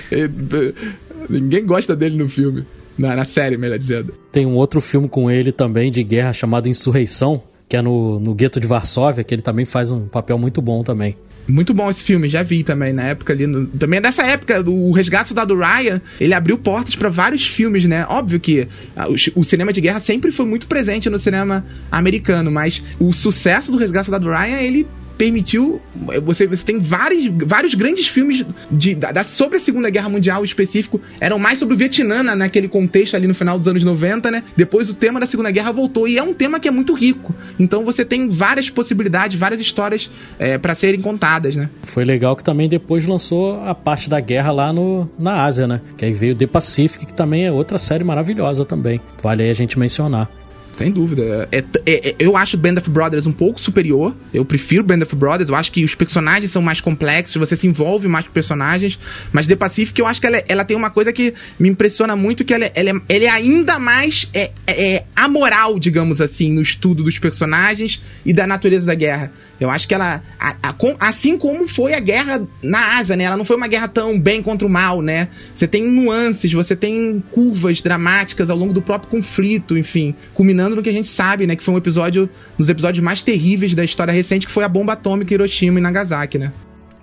Ninguém 1.29 1.65
gosta 1.65 1.95
dele 1.95 2.17
no 2.17 2.29
filme. 2.29 2.65
Na, 2.97 3.15
na 3.15 3.23
série, 3.23 3.57
melhor 3.57 3.79
dizendo. 3.79 4.13
Tem 4.31 4.45
um 4.45 4.55
outro 4.55 4.79
filme 4.81 5.07
com 5.07 5.31
ele 5.31 5.51
também 5.51 5.91
de 5.91 6.03
guerra 6.03 6.33
chamado 6.33 6.69
Insurreição, 6.69 7.41
que 7.67 7.75
é 7.75 7.81
no, 7.81 8.19
no 8.19 8.35
gueto 8.35 8.59
de 8.59 8.67
Varsóvia, 8.67 9.23
que 9.23 9.33
ele 9.33 9.41
também 9.41 9.65
faz 9.65 9.91
um 9.91 10.07
papel 10.07 10.37
muito 10.37 10.61
bom 10.61 10.83
também. 10.83 11.15
Muito 11.47 11.73
bom 11.73 11.89
esse 11.89 12.03
filme, 12.03 12.29
já 12.29 12.43
vi 12.43 12.63
também 12.63 12.93
na 12.93 13.03
época 13.03 13.33
ali. 13.33 13.45
no- 13.47 13.65
também 13.67 13.97
é 13.97 14.01
dessa 14.01 14.23
época, 14.23 14.61
o 14.69 14.91
Resgate 14.91 15.33
do 15.33 15.55
Ryan, 15.57 16.01
ele 16.19 16.33
abriu 16.33 16.57
portas 16.57 16.95
pra 16.95 17.09
vários 17.09 17.45
filmes, 17.45 17.85
né? 17.85 18.05
Óbvio 18.07 18.39
que 18.39 18.67
ah, 18.95 19.07
o, 19.09 19.15
o 19.35 19.43
cinema 19.43 19.73
de 19.73 19.81
guerra 19.81 19.99
sempre 19.99 20.31
foi 20.31 20.45
muito 20.45 20.67
presente 20.67 21.09
no 21.09 21.19
cinema 21.19 21.65
americano, 21.91 22.51
mas 22.51 22.81
o 22.99 23.11
sucesso 23.11 23.71
do 23.71 23.77
Resgate 23.77 24.09
do 24.11 24.29
Ryan, 24.29 24.57
ele 24.59 24.87
permitiu 25.21 25.79
você, 26.23 26.47
você 26.47 26.65
tem 26.65 26.79
vários, 26.79 27.27
vários 27.45 27.75
grandes 27.75 28.07
filmes 28.07 28.43
de, 28.71 28.95
da, 28.95 29.11
da- 29.11 29.23
sobre 29.23 29.57
a 29.57 29.59
Segunda 29.59 29.87
Guerra 29.87 30.09
Mundial 30.09 30.43
específico 30.43 30.99
eram 31.19 31.37
mais 31.37 31.59
sobre 31.59 31.75
o 31.75 31.77
Vietnã 31.77 32.23
na- 32.23 32.35
naquele 32.35 32.67
contexto 32.67 33.13
ali 33.15 33.27
no 33.27 33.35
final 33.35 33.55
dos 33.55 33.67
anos 33.67 33.83
90 33.83 34.31
né 34.31 34.43
depois 34.57 34.89
o 34.89 34.95
tema 34.95 35.19
da 35.19 35.27
Segunda 35.27 35.51
Guerra 35.51 35.71
voltou 35.71 36.07
e 36.07 36.17
é 36.17 36.23
um 36.23 36.33
tema 36.33 36.59
que 36.59 36.67
é 36.67 36.71
muito 36.71 36.95
rico 36.95 37.35
então 37.59 37.85
você 37.85 38.03
tem 38.03 38.29
várias 38.29 38.67
possibilidades 38.71 39.37
várias 39.37 39.61
histórias 39.61 40.09
é, 40.39 40.57
para 40.57 40.73
serem 40.73 40.99
contadas 41.01 41.55
né 41.55 41.69
Foi 41.83 42.03
legal 42.03 42.35
que 42.35 42.43
também 42.43 42.67
depois 42.67 43.05
lançou 43.05 43.61
a 43.61 43.75
parte 43.75 44.09
da 44.09 44.19
guerra 44.19 44.51
lá 44.51 44.73
no, 44.73 45.07
na 45.19 45.43
Ásia, 45.43 45.67
né? 45.67 45.81
Que 45.97 46.05
aí 46.05 46.13
veio 46.13 46.33
The 46.35 46.47
Pacific, 46.47 47.05
que 47.05 47.13
também 47.13 47.45
é 47.45 47.51
outra 47.51 47.77
série 47.77 48.03
maravilhosa 48.03 48.65
também. 48.65 48.99
Vale 49.21 49.43
aí 49.43 49.49
a 49.51 49.53
gente 49.53 49.77
mencionar. 49.77 50.29
Sem 50.73 50.91
dúvida. 50.91 51.47
É- 51.51 51.63
é- 51.85 52.09
é- 52.09 52.15
eu 52.19 52.35
acho 52.37 52.57
Band 52.57 52.75
of 52.77 52.89
Brothers 52.89 53.27
um 53.27 53.31
pouco 53.31 53.59
superior. 53.59 54.15
Eu 54.33 54.45
prefiro 54.45 54.83
Band 54.83 54.99
of 55.03 55.15
Brothers. 55.15 55.49
Eu 55.49 55.55
acho 55.55 55.71
que 55.71 55.83
os 55.83 55.93
personagens 55.95 56.49
são 56.51 56.61
mais 56.61 56.81
complexos, 56.81 57.35
você 57.35 57.55
se 57.55 57.67
envolve 57.67 58.07
mais 58.07 58.25
com 58.25 58.31
personagens. 58.31 58.97
Mas 59.31 59.47
The 59.47 59.55
Pacific, 59.55 59.99
eu 59.99 60.07
acho 60.07 60.19
que 60.21 60.27
ela, 60.27 60.37
é- 60.37 60.45
ela 60.47 60.63
tem 60.63 60.75
uma 60.77 60.89
coisa 60.89 61.11
que 61.11 61.33
me 61.59 61.69
impressiona 61.69 62.15
muito, 62.15 62.43
que 62.45 62.53
ela, 62.53 62.65
é- 62.65 62.71
ela, 62.73 62.89
é, 62.89 62.93
ela 63.15 63.25
é 63.25 63.29
ainda 63.29 63.77
mais 63.77 64.27
é, 64.33 64.51
é, 64.65 65.03
amoral, 65.15 65.77
digamos 65.77 66.21
assim, 66.21 66.51
no 66.51 66.61
estudo 66.61 67.03
dos 67.03 67.19
personagens 67.19 68.01
e 68.25 68.31
da 68.33 68.47
natureza 68.47 68.85
da 68.85 68.95
guerra. 68.95 69.31
Eu 69.59 69.69
acho 69.69 69.87
que 69.87 69.93
ela, 69.93 70.23
a- 70.39 70.55
a- 70.63 70.75
assim 70.99 71.37
como 71.37 71.67
foi 71.67 71.93
a 71.93 71.99
guerra 71.99 72.41
na 72.63 72.97
Ásia, 72.97 73.15
né? 73.15 73.25
Ela 73.25 73.37
não 73.37 73.45
foi 73.45 73.55
uma 73.55 73.67
guerra 73.67 73.87
tão 73.87 74.19
bem 74.19 74.41
contra 74.41 74.67
o 74.67 74.69
mal, 74.71 75.01
né? 75.01 75.27
Você 75.53 75.67
tem 75.67 75.83
nuances, 75.83 76.51
você 76.51 76.75
tem 76.75 77.23
curvas 77.31 77.81
dramáticas 77.81 78.49
ao 78.49 78.57
longo 78.57 78.73
do 78.73 78.81
próprio 78.81 79.11
conflito, 79.11 79.77
enfim, 79.77 80.15
culminando 80.33 80.60
no 80.69 80.81
que 80.81 80.89
a 80.89 80.93
gente 80.93 81.07
sabe, 81.07 81.47
né? 81.47 81.55
Que 81.55 81.63
foi 81.63 81.73
um 81.73 81.77
episódio, 81.77 82.29
um 82.53 82.57
dos 82.57 82.69
episódios 82.69 83.03
mais 83.03 83.21
terríveis 83.21 83.73
da 83.73 83.83
história 83.83 84.11
recente, 84.11 84.45
que 84.45 84.51
foi 84.51 84.63
a 84.63 84.69
bomba 84.69 84.93
atômica 84.93 85.33
em 85.33 85.35
Hiroshima 85.35 85.79
e 85.79 85.81
Nagasaki, 85.81 86.37
né? 86.37 86.53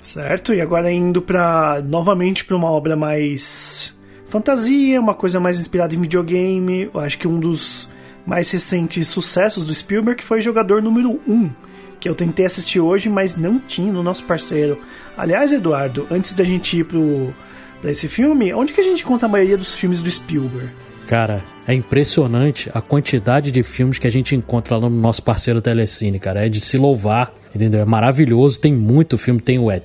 Certo, 0.01 0.55
e 0.55 0.61
agora 0.61 0.91
indo 0.91 1.21
para 1.21 1.83
novamente 1.85 2.45
para 2.45 2.57
uma 2.57 2.71
obra 2.71 2.97
mais 2.97 3.97
fantasia, 4.29 5.01
uma 5.01 5.15
coisa 5.15 5.41
mais 5.41 5.61
inspirada 5.61 5.95
em 5.95 6.01
videogame. 6.01 6.89
Eu 6.95 7.01
acho 7.01 7.19
que 7.19 7.27
um 7.27 7.39
dos 7.39 7.89
mais 8.25 8.51
recentes 8.51 9.09
sucessos 9.09 9.65
do 9.65 9.75
Spielberg 9.75 10.23
foi 10.23 10.41
Jogador 10.41 10.83
Número 10.83 11.21
1, 11.27 11.51
que 11.99 12.09
eu 12.09 12.15
tentei 12.15 12.47
assistir 12.47 12.79
hoje, 12.81 13.09
mas 13.09 13.37
não 13.37 13.59
tinha 13.59 13.93
no 13.93 14.03
nosso 14.03 14.25
parceiro. 14.25 14.79
Aliás, 15.17 15.53
Eduardo, 15.53 16.07
antes 16.11 16.33
da 16.33 16.45
gente 16.45 16.79
ir 16.79 16.85
pro 16.85 17.35
para 17.81 17.91
esse 17.93 18.09
filme, 18.09 18.53
onde 18.53 18.73
que 18.73 18.81
a 18.81 18.85
gente 18.85 19.05
conta 19.05 19.27
a 19.27 19.29
maioria 19.29 19.57
dos 19.57 19.75
filmes 19.75 20.01
do 20.01 20.11
Spielberg? 20.11 20.71
Cara, 21.07 21.43
é 21.69 21.75
impressionante 21.75 22.71
a 22.73 22.81
quantidade 22.81 23.51
de 23.51 23.63
filmes 23.63 23.99
que 23.99 24.07
a 24.07 24.11
gente 24.11 24.35
encontra 24.35 24.77
lá 24.79 24.89
no 24.89 24.97
nosso 24.97 25.23
parceiro 25.23 25.61
Telecine, 25.61 26.19
cara. 26.19 26.47
É 26.47 26.49
de 26.49 26.63
se 26.63 26.79
louvar, 26.79 27.31
entendeu? 27.55 27.81
É 27.81 27.85
maravilhoso. 27.85 28.59
Tem 28.59 28.73
muito 28.73 29.19
filme. 29.19 29.39
Tem 29.39 29.59
o 29.59 29.71
ET, 29.71 29.85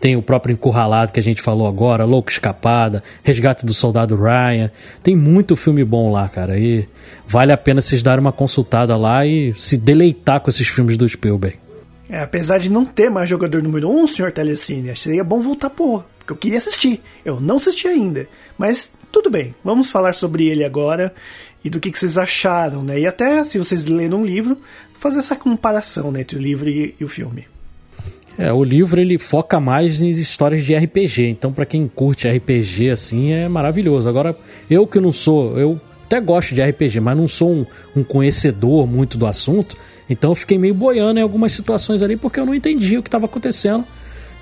tem 0.00 0.16
o 0.16 0.22
próprio 0.22 0.54
Encurralado 0.54 1.12
que 1.12 1.20
a 1.20 1.22
gente 1.22 1.42
falou 1.42 1.68
agora, 1.68 2.06
Louco 2.06 2.30
Escapada, 2.30 3.02
Resgate 3.22 3.66
do 3.66 3.74
Soldado 3.74 4.16
Ryan. 4.16 4.70
Tem 5.02 5.14
muito 5.14 5.54
filme 5.54 5.84
bom 5.84 6.10
lá, 6.10 6.26
cara. 6.26 6.58
E 6.58 6.88
vale 7.26 7.52
a 7.52 7.56
pena 7.58 7.82
vocês 7.82 8.02
darem 8.02 8.22
uma 8.22 8.32
consultada 8.32 8.96
lá 8.96 9.26
e 9.26 9.52
se 9.58 9.76
deleitar 9.76 10.40
com 10.40 10.48
esses 10.48 10.66
filmes 10.66 10.96
do 10.96 11.06
Spielberg. 11.06 11.58
É, 12.08 12.22
apesar 12.22 12.56
de 12.56 12.70
não 12.70 12.86
ter 12.86 13.10
mais 13.10 13.28
jogador 13.28 13.62
número 13.62 13.90
1, 13.90 14.02
um, 14.02 14.06
senhor 14.06 14.32
Telecine, 14.32 14.96
seria 14.96 15.22
bom 15.22 15.40
voltar 15.40 15.68
por, 15.68 16.02
porque 16.18 16.32
eu 16.32 16.36
queria 16.36 16.56
assistir. 16.56 17.02
Eu 17.22 17.40
não 17.40 17.56
assisti 17.56 17.88
ainda, 17.88 18.26
mas 18.56 18.94
tudo 19.14 19.30
bem, 19.30 19.54
vamos 19.62 19.90
falar 19.90 20.12
sobre 20.12 20.48
ele 20.48 20.64
agora 20.64 21.14
e 21.64 21.70
do 21.70 21.78
que, 21.78 21.88
que 21.92 21.96
vocês 21.96 22.18
acharam, 22.18 22.82
né? 22.82 22.98
E 22.98 23.06
até, 23.06 23.44
se 23.44 23.56
vocês 23.58 23.84
leram 23.84 24.22
um 24.22 24.26
livro, 24.26 24.58
fazer 24.98 25.18
essa 25.18 25.36
comparação 25.36 26.10
né, 26.10 26.22
entre 26.22 26.36
o 26.36 26.42
livro 26.42 26.68
e, 26.68 26.96
e 26.98 27.04
o 27.04 27.08
filme. 27.08 27.46
É, 28.36 28.52
o 28.52 28.64
livro 28.64 29.00
ele 29.00 29.16
foca 29.16 29.60
mais 29.60 30.02
em 30.02 30.10
histórias 30.10 30.64
de 30.64 30.74
RPG, 30.74 31.28
então 31.28 31.52
para 31.52 31.64
quem 31.64 31.86
curte 31.86 32.26
RPG 32.26 32.90
assim 32.90 33.30
é 33.30 33.48
maravilhoso. 33.48 34.08
Agora, 34.08 34.36
eu 34.68 34.84
que 34.84 34.98
não 34.98 35.12
sou, 35.12 35.56
eu 35.56 35.80
até 36.06 36.20
gosto 36.20 36.52
de 36.52 36.60
RPG, 36.60 36.98
mas 36.98 37.16
não 37.16 37.28
sou 37.28 37.52
um, 37.52 37.66
um 37.94 38.02
conhecedor 38.02 38.84
muito 38.84 39.16
do 39.16 39.28
assunto, 39.28 39.76
então 40.10 40.32
eu 40.32 40.34
fiquei 40.34 40.58
meio 40.58 40.74
boiando 40.74 41.20
em 41.20 41.22
algumas 41.22 41.52
situações 41.52 42.02
ali 42.02 42.16
porque 42.16 42.40
eu 42.40 42.46
não 42.46 42.54
entendi 42.54 42.98
o 42.98 43.02
que 43.02 43.08
estava 43.08 43.26
acontecendo, 43.26 43.84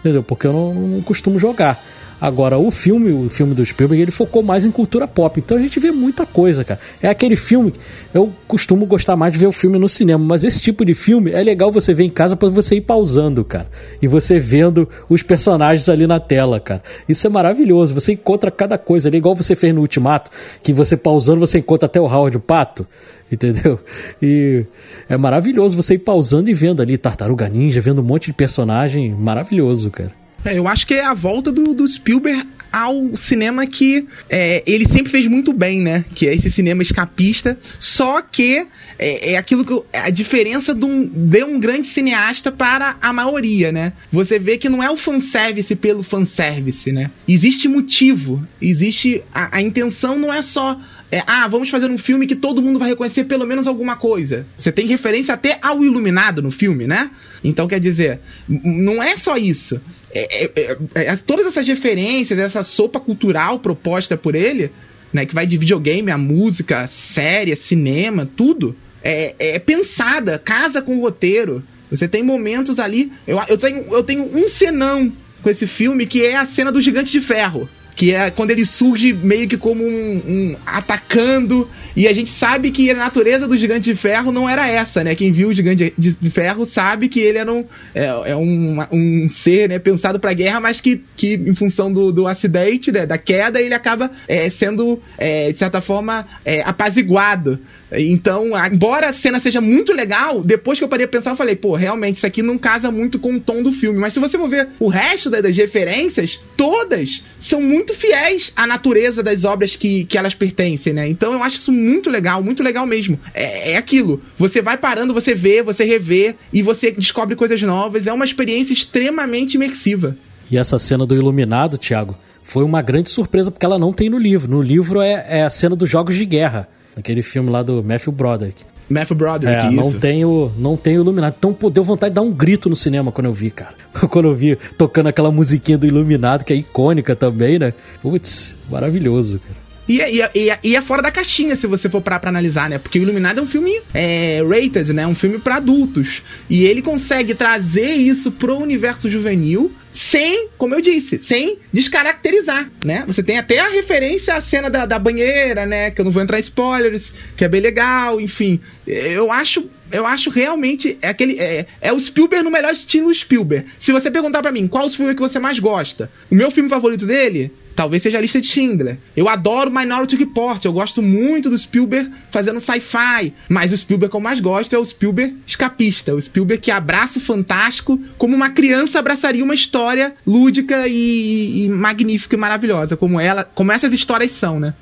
entendeu? 0.01 0.23
Porque 0.23 0.47
eu 0.47 0.53
não, 0.55 0.73
não 0.73 1.03
costumo 1.03 1.39
jogar. 1.39 1.79
Agora, 2.23 2.57
o 2.57 2.71
filme, 2.71 3.11
o 3.11 3.29
filme 3.29 3.53
do 3.53 3.67
Spielberg, 3.67 4.01
ele 4.01 4.13
focou 4.13 4.45
mais 4.45 4.65
em 4.65 4.71
cultura 4.71 5.09
pop. 5.09 5.41
Então 5.41 5.57
a 5.57 5.61
gente 5.61 5.81
vê 5.81 5.91
muita 5.91 6.25
coisa, 6.25 6.63
cara. 6.63 6.79
É 7.03 7.09
aquele 7.09 7.35
filme. 7.35 7.73
Eu 8.15 8.33
costumo 8.47 8.87
gostar 8.87 9.17
mais 9.17 9.33
de 9.33 9.41
ver 9.41 9.49
o 9.49 9.53
filme 9.53 9.77
no 9.77 9.89
cinema, 9.89 10.25
mas 10.25 10.45
esse 10.45 10.63
tipo 10.63 10.85
de 10.85 10.95
filme 10.95 11.33
é 11.33 11.43
legal 11.43 11.73
você 11.73 11.93
ver 11.93 12.05
em 12.05 12.09
casa 12.09 12.37
para 12.37 12.49
você 12.49 12.77
ir 12.77 12.83
pausando, 12.83 13.45
cara. 13.45 13.67
E 14.01 14.07
você 14.07 14.39
vendo 14.39 14.89
os 15.09 15.21
personagens 15.21 15.89
ali 15.89 16.07
na 16.07 16.21
tela, 16.21 16.61
cara. 16.61 16.81
Isso 17.09 17.27
é 17.27 17.31
maravilhoso. 17.31 17.93
Você 17.93 18.13
encontra 18.13 18.53
cada 18.53 18.79
coisa 18.79 19.09
ali, 19.09 19.19
igual 19.19 19.35
você 19.35 19.57
fez 19.57 19.75
no 19.75 19.81
Ultimato, 19.81 20.31
que 20.63 20.73
você 20.73 20.97
pausando 20.97 21.41
você 21.41 21.59
encontra 21.59 21.87
até 21.87 22.01
o 22.01 22.07
Howard 22.07 22.37
o 22.37 22.41
Pato 22.41 22.87
entendeu? 23.33 23.81
E 24.21 24.65
é 25.09 25.17
maravilhoso 25.17 25.75
você 25.75 25.95
ir 25.95 26.01
pausando 26.01 26.51
e 26.51 26.55
vendo 26.55 26.83
ali 26.83 26.99
Tartaruga 26.99 27.49
Ninja, 27.49 27.81
vendo 27.81 28.01
um 28.01 28.05
monte 28.05 28.27
de 28.27 28.35
personagem 28.35 29.13
maravilhoso, 29.13 29.91
cara. 29.91 30.22
É, 30.45 30.59
eu 30.59 30.67
acho 30.67 30.87
que 30.87 30.95
é 30.95 31.05
a 31.05 31.15
volta 31.15 31.53
do, 31.53 31.75
do 31.75 31.87
Spielberg 31.87 32.47
ao 32.73 33.15
cinema 33.17 33.67
que 33.67 34.09
é, 34.31 34.63
ele 34.67 34.89
sempre 34.89 35.13
fez 35.13 35.27
muito 35.27 35.53
bem, 35.53 35.81
né? 35.81 36.05
Que 36.15 36.27
é 36.27 36.35
esse 36.35 36.51
cinema 36.51 36.83
escapista. 36.83 37.59
Só 37.79 38.23
que 38.23 38.67
é, 38.99 39.33
é 39.35 39.37
aquilo 39.37 39.65
que. 39.65 39.73
Eu, 39.73 39.87
a 39.93 40.09
diferença 40.09 40.75
de 40.75 40.85
um, 40.85 41.05
de 41.05 41.45
um 41.45 41.61
grande 41.61 41.87
cineasta 41.87 42.51
para 42.51 42.97
a 43.03 43.13
maioria, 43.13 43.71
né? 43.71 43.93
Você 44.11 44.39
vê 44.39 44.57
que 44.57 44.71
não 44.71 44.83
é 44.83 44.91
o 44.91 44.97
fanservice 44.97 45.75
pelo 45.77 46.03
fanservice, 46.03 46.91
né? 46.91 47.11
Existe 47.29 47.69
motivo. 47.69 48.47
Existe. 48.61 49.23
A, 49.35 49.59
a 49.59 49.61
intenção 49.61 50.19
não 50.19 50.33
é 50.33 50.41
só 50.41 50.81
é, 51.13 51.23
ah, 51.27 51.47
vamos 51.47 51.69
fazer 51.69 51.91
um 51.91 51.99
filme 51.99 52.27
que 52.27 52.35
todo 52.35 52.63
mundo 52.63 52.79
vai 52.79 52.89
reconhecer 52.89 53.25
pelo 53.25 53.47
menos 53.47 53.67
alguma 53.67 53.97
coisa. 53.97 54.47
Você 54.57 54.73
tem 54.73 54.87
referência 54.87 55.35
até 55.35 55.59
ao 55.61 55.85
Iluminado 55.85 56.41
no 56.41 56.51
filme, 56.51 56.87
né? 56.87 57.11
Então, 57.45 57.69
quer 57.69 57.79
dizer, 57.79 58.19
não 58.49 59.03
é 59.03 59.15
só 59.19 59.37
isso. 59.37 59.79
É, 60.11 60.45
é, 60.45 60.51
é, 60.57 60.77
é, 60.95 61.17
todas 61.17 61.45
essas 61.45 61.67
referências, 61.67 62.39
essa 62.39 62.63
sopa 62.63 62.99
cultural 62.99 63.59
proposta 63.59 64.17
por 64.17 64.35
ele, 64.35 64.73
né, 65.13 65.27
que 65.27 65.35
vai 65.35 65.47
de 65.47 65.59
videogame, 65.59 66.11
a 66.11 66.17
música, 66.17 66.87
série, 66.87 67.55
cinema, 67.57 68.27
tudo, 68.35 68.75
é, 69.05 69.35
é 69.39 69.59
pensada, 69.59 70.39
casa 70.39 70.81
com 70.81 70.97
o 70.97 71.03
roteiro. 71.03 71.63
Você 71.91 72.09
tem 72.09 72.23
momentos 72.23 72.79
ali. 72.79 73.13
Eu, 73.27 73.39
eu, 73.49 73.59
tenho, 73.59 73.85
eu 73.95 74.03
tenho 74.03 74.35
um 74.35 74.49
senão 74.49 75.13
com 75.43 75.51
esse 75.51 75.67
filme 75.67 76.07
que 76.07 76.25
é 76.25 76.37
a 76.37 76.47
cena 76.47 76.73
do 76.73 76.81
Gigante 76.81 77.13
de 77.13 77.21
Ferro 77.21 77.69
que 77.95 78.13
é 78.13 78.31
quando 78.31 78.51
ele 78.51 78.65
surge 78.65 79.13
meio 79.13 79.49
que 79.49 79.57
como 79.57 79.85
um, 79.85 80.23
um, 80.27 80.57
atacando 80.65 81.69
e 81.95 82.09
a 82.09 82.13
gente 82.13 82.31
sabe 82.31 82.71
que 82.71 82.91
a 82.91 82.95
natureza 82.95 83.47
do 83.47 83.57
gigante 83.57 83.91
de 83.91 83.95
ferro 83.95 84.33
não 84.33 84.49
era 84.49 84.69
essa, 84.69 85.05
né? 85.05 85.15
Quem 85.15 85.31
viu 85.31 85.49
o 85.49 85.53
gigante 85.53 85.93
de 85.97 86.31
ferro 86.31 86.65
sabe 86.65 87.09
que 87.09 87.21
ele 87.21 87.39
era 87.39 87.53
um, 87.53 87.65
é, 87.95 88.05
é 88.31 88.37
um, 88.37 88.79
um 88.91 89.29
ser 89.29 89.69
né, 89.69 89.79
pensado 89.79 90.19
para 90.19 90.33
guerra, 90.33 90.61
mas 90.61 90.81
que, 90.81 91.03
que 91.17 91.35
em 91.35 91.55
função 91.55 91.93
do, 91.93 92.11
do 92.11 92.27
acidente, 92.27 92.91
né, 92.91 93.05
da 93.05 93.19
queda, 93.19 93.61
ele 93.61 93.75
acaba 93.75 94.11
é, 94.27 94.49
sendo 94.49 95.01
é, 95.19 95.53
de 95.53 95.59
certa 95.59 95.81
forma 95.81 96.27
é, 96.45 96.63
apaziguado. 96.63 97.59
Então, 97.97 98.51
embora 98.71 99.09
a 99.09 99.13
cena 99.13 99.39
seja 99.39 99.61
muito 99.61 99.93
legal, 99.93 100.43
depois 100.43 100.79
que 100.79 100.85
eu 100.85 100.89
parei 100.89 101.05
a 101.05 101.09
pensar, 101.09 101.31
eu 101.31 101.37
falei, 101.37 101.57
pô, 101.57 101.75
realmente 101.75 102.17
isso 102.17 102.27
aqui 102.27 102.43
não 102.43 102.57
casa 102.57 102.91
muito 102.91 103.19
com 103.19 103.35
o 103.35 103.41
tom 103.41 103.63
do 103.63 103.73
filme. 103.73 103.99
Mas 103.99 104.13
se 104.13 104.21
você 104.21 104.39
for 104.39 104.49
ver 104.49 104.69
o 104.79 104.89
resto 104.89 105.29
das 105.29 105.57
referências, 105.57 106.41
todas 106.57 107.23
são 107.39 107.61
muito 107.61 107.95
fiéis 107.95 108.53
à 108.57 108.67
natureza 108.67 109.23
das 109.23 109.45
obras 109.45 109.77
que, 109.77 110.05
que 110.05 110.17
elas 110.17 110.35
pertencem, 110.35 110.93
né? 110.93 111.09
Então 111.09 111.33
eu 111.33 111.43
acho 111.43 111.57
isso 111.57 111.73
muito 111.73 112.11
legal, 112.11 112.43
muito 112.43 112.63
legal 112.63 112.87
mesmo. 112.87 113.19
É, 113.35 113.73
é 113.73 113.77
aquilo. 113.77 114.21
Você 114.37 114.63
vai 114.63 114.77
parando, 114.77 115.15
você 115.15 115.35
vê, 115.35 115.63
você 115.63 115.85
revê 115.85 116.35
e 116.53 116.63
você 116.63 116.91
descobre 116.91 117.37
coisas 117.37 117.61
novas. 117.63 118.07
É 118.07 118.13
uma 118.13 118.25
experiência 118.25 118.73
extremamente 118.73 119.55
imersiva. 119.55 120.17
E 120.51 120.59
essa 120.59 120.79
cena 120.79 121.07
do 121.07 121.15
Iluminado, 121.15 121.79
Thiago, 121.79 122.17
foi 122.43 122.65
uma 122.65 122.83
grande 122.83 123.09
surpresa 123.09 123.51
porque 123.51 123.65
ela 123.65 123.79
não 123.79 123.93
tem 123.93 124.11
no 124.11 124.19
livro. 124.19 124.51
No 124.51 124.61
livro 124.61 125.01
é, 125.01 125.25
é 125.29 125.43
a 125.45 125.51
cena 125.51 125.77
dos 125.77 125.89
Jogos 125.89 126.17
de 126.17 126.27
Guerra. 126.27 126.69
Aquele 126.97 127.23
filme 127.23 127.51
lá 127.51 127.63
do 127.63 127.83
Matthew 127.83 128.13
Broderick. 128.13 128.65
Matthew 128.89 129.17
Broderick, 129.17 129.67
é, 129.67 129.67
isso. 129.69 129.77
não 129.77 129.93
tenho, 129.93 130.53
não 130.59 130.77
tenho 130.77 131.01
Iluminado. 131.01 131.35
Então 131.39 131.55
pô, 131.55 131.71
deu 131.71 131.83
vontade 131.83 132.11
de 132.11 132.17
dar 132.17 132.23
um 132.23 132.33
grito 132.33 132.69
no 132.69 132.77
cinema 132.77 133.11
quando 133.11 133.27
eu 133.27 133.33
vi, 133.33 133.51
cara. 133.51 133.75
quando 134.11 134.27
eu 134.27 134.35
vi 134.35 134.57
tocando 134.77 135.09
aquela 135.09 135.31
musiquinha 135.31 135.79
do 135.79 135.87
Iluminado, 135.87 136.45
que 136.45 136.53
é 136.53 136.57
icônica 136.57 137.17
também, 137.17 137.59
né? 137.59 137.73
Putz, 138.03 138.55
maravilhoso, 138.71 139.39
cara. 139.39 139.62
E, 139.89 140.01
é, 140.01 140.13
e, 140.13 140.23
é, 140.23 140.31
e, 140.35 140.51
é, 140.51 140.59
e, 140.63 140.77
é 140.77 140.83
fora 140.83 141.03
da 141.03 141.11
caixinha, 141.11 141.57
se 141.57 141.67
você 141.67 141.89
for 141.89 142.01
parar 142.01 142.21
pra 142.21 142.31
analisar, 142.31 142.71
né? 142.71 142.79
Porque 142.79 142.99
o 142.99 143.03
Iluminado 143.03 143.41
é 143.41 143.43
um 143.43 143.47
filme 143.47 143.81
é, 143.93 144.43
rated, 144.43 144.93
né? 144.93 145.07
Um 145.07 145.15
filme 145.15 145.39
para 145.39 145.57
adultos. 145.57 146.23
E 146.49 146.65
ele 146.65 146.83
consegue 146.83 147.35
trazer 147.35 147.93
isso 147.93 148.31
pro 148.31 148.59
universo 148.59 149.11
juvenil 149.11 149.73
sem, 149.93 150.49
como 150.57 150.75
eu 150.75 150.81
disse, 150.81 151.19
sem 151.19 151.59
descaracterizar, 151.73 152.71
né? 152.85 153.05
Você 153.07 153.23
tem 153.23 153.39
até 153.39 153.59
a 153.59 153.69
referência 153.69 154.35
à 154.35 154.41
cena 154.41 154.71
da, 154.71 154.87
da 154.87 154.99
banheira, 154.99 155.67
né? 155.67 155.91
Que 155.91 156.01
eu 156.01 156.05
não 156.05 156.13
vou 156.13 156.23
entrar 156.23 156.39
em 156.39 156.43
spoilers, 156.43 157.13
que 157.37 157.45
é 157.45 157.49
bem 157.49 157.61
legal, 157.61 158.21
enfim. 158.21 158.61
Eu 158.87 159.31
acho 159.31 159.69
eu 159.93 160.07
acho 160.07 160.31
realmente 160.31 160.99
é 161.01 161.09
aquele 161.09 161.39
é, 161.39 161.67
é, 161.81 161.93
o 161.93 162.01
Spielberg 162.01 162.45
no 162.45 162.51
melhor 162.51 162.73
estilo 162.73 163.15
Spielberg. 163.15 163.67
Se 163.79 163.93
você 163.93 164.11
perguntar 164.11 164.43
para 164.43 164.53
mim 164.53 164.67
qual 164.67 164.87
o 164.87 164.91
Spielberg 164.91 165.21
que 165.21 165.29
você 165.29 165.39
mais 165.39 165.59
gosta, 165.59 166.11
o 166.31 166.35
meu 166.35 166.51
filme 166.51 166.69
favorito 166.69 167.07
dele 167.07 167.53
talvez 167.75 168.03
seja 168.03 168.19
a 168.19 168.21
lista 168.21 168.41
de 168.41 168.47
Schindler. 168.47 168.99
Eu 169.17 169.29
adoro 169.29 169.71
Minority 169.71 170.17
Report, 170.17 170.65
eu 170.65 170.73
gosto 170.73 171.03
muito 171.03 171.49
do 171.49 171.59
Spielberg 171.59 172.11
fazendo 172.31 172.61
sci-fi, 172.61 173.33
mas 173.49 173.73
o 173.73 173.77
Spielberg 173.77 174.11
que 174.11 174.17
eu 174.17 174.21
mais 174.21 174.41
gosto 174.41 174.75
é 174.75 174.79
o 174.79 174.85
Spielberg 174.85 175.37
escapista, 175.47 176.15
o 176.15 176.21
Spielberg 176.21 176.63
que 176.63 176.71
abraça 176.71 177.19
o 177.19 177.23
fantástico 177.23 177.99
como 178.19 178.35
uma 178.35 178.51
criança 178.51 178.99
abraçaria 178.99 179.45
uma 179.45 179.55
história 179.55 180.15
lúdica 180.27 180.87
e, 180.87 181.65
e 181.65 181.69
magnífica 181.69 182.37
e 182.37 182.39
maravilhosa, 182.39 182.97
como 182.97 183.19
ela, 183.19 183.45
como 183.45 183.73
essas 183.73 183.93
histórias 183.93 184.33
são, 184.33 184.61
né? 184.61 184.75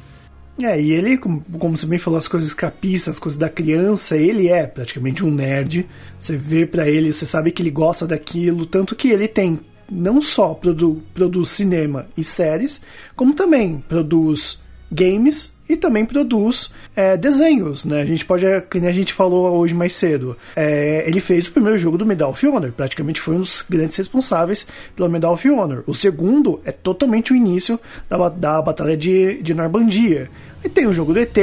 É, 0.63 0.81
e 0.81 0.93
ele, 0.93 1.17
como, 1.17 1.43
como 1.59 1.77
você 1.77 1.87
bem 1.87 1.99
falou, 1.99 2.19
as 2.19 2.29
coisas 2.29 2.49
escapistas, 2.49 3.15
as 3.15 3.19
coisas 3.19 3.39
da 3.39 3.49
criança, 3.49 4.17
ele 4.17 4.49
é 4.49 4.67
praticamente 4.67 5.25
um 5.25 5.31
nerd. 5.31 5.87
Você 6.19 6.37
vê 6.37 6.67
para 6.67 6.89
ele, 6.89 7.13
você 7.13 7.25
sabe 7.25 7.51
que 7.53 7.63
ele 7.63 7.71
gosta 7.71 8.07
daquilo, 8.07 8.67
tanto 8.67 8.95
que 8.95 9.09
ele 9.09 9.29
tem 9.29 9.61
não 9.91 10.23
só 10.23 10.55
produ 10.55 11.03
produz 11.13 11.49
cinema 11.51 12.07
e 12.17 12.23
séries, 12.23 12.83
como 13.17 13.35
também 13.35 13.83
produz 13.89 14.63
games 14.91 15.57
e 15.71 15.77
também 15.77 16.05
produz 16.05 16.73
é, 16.97 17.17
desenhos, 17.17 17.85
né? 17.85 18.03
A 18.03 18.05
gente 18.05 18.25
pode, 18.25 18.45
que 18.69 18.81
nem 18.81 18.91
a 18.91 18.93
gente 18.93 19.13
falou 19.13 19.57
hoje 19.57 19.73
mais 19.73 19.95
cedo, 19.95 20.37
é, 20.57 21.05
ele 21.07 21.21
fez 21.21 21.47
o 21.47 21.53
primeiro 21.53 21.79
jogo 21.79 21.97
do 21.97 22.05
Medal 22.05 22.31
of 22.31 22.45
Honor, 22.45 22.73
praticamente 22.73 23.21
foi 23.21 23.37
um 23.37 23.41
dos 23.41 23.65
grandes 23.71 23.97
responsáveis 23.97 24.67
pelo 24.97 25.09
Medal 25.09 25.33
of 25.33 25.49
Honor. 25.49 25.85
O 25.87 25.95
segundo 25.95 26.61
é 26.65 26.73
totalmente 26.73 27.33
o 27.33 27.37
início 27.37 27.79
da, 28.09 28.29
da 28.29 28.61
Batalha 28.61 28.97
de, 28.97 29.41
de 29.41 29.55
Normandia. 29.55 30.29
E 30.65 30.69
tem 30.69 30.89
o 30.89 30.93
jogo 30.93 31.15
do 31.15 31.21
ET, 31.21 31.39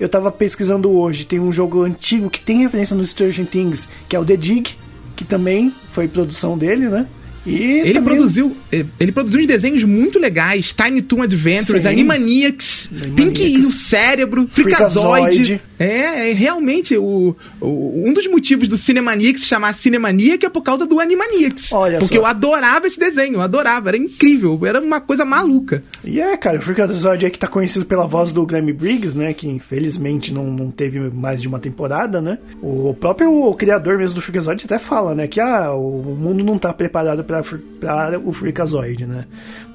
eu 0.00 0.08
tava 0.08 0.32
pesquisando 0.32 0.90
hoje, 0.90 1.26
tem 1.26 1.38
um 1.38 1.52
jogo 1.52 1.82
antigo 1.82 2.30
que 2.30 2.40
tem 2.40 2.62
referência 2.62 2.96
no 2.96 3.04
Stranger 3.04 3.44
Things, 3.44 3.90
que 4.08 4.16
é 4.16 4.18
o 4.18 4.24
The 4.24 4.38
Dig, 4.38 4.74
que 5.14 5.24
também 5.24 5.70
foi 5.92 6.08
produção 6.08 6.56
dele, 6.56 6.88
né? 6.88 7.06
E 7.46 7.54
Ele 7.80 7.94
também- 7.94 8.02
produziu, 8.14 8.56
eh, 8.72 8.84
ele 8.98 9.12
produziu 9.12 9.40
uns 9.40 9.46
desenhos 9.46 9.84
muito 9.84 10.18
legais, 10.18 10.72
Tiny 10.72 11.00
Toon 11.02 11.22
Adventures, 11.22 11.82
Sim. 11.82 11.88
Animaniacs, 11.88 12.88
Animaniacs. 12.90 13.14
Pink 13.14 13.46
e 13.46 13.58
o 13.58 13.72
Cérebro, 13.72 14.46
Freakazoid. 14.48 15.36
Freakazoid. 15.36 15.60
É, 15.78 16.30
é 16.30 16.32
realmente 16.32 16.96
o, 16.96 17.36
o- 17.60 18.02
um 18.08 18.12
dos 18.12 18.26
motivos 18.26 18.68
do 18.68 18.76
Cinemaniacs 18.76 19.42
se 19.42 19.48
chamar 19.48 19.74
Cinemaniac 19.74 20.44
é 20.44 20.48
por 20.48 20.62
causa 20.62 20.86
do 20.86 20.98
Animaniacs. 20.98 21.70
Olha 21.72 21.98
porque 21.98 22.14
só. 22.14 22.20
eu 22.20 22.26
adorava 22.26 22.86
esse 22.86 22.98
desenho, 22.98 23.34
eu 23.34 23.42
adorava, 23.42 23.90
era 23.90 23.96
incrível, 23.96 24.58
era 24.66 24.80
uma 24.80 25.00
coisa 25.00 25.24
maluca. 25.24 25.82
E 26.04 26.20
é, 26.20 26.36
cara, 26.36 26.58
o 26.58 26.62
Freakazoid 26.62 27.26
é 27.26 27.30
que 27.30 27.38
tá 27.38 27.46
conhecido 27.46 27.84
pela 27.84 28.06
voz 28.06 28.32
do 28.32 28.44
Grammy 28.46 28.72
Briggs, 28.72 29.16
né? 29.16 29.32
Que 29.34 29.46
infelizmente 29.48 30.32
não, 30.32 30.46
não 30.50 30.70
teve 30.70 30.98
mais 31.10 31.40
de 31.42 31.48
uma 31.48 31.58
temporada, 31.58 32.20
né? 32.20 32.38
O 32.62 32.94
próprio 32.98 33.52
criador 33.54 33.98
mesmo 33.98 34.14
do 34.16 34.20
Freakazoid 34.22 34.64
até 34.64 34.78
fala, 34.78 35.14
né? 35.14 35.26
Que 35.28 35.40
ah, 35.40 35.72
o 35.74 36.16
mundo 36.18 36.42
não 36.44 36.58
tá 36.58 36.72
preparado 36.72 37.22
pra, 37.22 37.35
pra 37.42 38.20
o 38.24 38.32
Freakazoid, 38.32 39.06
né? 39.06 39.24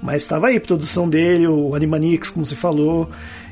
Mas 0.02 0.26
tava 0.28 0.48
aí, 0.48 0.60
produção 0.60 1.10
dele, 1.10 1.48
o 1.48 1.76
Animaniacs, 1.76 2.30
como 2.30 2.46
você 2.46 2.56
falou. 2.56 3.10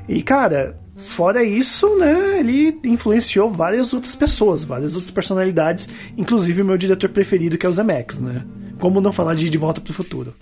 E, 0.07 0.21
cara, 0.21 0.77
fora 0.97 1.43
isso, 1.43 1.95
né? 1.97 2.39
Ele 2.39 2.77
influenciou 2.83 3.51
várias 3.51 3.93
outras 3.93 4.15
pessoas, 4.15 4.63
várias 4.63 4.95
outras 4.95 5.11
personalidades, 5.11 5.89
inclusive 6.17 6.61
o 6.61 6.65
meu 6.65 6.77
diretor 6.77 7.09
preferido, 7.09 7.57
que 7.57 7.65
é 7.65 7.69
o 7.69 7.71
Zemeckis, 7.71 8.19
né? 8.19 8.43
Como 8.79 9.01
não 9.01 9.11
falar 9.11 9.35
de 9.35 9.49
De 9.49 9.57
Volta 9.57 9.81
pro 9.81 9.93
Futuro? 9.93 10.33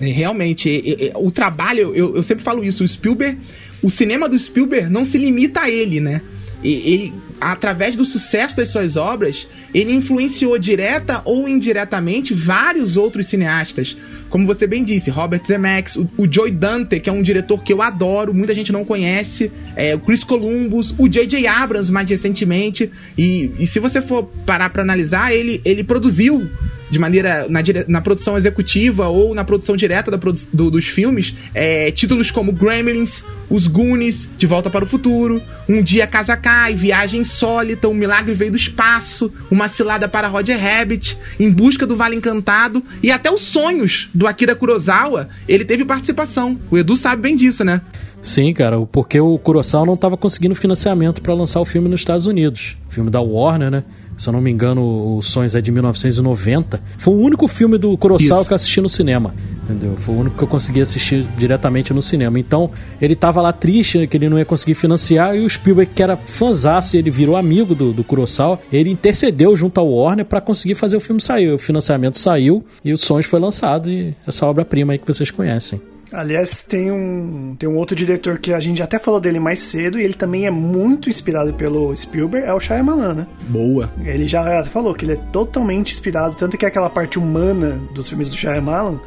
É, 0.00 0.06
realmente, 0.06 0.70
é, 0.70 1.08
é, 1.08 1.12
o 1.16 1.30
trabalho, 1.30 1.94
eu, 1.94 2.16
eu 2.16 2.22
sempre 2.22 2.44
falo 2.44 2.62
isso, 2.62 2.84
o 2.84 2.88
Spielberg, 2.88 3.38
o 3.82 3.90
cinema 3.90 4.28
do 4.28 4.38
Spielberg 4.38 4.90
não 4.90 5.04
se 5.04 5.16
limita 5.16 5.62
a 5.62 5.70
ele, 5.70 6.00
né? 6.00 6.20
Ele, 6.68 7.14
através 7.40 7.96
do 7.96 8.04
sucesso 8.04 8.56
das 8.56 8.70
suas 8.70 8.96
obras, 8.96 9.46
ele 9.72 9.92
influenciou 9.92 10.58
direta 10.58 11.22
ou 11.24 11.48
indiretamente 11.48 12.34
vários 12.34 12.96
outros 12.96 13.26
cineastas. 13.26 13.96
Como 14.28 14.46
você 14.46 14.66
bem 14.66 14.82
disse, 14.82 15.10
Robert 15.10 15.44
Zemeckis, 15.44 15.96
o, 15.96 16.08
o 16.16 16.26
Joy 16.30 16.50
Dante, 16.50 16.98
que 16.98 17.08
é 17.08 17.12
um 17.12 17.22
diretor 17.22 17.62
que 17.62 17.72
eu 17.72 17.80
adoro, 17.80 18.34
muita 18.34 18.54
gente 18.54 18.72
não 18.72 18.84
conhece, 18.84 19.50
é, 19.76 19.94
o 19.94 20.00
Chris 20.00 20.24
Columbus, 20.24 20.94
o 20.98 21.08
J.J. 21.08 21.46
Abrams 21.46 21.92
mais 21.92 22.10
recentemente. 22.10 22.90
E, 23.16 23.52
e 23.58 23.66
se 23.66 23.78
você 23.78 24.02
for 24.02 24.24
parar 24.44 24.70
para 24.70 24.82
analisar, 24.82 25.32
ele, 25.32 25.60
ele 25.64 25.84
produziu 25.84 26.48
de 26.90 26.98
maneira 26.98 27.46
na, 27.48 27.60
na 27.88 28.00
produção 28.00 28.36
executiva 28.36 29.08
ou 29.08 29.34
na 29.34 29.44
produção 29.44 29.76
direta 29.76 30.10
da 30.10 30.16
do- 30.52 30.70
dos 30.70 30.86
filmes 30.86 31.34
é, 31.54 31.90
títulos 31.90 32.30
como 32.30 32.52
Gremlins, 32.52 33.24
Os 33.50 33.66
Goonies, 33.66 34.28
De 34.38 34.46
Volta 34.46 34.70
para 34.70 34.84
o 34.84 34.86
Futuro, 34.86 35.42
Um 35.68 35.82
Dia 35.82 36.06
Casa 36.06 36.36
Cai, 36.36 36.74
Viagem 36.74 37.20
Insólita, 37.22 37.88
Um 37.88 37.94
Milagre 37.94 38.34
Veio 38.34 38.50
do 38.52 38.56
Espaço, 38.56 39.32
Uma 39.50 39.68
Cilada 39.68 40.08
para 40.08 40.28
Roger 40.28 40.58
Rabbit, 40.60 41.18
Em 41.40 41.50
Busca 41.50 41.86
do 41.86 41.96
Vale 41.96 42.16
Encantado 42.16 42.82
e 43.02 43.10
até 43.10 43.30
os 43.30 43.40
Sonhos 43.42 44.08
do 44.14 44.26
Akira 44.26 44.54
Kurosawa, 44.54 45.28
ele 45.48 45.64
teve 45.64 45.84
participação. 45.84 46.58
O 46.70 46.78
Edu 46.78 46.96
sabe 46.96 47.22
bem 47.22 47.36
disso, 47.36 47.64
né? 47.64 47.80
Sim, 48.22 48.52
cara, 48.52 48.80
porque 48.86 49.20
o 49.20 49.38
Kurosawa 49.38 49.86
não 49.86 49.94
estava 49.94 50.16
conseguindo 50.16 50.54
financiamento 50.54 51.20
para 51.22 51.32
lançar 51.34 51.60
o 51.60 51.64
filme 51.64 51.88
nos 51.88 52.00
Estados 52.00 52.26
Unidos. 52.26 52.76
O 52.88 52.92
filme 52.92 53.10
da 53.10 53.20
Warner, 53.20 53.70
né? 53.70 53.84
Se 54.16 54.28
eu 54.28 54.32
não 54.32 54.40
me 54.40 54.50
engano, 54.50 55.16
o 55.16 55.22
Sonhos 55.22 55.54
é 55.54 55.60
de 55.60 55.70
1990. 55.70 56.80
Foi 56.98 57.14
o 57.14 57.18
único 57.18 57.46
filme 57.46 57.76
do 57.76 57.96
Kurosawa 57.98 58.40
Isso. 58.40 58.48
que 58.48 58.52
eu 58.52 58.54
assisti 58.54 58.80
no 58.80 58.88
cinema. 58.88 59.34
Entendeu? 59.64 59.96
Foi 59.96 60.14
o 60.14 60.18
único 60.18 60.36
que 60.36 60.44
eu 60.44 60.48
consegui 60.48 60.80
assistir 60.80 61.26
diretamente 61.36 61.92
no 61.92 62.00
cinema. 62.00 62.38
Então, 62.38 62.70
ele 63.00 63.14
tava 63.14 63.42
lá 63.42 63.52
triste, 63.52 63.98
né, 63.98 64.06
que 64.06 64.16
ele 64.16 64.28
não 64.28 64.38
ia 64.38 64.44
conseguir 64.44 64.74
financiar, 64.74 65.36
e 65.36 65.44
o 65.44 65.50
Spielberg, 65.50 65.92
que 65.92 66.02
era 66.02 66.16
fãzaço, 66.16 66.96
ele 66.96 67.10
virou 67.10 67.36
amigo 67.36 67.74
do, 67.74 67.92
do 67.92 68.04
Kurosawa, 68.04 68.60
ele 68.72 68.90
intercedeu 68.90 69.54
junto 69.56 69.78
ao 69.78 69.90
Warner 69.90 70.24
para 70.24 70.40
conseguir 70.40 70.76
fazer 70.76 70.96
o 70.96 71.00
filme 71.00 71.20
sair. 71.20 71.52
O 71.52 71.58
financiamento 71.58 72.18
saiu 72.18 72.64
e 72.84 72.92
o 72.92 72.98
Sonhos 72.98 73.26
foi 73.26 73.40
lançado, 73.40 73.90
e 73.90 74.14
essa 74.26 74.46
obra-prima 74.46 74.92
aí 74.92 74.98
que 74.98 75.06
vocês 75.06 75.30
conhecem. 75.30 75.80
Aliás, 76.12 76.62
tem 76.62 76.90
um, 76.90 77.56
tem 77.58 77.68
um 77.68 77.76
outro 77.76 77.96
diretor 77.96 78.38
que 78.38 78.52
a 78.52 78.60
gente 78.60 78.82
até 78.82 78.98
falou 78.98 79.20
dele 79.20 79.40
mais 79.40 79.60
cedo 79.60 79.98
e 79.98 80.04
ele 80.04 80.14
também 80.14 80.46
é 80.46 80.50
muito 80.50 81.08
inspirado 81.08 81.52
pelo 81.54 81.94
Spielberg, 81.94 82.46
é 82.46 82.54
o 82.54 82.60
Shyamalan, 82.60 83.14
né? 83.14 83.26
Boa. 83.48 83.90
Ele 84.04 84.26
já 84.26 84.64
falou 84.64 84.94
que 84.94 85.04
ele 85.04 85.14
é 85.14 85.20
totalmente 85.32 85.92
inspirado, 85.92 86.36
tanto 86.36 86.56
que 86.56 86.66
aquela 86.66 86.88
parte 86.88 87.18
humana 87.18 87.80
dos 87.92 88.08
filmes 88.08 88.28
do 88.28 88.36
Shyamalan 88.36 89.00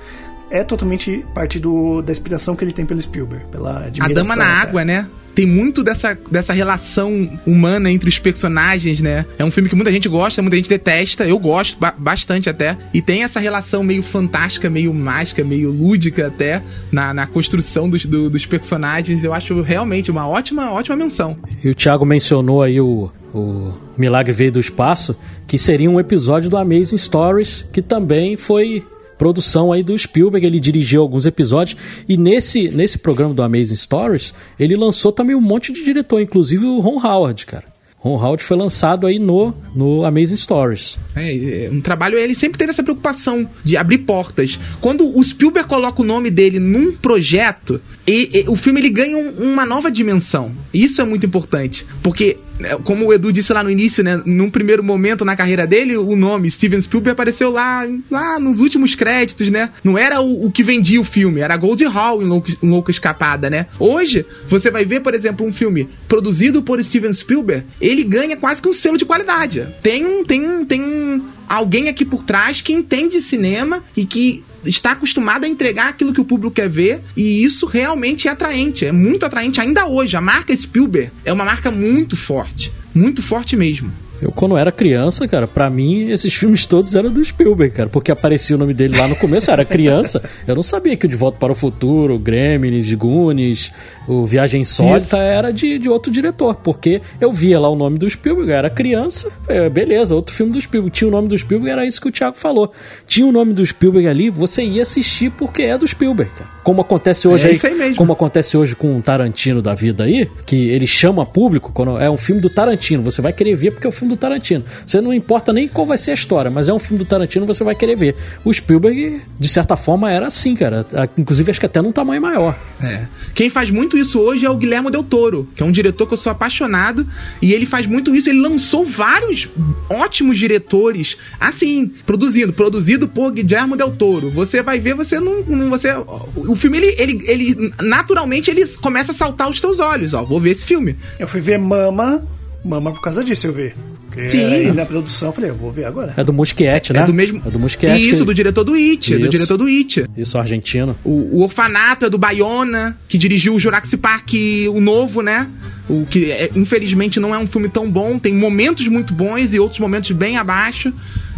é 0.49 0.63
totalmente 0.63 1.25
parte 1.33 1.59
do, 1.59 2.01
da 2.01 2.11
inspiração 2.11 2.55
que 2.55 2.63
ele 2.63 2.73
tem 2.73 2.85
pelo 2.85 3.01
Spielberg, 3.01 3.45
pela 3.51 3.71
A 3.71 3.85
admiração. 3.85 4.13
Dama 4.23 4.35
na 4.35 4.43
cara. 4.45 4.61
Água, 4.61 4.85
né? 4.85 5.07
Tem 5.35 5.45
muito 5.45 5.83
dessa, 5.83 6.17
dessa 6.29 6.51
relação 6.51 7.29
humana 7.47 7.89
entre 7.89 8.09
os 8.09 8.19
personagens, 8.19 8.99
né? 8.99 9.25
É 9.37 9.45
um 9.45 9.51
filme 9.51 9.69
que 9.69 9.75
muita 9.75 9.91
gente 9.91 10.09
gosta, 10.09 10.41
muita 10.41 10.57
gente 10.57 10.67
detesta. 10.69 11.23
Eu 11.25 11.39
gosto 11.39 11.77
ba- 11.79 11.93
bastante 11.97 12.49
até. 12.49 12.75
E 12.93 13.01
tem 13.01 13.23
essa 13.23 13.39
relação 13.39 13.81
meio 13.83 14.03
fantástica, 14.03 14.69
meio 14.69 14.93
mágica, 14.93 15.41
meio 15.43 15.71
lúdica 15.71 16.27
até 16.27 16.61
na, 16.91 17.13
na 17.13 17.25
construção 17.27 17.89
dos, 17.89 18.05
do- 18.05 18.29
dos 18.29 18.45
personagens. 18.45 19.23
Eu 19.23 19.33
acho 19.33 19.61
realmente 19.61 20.11
uma 20.11 20.27
ótima, 20.27 20.71
ótima 20.71 20.97
menção. 20.97 21.37
E 21.63 21.69
o 21.69 21.75
Thiago 21.75 22.05
mencionou 22.05 22.61
aí 22.61 22.81
o, 22.81 23.09
o 23.33 23.73
Milagre 23.97 24.33
Veio 24.33 24.51
do 24.51 24.59
Espaço, 24.59 25.15
que 25.47 25.57
seria 25.57 25.89
um 25.89 25.99
episódio 26.01 26.49
do 26.49 26.57
Amazing 26.57 26.97
Stories, 26.97 27.63
que 27.71 27.81
também 27.81 28.35
foi 28.35 28.83
produção 29.19 29.73
aí 29.73 29.83
do 29.83 29.95
Spielberg, 29.95 30.47
ele 30.47 30.61
dirigiu 30.61 31.01
alguns 31.01 31.25
episódios 31.25 31.77
e 32.07 32.15
nesse, 32.17 32.69
nesse 32.69 32.97
programa 32.97 33.33
do 33.33 33.43
Amazing 33.43 33.75
Stories, 33.75 34.33
ele 34.57 34.75
lançou 34.77 35.11
também 35.11 35.35
um 35.35 35.41
monte 35.41 35.73
de 35.73 35.83
diretor, 35.83 36.21
inclusive 36.21 36.65
o 36.65 36.79
Ron 36.79 37.05
Howard, 37.05 37.45
cara. 37.45 37.65
Ron 37.97 38.15
Howard 38.15 38.41
foi 38.41 38.55
lançado 38.55 39.05
aí 39.05 39.19
no, 39.19 39.53
no 39.75 40.05
Amazing 40.05 40.37
Stories. 40.37 40.97
É, 41.17 41.65
é, 41.65 41.69
um 41.69 41.81
trabalho, 41.81 42.17
ele 42.17 42.33
sempre 42.33 42.57
teve 42.57 42.71
essa 42.71 42.81
preocupação 42.81 43.47
de 43.61 43.75
abrir 43.75 43.99
portas. 43.99 44.57
Quando 44.79 45.05
o 45.05 45.21
Spielberg 45.21 45.67
coloca 45.67 46.01
o 46.01 46.05
nome 46.05 46.31
dele 46.31 46.59
num 46.59 46.93
projeto, 46.93 47.81
e, 48.09 48.39
e 48.39 48.45
o 48.47 48.55
filme 48.55 48.79
ele 48.79 48.89
ganha 48.89 49.17
um- 49.17 49.51
uma 49.53 49.65
nova 49.65 49.91
dimensão. 49.91 50.51
Isso 50.73 51.01
é 51.01 51.05
muito 51.05 51.25
importante, 51.25 51.85
porque 52.01 52.37
é, 52.61 52.75
como 52.83 53.05
o 53.05 53.13
Edu 53.13 53.31
disse 53.31 53.53
lá 53.53 53.63
no 53.63 53.69
início, 53.69 54.03
né, 54.03 54.21
num 54.25 54.49
primeiro 54.49 54.83
momento 54.83 55.23
na 55.23 55.35
carreira 55.35 55.65
dele, 55.65 55.95
o 55.95 56.15
nome 56.15 56.49
Steven 56.51 56.81
Spielberg 56.81 57.13
apareceu 57.13 57.51
lá, 57.51 57.87
lá 58.11 58.39
nos 58.39 58.59
últimos 58.59 58.95
créditos, 58.95 59.49
né? 59.49 59.69
Não 59.83 59.97
era 59.97 60.19
o, 60.21 60.45
o 60.47 60.51
que 60.51 60.61
vendia 60.63 60.99
o 60.99 61.03
filme, 61.05 61.39
era 61.39 61.55
Gold 61.55 61.85
Hall 61.85 62.21
em 62.21 62.25
Louca, 62.25 62.51
Louca 62.61 62.91
Escapada, 62.91 63.49
né? 63.49 63.67
Hoje, 63.79 64.25
você 64.47 64.69
vai 64.69 64.83
ver, 64.83 64.99
por 65.01 65.13
exemplo, 65.13 65.45
um 65.45 65.53
filme 65.53 65.87
produzido 66.07 66.61
por 66.61 66.83
Steven 66.83 67.13
Spielberg, 67.13 67.63
ele 67.79 68.03
ganha 68.03 68.35
quase 68.35 68.61
que 68.61 68.67
um 68.67 68.73
selo 68.73 68.97
de 68.97 69.05
qualidade. 69.05 69.65
Tem 69.81 70.05
um, 70.05 70.25
tem 70.25 70.65
tem 70.65 70.81
um, 70.81 71.23
alguém 71.49 71.89
aqui 71.89 72.05
por 72.05 72.23
trás 72.23 72.61
que 72.61 72.71
entende 72.71 73.19
cinema 73.19 73.83
e 73.97 74.05
que 74.05 74.45
está 74.65 74.91
acostumado 74.91 75.45
a 75.45 75.47
entregar 75.47 75.89
aquilo 75.89 76.13
que 76.13 76.21
o 76.21 76.25
público 76.25 76.55
quer 76.55 76.69
ver 76.69 77.01
e 77.15 77.43
isso 77.43 77.65
realmente 77.65 78.27
é 78.27 78.31
atraente, 78.31 78.85
é 78.85 78.91
muito 78.91 79.25
atraente 79.25 79.59
ainda 79.59 79.87
hoje. 79.87 80.15
A 80.15 80.21
marca 80.21 80.55
Spielberg 80.55 81.11
é 81.25 81.33
uma 81.33 81.45
marca 81.45 81.71
muito 81.71 82.15
forte, 82.15 82.71
muito 82.93 83.21
forte 83.21 83.55
mesmo. 83.55 83.91
Eu, 84.21 84.31
quando 84.31 84.57
era 84.57 84.71
criança, 84.71 85.27
cara, 85.27 85.47
pra 85.47 85.69
mim, 85.69 86.09
esses 86.09 86.33
filmes 86.33 86.65
todos 86.65 86.95
eram 86.95 87.11
do 87.11 87.23
Spielberg, 87.23 87.73
cara, 87.73 87.89
porque 87.89 88.11
aparecia 88.11 88.55
o 88.55 88.59
nome 88.59 88.73
dele 88.73 88.97
lá 88.97 89.07
no 89.07 89.15
começo, 89.15 89.49
eu 89.49 89.53
era 89.53 89.65
criança, 89.65 90.21
eu 90.47 90.55
não 90.55 90.63
sabia 90.63 90.97
que 90.97 91.05
o 91.05 91.09
De 91.09 91.15
Volta 91.15 91.37
para 91.37 91.51
o 91.51 91.55
Futuro, 91.55 92.15
o 92.15 92.19
Gremlins, 92.19 92.93
Goonies, 92.93 93.71
o 94.07 94.25
Viagem 94.25 94.61
Insólita 94.61 94.99
Isso. 94.99 95.15
era 95.17 95.51
de, 95.51 95.77
de 95.77 95.89
outro 95.89 96.11
diretor, 96.11 96.55
porque 96.55 97.01
eu 97.21 97.31
via 97.31 97.59
lá 97.59 97.69
o 97.69 97.75
nome 97.75 97.97
do 97.97 98.09
Spielberg, 98.09 98.51
eu 98.51 98.57
era 98.57 98.69
criança, 98.69 99.31
é, 99.47 99.69
beleza, 99.69 100.15
outro 100.15 100.35
filme 100.35 100.51
do 100.51 100.61
Spielberg, 100.61 100.95
tinha 100.95 101.07
o 101.07 101.11
nome 101.11 101.27
do 101.27 101.37
Spielberg, 101.37 101.71
era 101.71 101.85
isso 101.85 102.01
que 102.01 102.07
o 102.07 102.11
Thiago 102.11 102.35
falou. 102.35 102.71
Tinha 103.07 103.25
o 103.25 103.31
nome 103.31 103.53
do 103.53 103.65
Spielberg 103.65 104.07
ali, 104.07 104.29
você 104.29 104.63
ia 104.63 104.81
assistir 104.81 105.31
porque 105.31 105.63
é 105.63 105.77
do 105.77 105.87
Spielberg, 105.87 106.31
cara. 106.33 106.49
Como 106.63 106.81
acontece 106.81 107.27
hoje 107.27 107.47
É 107.47 107.67
aí, 107.67 107.81
aí 107.81 107.95
como 107.95 108.13
acontece 108.13 108.55
hoje 108.57 108.75
com 108.75 108.97
o 108.97 109.01
Tarantino 109.01 109.61
da 109.61 109.73
vida 109.73 110.03
aí, 110.03 110.29
que 110.45 110.69
ele 110.69 110.85
chama 110.85 111.25
público, 111.25 111.71
quando 111.73 111.97
é 111.97 112.09
um 112.09 112.17
filme 112.17 112.41
do 112.41 112.49
Tarantino, 112.49 113.01
você 113.01 113.21
vai 113.21 113.33
querer 113.33 113.55
ver 113.55 113.71
porque 113.71 113.87
é 113.87 113.89
o 113.89 113.93
filme 113.93 114.08
do 114.09 114.17
Tarantino. 114.17 114.63
Você 114.85 114.99
não 115.01 115.13
importa 115.13 115.53
nem 115.53 115.67
qual 115.67 115.85
vai 115.85 115.97
ser 115.97 116.11
a 116.11 116.13
história, 116.13 116.51
mas 116.51 116.67
é 116.67 116.73
um 116.73 116.79
filme 116.79 116.97
do 116.97 117.05
Tarantino, 117.05 117.45
você 117.45 117.63
vai 117.63 117.75
querer 117.75 117.95
ver. 117.95 118.15
O 118.43 118.53
Spielberg, 118.53 119.21
de 119.39 119.47
certa 119.47 119.75
forma, 119.75 120.11
era 120.11 120.27
assim, 120.27 120.55
cara. 120.55 120.85
Inclusive, 121.17 121.51
acho 121.51 121.59
que 121.59 121.65
até 121.65 121.81
num 121.81 121.91
tamanho 121.91 122.21
maior. 122.21 122.57
É. 122.81 123.05
Quem 123.33 123.49
faz 123.49 123.69
muito 123.69 123.97
isso 123.97 124.19
hoje 124.19 124.45
é 124.45 124.49
o 124.49 124.55
Guilherme 124.55 124.91
Del 124.91 125.03
Toro, 125.03 125.47
que 125.55 125.63
é 125.63 125.65
um 125.65 125.71
diretor 125.71 126.07
que 126.07 126.13
eu 126.13 126.17
sou 126.17 126.31
apaixonado, 126.31 127.07
e 127.41 127.53
ele 127.53 127.65
faz 127.65 127.85
muito 127.85 128.13
isso. 128.15 128.29
Ele 128.29 128.41
lançou 128.41 128.83
vários 128.83 129.49
ótimos 129.89 130.37
diretores, 130.37 131.17
assim, 131.39 131.91
produzindo, 132.05 132.53
produzido 132.53 133.07
por 133.07 133.31
Guilherme 133.31 133.77
Del 133.77 133.91
Toro. 133.91 134.29
Você 134.29 134.61
vai 134.61 134.79
ver, 134.79 134.95
você 134.95 135.19
não, 135.19 135.41
não 135.43 135.69
você, 135.69 135.89
o 136.35 136.55
filme 136.55 136.77
ele, 136.77 136.95
ele, 136.97 137.19
ele 137.27 137.73
naturalmente 137.81 138.49
ele 138.49 138.65
começa 138.77 139.11
a 139.11 139.15
saltar 139.15 139.47
aos 139.47 139.59
teus 139.59 139.79
olhos. 139.79 140.13
Ó, 140.13 140.23
vou 140.23 140.39
ver 140.39 140.51
esse 140.51 140.65
filme. 140.65 140.95
Eu 141.19 141.27
fui 141.27 141.41
ver 141.41 141.57
Mama, 141.57 142.23
Mama 142.63 142.91
por 142.91 143.01
causa 143.01 143.23
disso 143.23 143.47
eu 143.47 143.53
vi. 143.53 143.73
Porque 144.07 144.27
Sim. 144.27 144.43
Aí 144.43 144.71
na 144.71 144.85
produção 144.85 145.29
eu 145.29 145.33
falei, 145.33 145.49
eu 145.51 145.55
vou 145.55 145.71
ver 145.71 145.85
agora. 145.85 146.13
É 146.17 146.23
do 146.23 146.33
Muschiette, 146.33 146.91
né? 146.91 147.01
É 147.01 147.05
do 147.05 147.13
mesmo. 147.13 147.41
É 147.45 147.49
do 147.49 147.59
Muschiette. 147.59 148.01
Isso, 148.09 148.19
que- 148.19 148.25
do 148.25 148.33
diretor 148.33 148.63
do 148.63 148.73
It, 148.73 149.13
do 149.13 149.19
Isso. 149.21 149.29
diretor 149.29 149.57
do 149.57 149.65
It. 149.67 150.05
Isso, 150.17 150.37
argentino. 150.37 150.95
O, 151.03 151.37
o 151.37 151.41
Orfanato 151.43 152.05
é 152.05 152.09
do 152.09 152.17
Bayona, 152.17 152.97
que 153.07 153.17
dirigiu 153.17 153.55
o 153.55 153.59
Jurassic 153.59 153.97
Park, 153.97 154.31
o 154.73 154.81
novo, 154.81 155.21
né? 155.21 155.47
O 155.87 156.05
que 156.05 156.31
é, 156.31 156.49
infelizmente 156.55 157.19
não 157.19 157.33
é 157.33 157.37
um 157.37 157.47
filme 157.47 157.69
tão 157.69 157.89
bom, 157.89 158.19
tem 158.19 158.33
momentos 158.33 158.87
muito 158.87 159.13
bons 159.13 159.53
e 159.53 159.59
outros 159.59 159.79
momentos 159.79 160.11
bem 160.11 160.37
abaixo. 160.37 160.91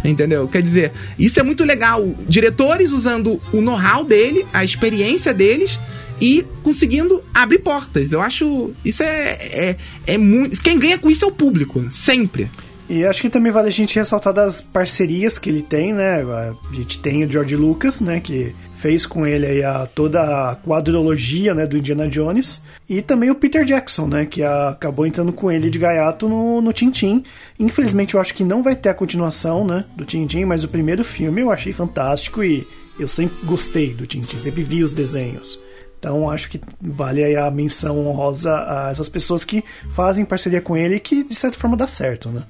Entendeu? 0.04 0.48
Quer 0.48 0.62
dizer, 0.62 0.92
isso 1.18 1.38
é 1.38 1.42
muito 1.44 1.62
legal. 1.62 2.04
Diretores 2.28 2.90
usando 2.90 3.40
o 3.52 3.60
know-how 3.60 4.04
dele, 4.04 4.44
a 4.52 4.64
experiência 4.64 5.32
deles 5.32 5.78
e 6.22 6.46
conseguindo 6.62 7.20
abrir 7.34 7.58
portas. 7.58 8.12
Eu 8.12 8.22
acho. 8.22 8.72
Isso 8.84 9.02
é, 9.02 9.32
é, 9.70 9.76
é 10.06 10.16
muito. 10.16 10.62
Quem 10.62 10.78
ganha 10.78 10.96
com 10.96 11.10
isso 11.10 11.24
é 11.24 11.28
o 11.28 11.32
público, 11.32 11.84
sempre. 11.90 12.48
E 12.88 13.04
acho 13.04 13.20
que 13.20 13.28
também 13.28 13.50
vale 13.50 13.66
a 13.66 13.72
gente 13.72 13.96
ressaltar 13.96 14.32
das 14.32 14.60
parcerias 14.60 15.36
que 15.36 15.50
ele 15.50 15.62
tem, 15.62 15.92
né? 15.92 16.22
A 16.22 16.54
gente 16.72 17.00
tem 17.00 17.24
o 17.24 17.30
George 17.30 17.56
Lucas, 17.56 18.00
né? 18.00 18.20
Que 18.20 18.54
fez 18.78 19.04
com 19.04 19.26
ele 19.26 19.46
aí 19.46 19.64
a, 19.64 19.84
toda 19.86 20.20
a 20.20 20.56
quadrologia 20.56 21.54
né, 21.54 21.66
do 21.66 21.76
Indiana 21.76 22.08
Jones. 22.08 22.62
E 22.88 23.02
também 23.02 23.30
o 23.30 23.34
Peter 23.34 23.64
Jackson, 23.64 24.06
né? 24.06 24.24
Que 24.24 24.44
a, 24.44 24.68
acabou 24.68 25.04
entrando 25.04 25.32
com 25.32 25.50
ele 25.50 25.70
de 25.70 25.78
gaiato 25.78 26.28
no, 26.28 26.60
no 26.60 26.72
Tintin. 26.72 27.24
Infelizmente 27.58 28.14
eu 28.14 28.20
acho 28.20 28.32
que 28.32 28.44
não 28.44 28.62
vai 28.62 28.76
ter 28.76 28.90
a 28.90 28.94
continuação 28.94 29.64
né, 29.64 29.84
do 29.96 30.04
Tintin, 30.04 30.44
mas 30.44 30.62
o 30.62 30.68
primeiro 30.68 31.02
filme 31.02 31.40
eu 31.40 31.50
achei 31.50 31.72
fantástico 31.72 32.44
e 32.44 32.64
eu 32.96 33.08
sempre 33.08 33.36
gostei 33.44 33.92
do 33.92 34.06
Tintin, 34.06 34.36
sempre 34.36 34.62
vi 34.62 34.84
os 34.84 34.92
desenhos. 34.92 35.61
Então 36.02 36.28
acho 36.28 36.48
que 36.48 36.60
vale 36.80 37.36
a 37.36 37.48
menção 37.48 38.08
honrosa 38.08 38.52
a 38.52 38.90
essas 38.90 39.08
pessoas 39.08 39.44
que 39.44 39.62
fazem 39.94 40.24
parceria 40.24 40.60
com 40.60 40.76
ele 40.76 40.96
e 40.96 41.00
que 41.00 41.22
de 41.22 41.34
certa 41.36 41.56
forma 41.56 41.76
dá 41.76 41.86
certo, 41.86 42.28
né? 42.28 42.42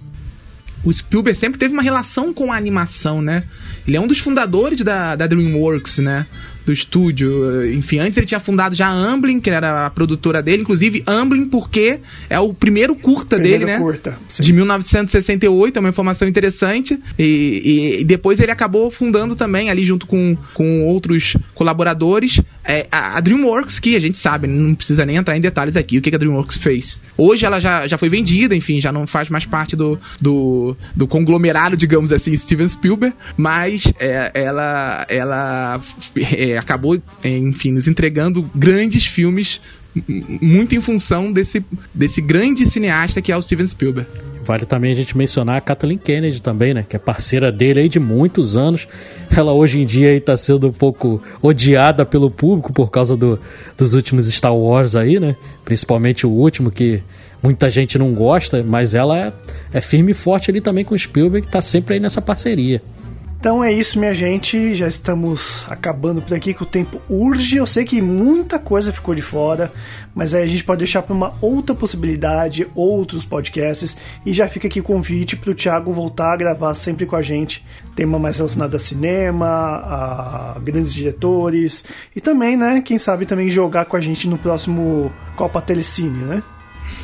o 0.84 0.92
Spielberg 0.92 1.38
sempre 1.38 1.58
teve 1.58 1.72
uma 1.72 1.82
relação 1.82 2.34
com 2.34 2.50
a 2.50 2.56
animação, 2.56 3.22
né? 3.22 3.44
Ele 3.86 3.96
é 3.96 4.00
um 4.00 4.06
dos 4.06 4.18
fundadores 4.18 4.80
da, 4.82 5.14
da 5.14 5.26
DreamWorks, 5.26 5.98
né? 5.98 6.26
Do 6.64 6.72
estúdio. 6.72 7.72
Enfim, 7.74 7.98
antes 7.98 8.16
ele 8.16 8.26
tinha 8.26 8.40
fundado 8.40 8.74
já 8.74 8.86
a 8.86 8.92
Amblin, 8.92 9.40
que 9.40 9.50
era 9.50 9.86
a 9.86 9.90
produtora 9.90 10.42
dele, 10.42 10.62
inclusive 10.62 11.02
Amblin 11.06 11.46
porque 11.46 12.00
é 12.30 12.38
o 12.38 12.52
primeiro 12.54 12.94
curta 12.94 13.36
Primeiro 13.36 13.60
dele, 13.66 13.72
né? 13.72 13.78
curta, 13.78 14.18
sim. 14.28 14.42
de 14.42 14.52
1968, 14.52 15.76
é 15.76 15.80
uma 15.80 15.88
informação 15.88 16.26
interessante. 16.28 16.98
E, 17.18 17.22
e- 17.24 18.00
e 18.00 18.04
depois 18.04 18.38
ele 18.40 18.50
acabou 18.52 18.90
fundando 18.90 19.34
também, 19.36 19.70
ali 19.70 19.84
junto 19.84 20.06
com, 20.06 20.36
com 20.54 20.84
outros 20.84 21.36
colaboradores, 21.54 22.40
é, 22.64 22.86
a, 22.90 23.16
a 23.16 23.20
DreamWorks, 23.20 23.78
que 23.78 23.96
a 23.96 24.00
gente 24.00 24.16
sabe, 24.16 24.46
não 24.46 24.74
precisa 24.74 25.04
nem 25.04 25.16
entrar 25.16 25.36
em 25.36 25.40
detalhes 25.40 25.76
aqui, 25.76 25.98
o 25.98 26.02
que, 26.02 26.10
que 26.10 26.16
a 26.16 26.18
DreamWorks 26.18 26.56
fez. 26.56 27.00
Hoje 27.16 27.44
ela 27.44 27.60
já, 27.60 27.86
já 27.86 27.98
foi 27.98 28.08
vendida, 28.08 28.54
enfim, 28.54 28.80
já 28.80 28.92
não 28.92 29.06
faz 29.06 29.28
mais 29.28 29.44
parte 29.44 29.74
do, 29.76 29.98
do, 30.20 30.76
do 30.94 31.06
conglomerado, 31.06 31.76
digamos 31.76 32.12
assim, 32.12 32.36
Steven 32.36 32.68
Spielberg, 32.68 33.14
mas 33.36 33.92
é, 33.98 34.30
ela, 34.34 35.06
ela 35.08 35.80
é, 36.16 36.51
acabou, 36.56 37.00
é, 37.22 37.36
enfim, 37.36 37.72
nos 37.72 37.88
entregando 37.88 38.48
grandes 38.54 39.06
filmes 39.06 39.60
muito 40.40 40.74
em 40.74 40.80
função 40.80 41.30
desse, 41.30 41.64
desse 41.92 42.22
grande 42.22 42.64
cineasta 42.64 43.20
que 43.20 43.30
é 43.30 43.36
o 43.36 43.42
Steven 43.42 43.66
Spielberg. 43.66 44.08
Vale 44.44 44.64
também 44.64 44.90
a 44.90 44.94
gente 44.94 45.16
mencionar 45.16 45.56
a 45.56 45.60
Kathleen 45.60 45.98
Kennedy 45.98 46.40
também, 46.40 46.74
né? 46.74 46.84
Que 46.88 46.96
é 46.96 46.98
parceira 46.98 47.52
dele 47.52 47.80
aí 47.80 47.88
de 47.88 48.00
muitos 48.00 48.56
anos. 48.56 48.88
Ela 49.30 49.52
hoje 49.52 49.80
em 49.80 49.86
dia 49.86 50.08
aí 50.08 50.20
tá 50.20 50.36
sendo 50.36 50.68
um 50.68 50.72
pouco 50.72 51.22
odiada 51.40 52.04
pelo 52.04 52.30
público 52.30 52.72
por 52.72 52.90
causa 52.90 53.16
do, 53.16 53.38
dos 53.76 53.94
últimos 53.94 54.32
Star 54.32 54.56
Wars 54.56 54.96
aí, 54.96 55.20
né? 55.20 55.36
Principalmente 55.64 56.26
o 56.26 56.30
último 56.30 56.70
que 56.70 57.02
muita 57.42 57.68
gente 57.68 57.98
não 57.98 58.12
gosta, 58.12 58.62
mas 58.62 58.94
ela 58.94 59.18
é, 59.18 59.32
é 59.74 59.80
firme 59.80 60.12
e 60.12 60.14
forte 60.14 60.50
ali 60.50 60.60
também 60.60 60.84
com 60.84 60.94
o 60.94 60.98
Spielberg, 60.98 61.46
que 61.46 61.52
tá 61.52 61.60
sempre 61.60 61.94
aí 61.94 62.00
nessa 62.00 62.22
parceria. 62.22 62.82
Então 63.42 63.64
é 63.64 63.72
isso, 63.72 63.98
minha 63.98 64.14
gente. 64.14 64.72
Já 64.72 64.86
estamos 64.86 65.64
acabando 65.68 66.22
por 66.22 66.32
aqui, 66.32 66.54
que 66.54 66.62
o 66.62 66.66
tempo 66.66 67.02
urge. 67.10 67.56
Eu 67.56 67.66
sei 67.66 67.84
que 67.84 68.00
muita 68.00 68.56
coisa 68.56 68.92
ficou 68.92 69.16
de 69.16 69.20
fora, 69.20 69.72
mas 70.14 70.32
aí 70.32 70.44
a 70.44 70.46
gente 70.46 70.62
pode 70.62 70.78
deixar 70.78 71.02
para 71.02 71.12
uma 71.12 71.34
outra 71.40 71.74
possibilidade, 71.74 72.68
outros 72.72 73.24
podcasts. 73.24 73.98
E 74.24 74.32
já 74.32 74.46
fica 74.46 74.68
aqui 74.68 74.78
o 74.78 74.84
convite 74.84 75.34
para 75.34 75.50
o 75.50 75.56
Thiago 75.56 75.92
voltar 75.92 76.34
a 76.34 76.36
gravar 76.36 76.72
sempre 76.74 77.04
com 77.04 77.16
a 77.16 77.20
gente. 77.20 77.66
Tema 77.96 78.16
mais 78.16 78.36
relacionado 78.36 78.76
a 78.76 78.78
cinema, 78.78 79.48
a 79.48 80.60
grandes 80.62 80.94
diretores. 80.94 81.84
E 82.14 82.20
também, 82.20 82.56
né, 82.56 82.80
quem 82.80 82.96
sabe 82.96 83.26
também 83.26 83.48
jogar 83.48 83.86
com 83.86 83.96
a 83.96 84.00
gente 84.00 84.28
no 84.28 84.38
próximo 84.38 85.10
Copa 85.34 85.60
Telecine, 85.60 86.16
né? 86.26 86.44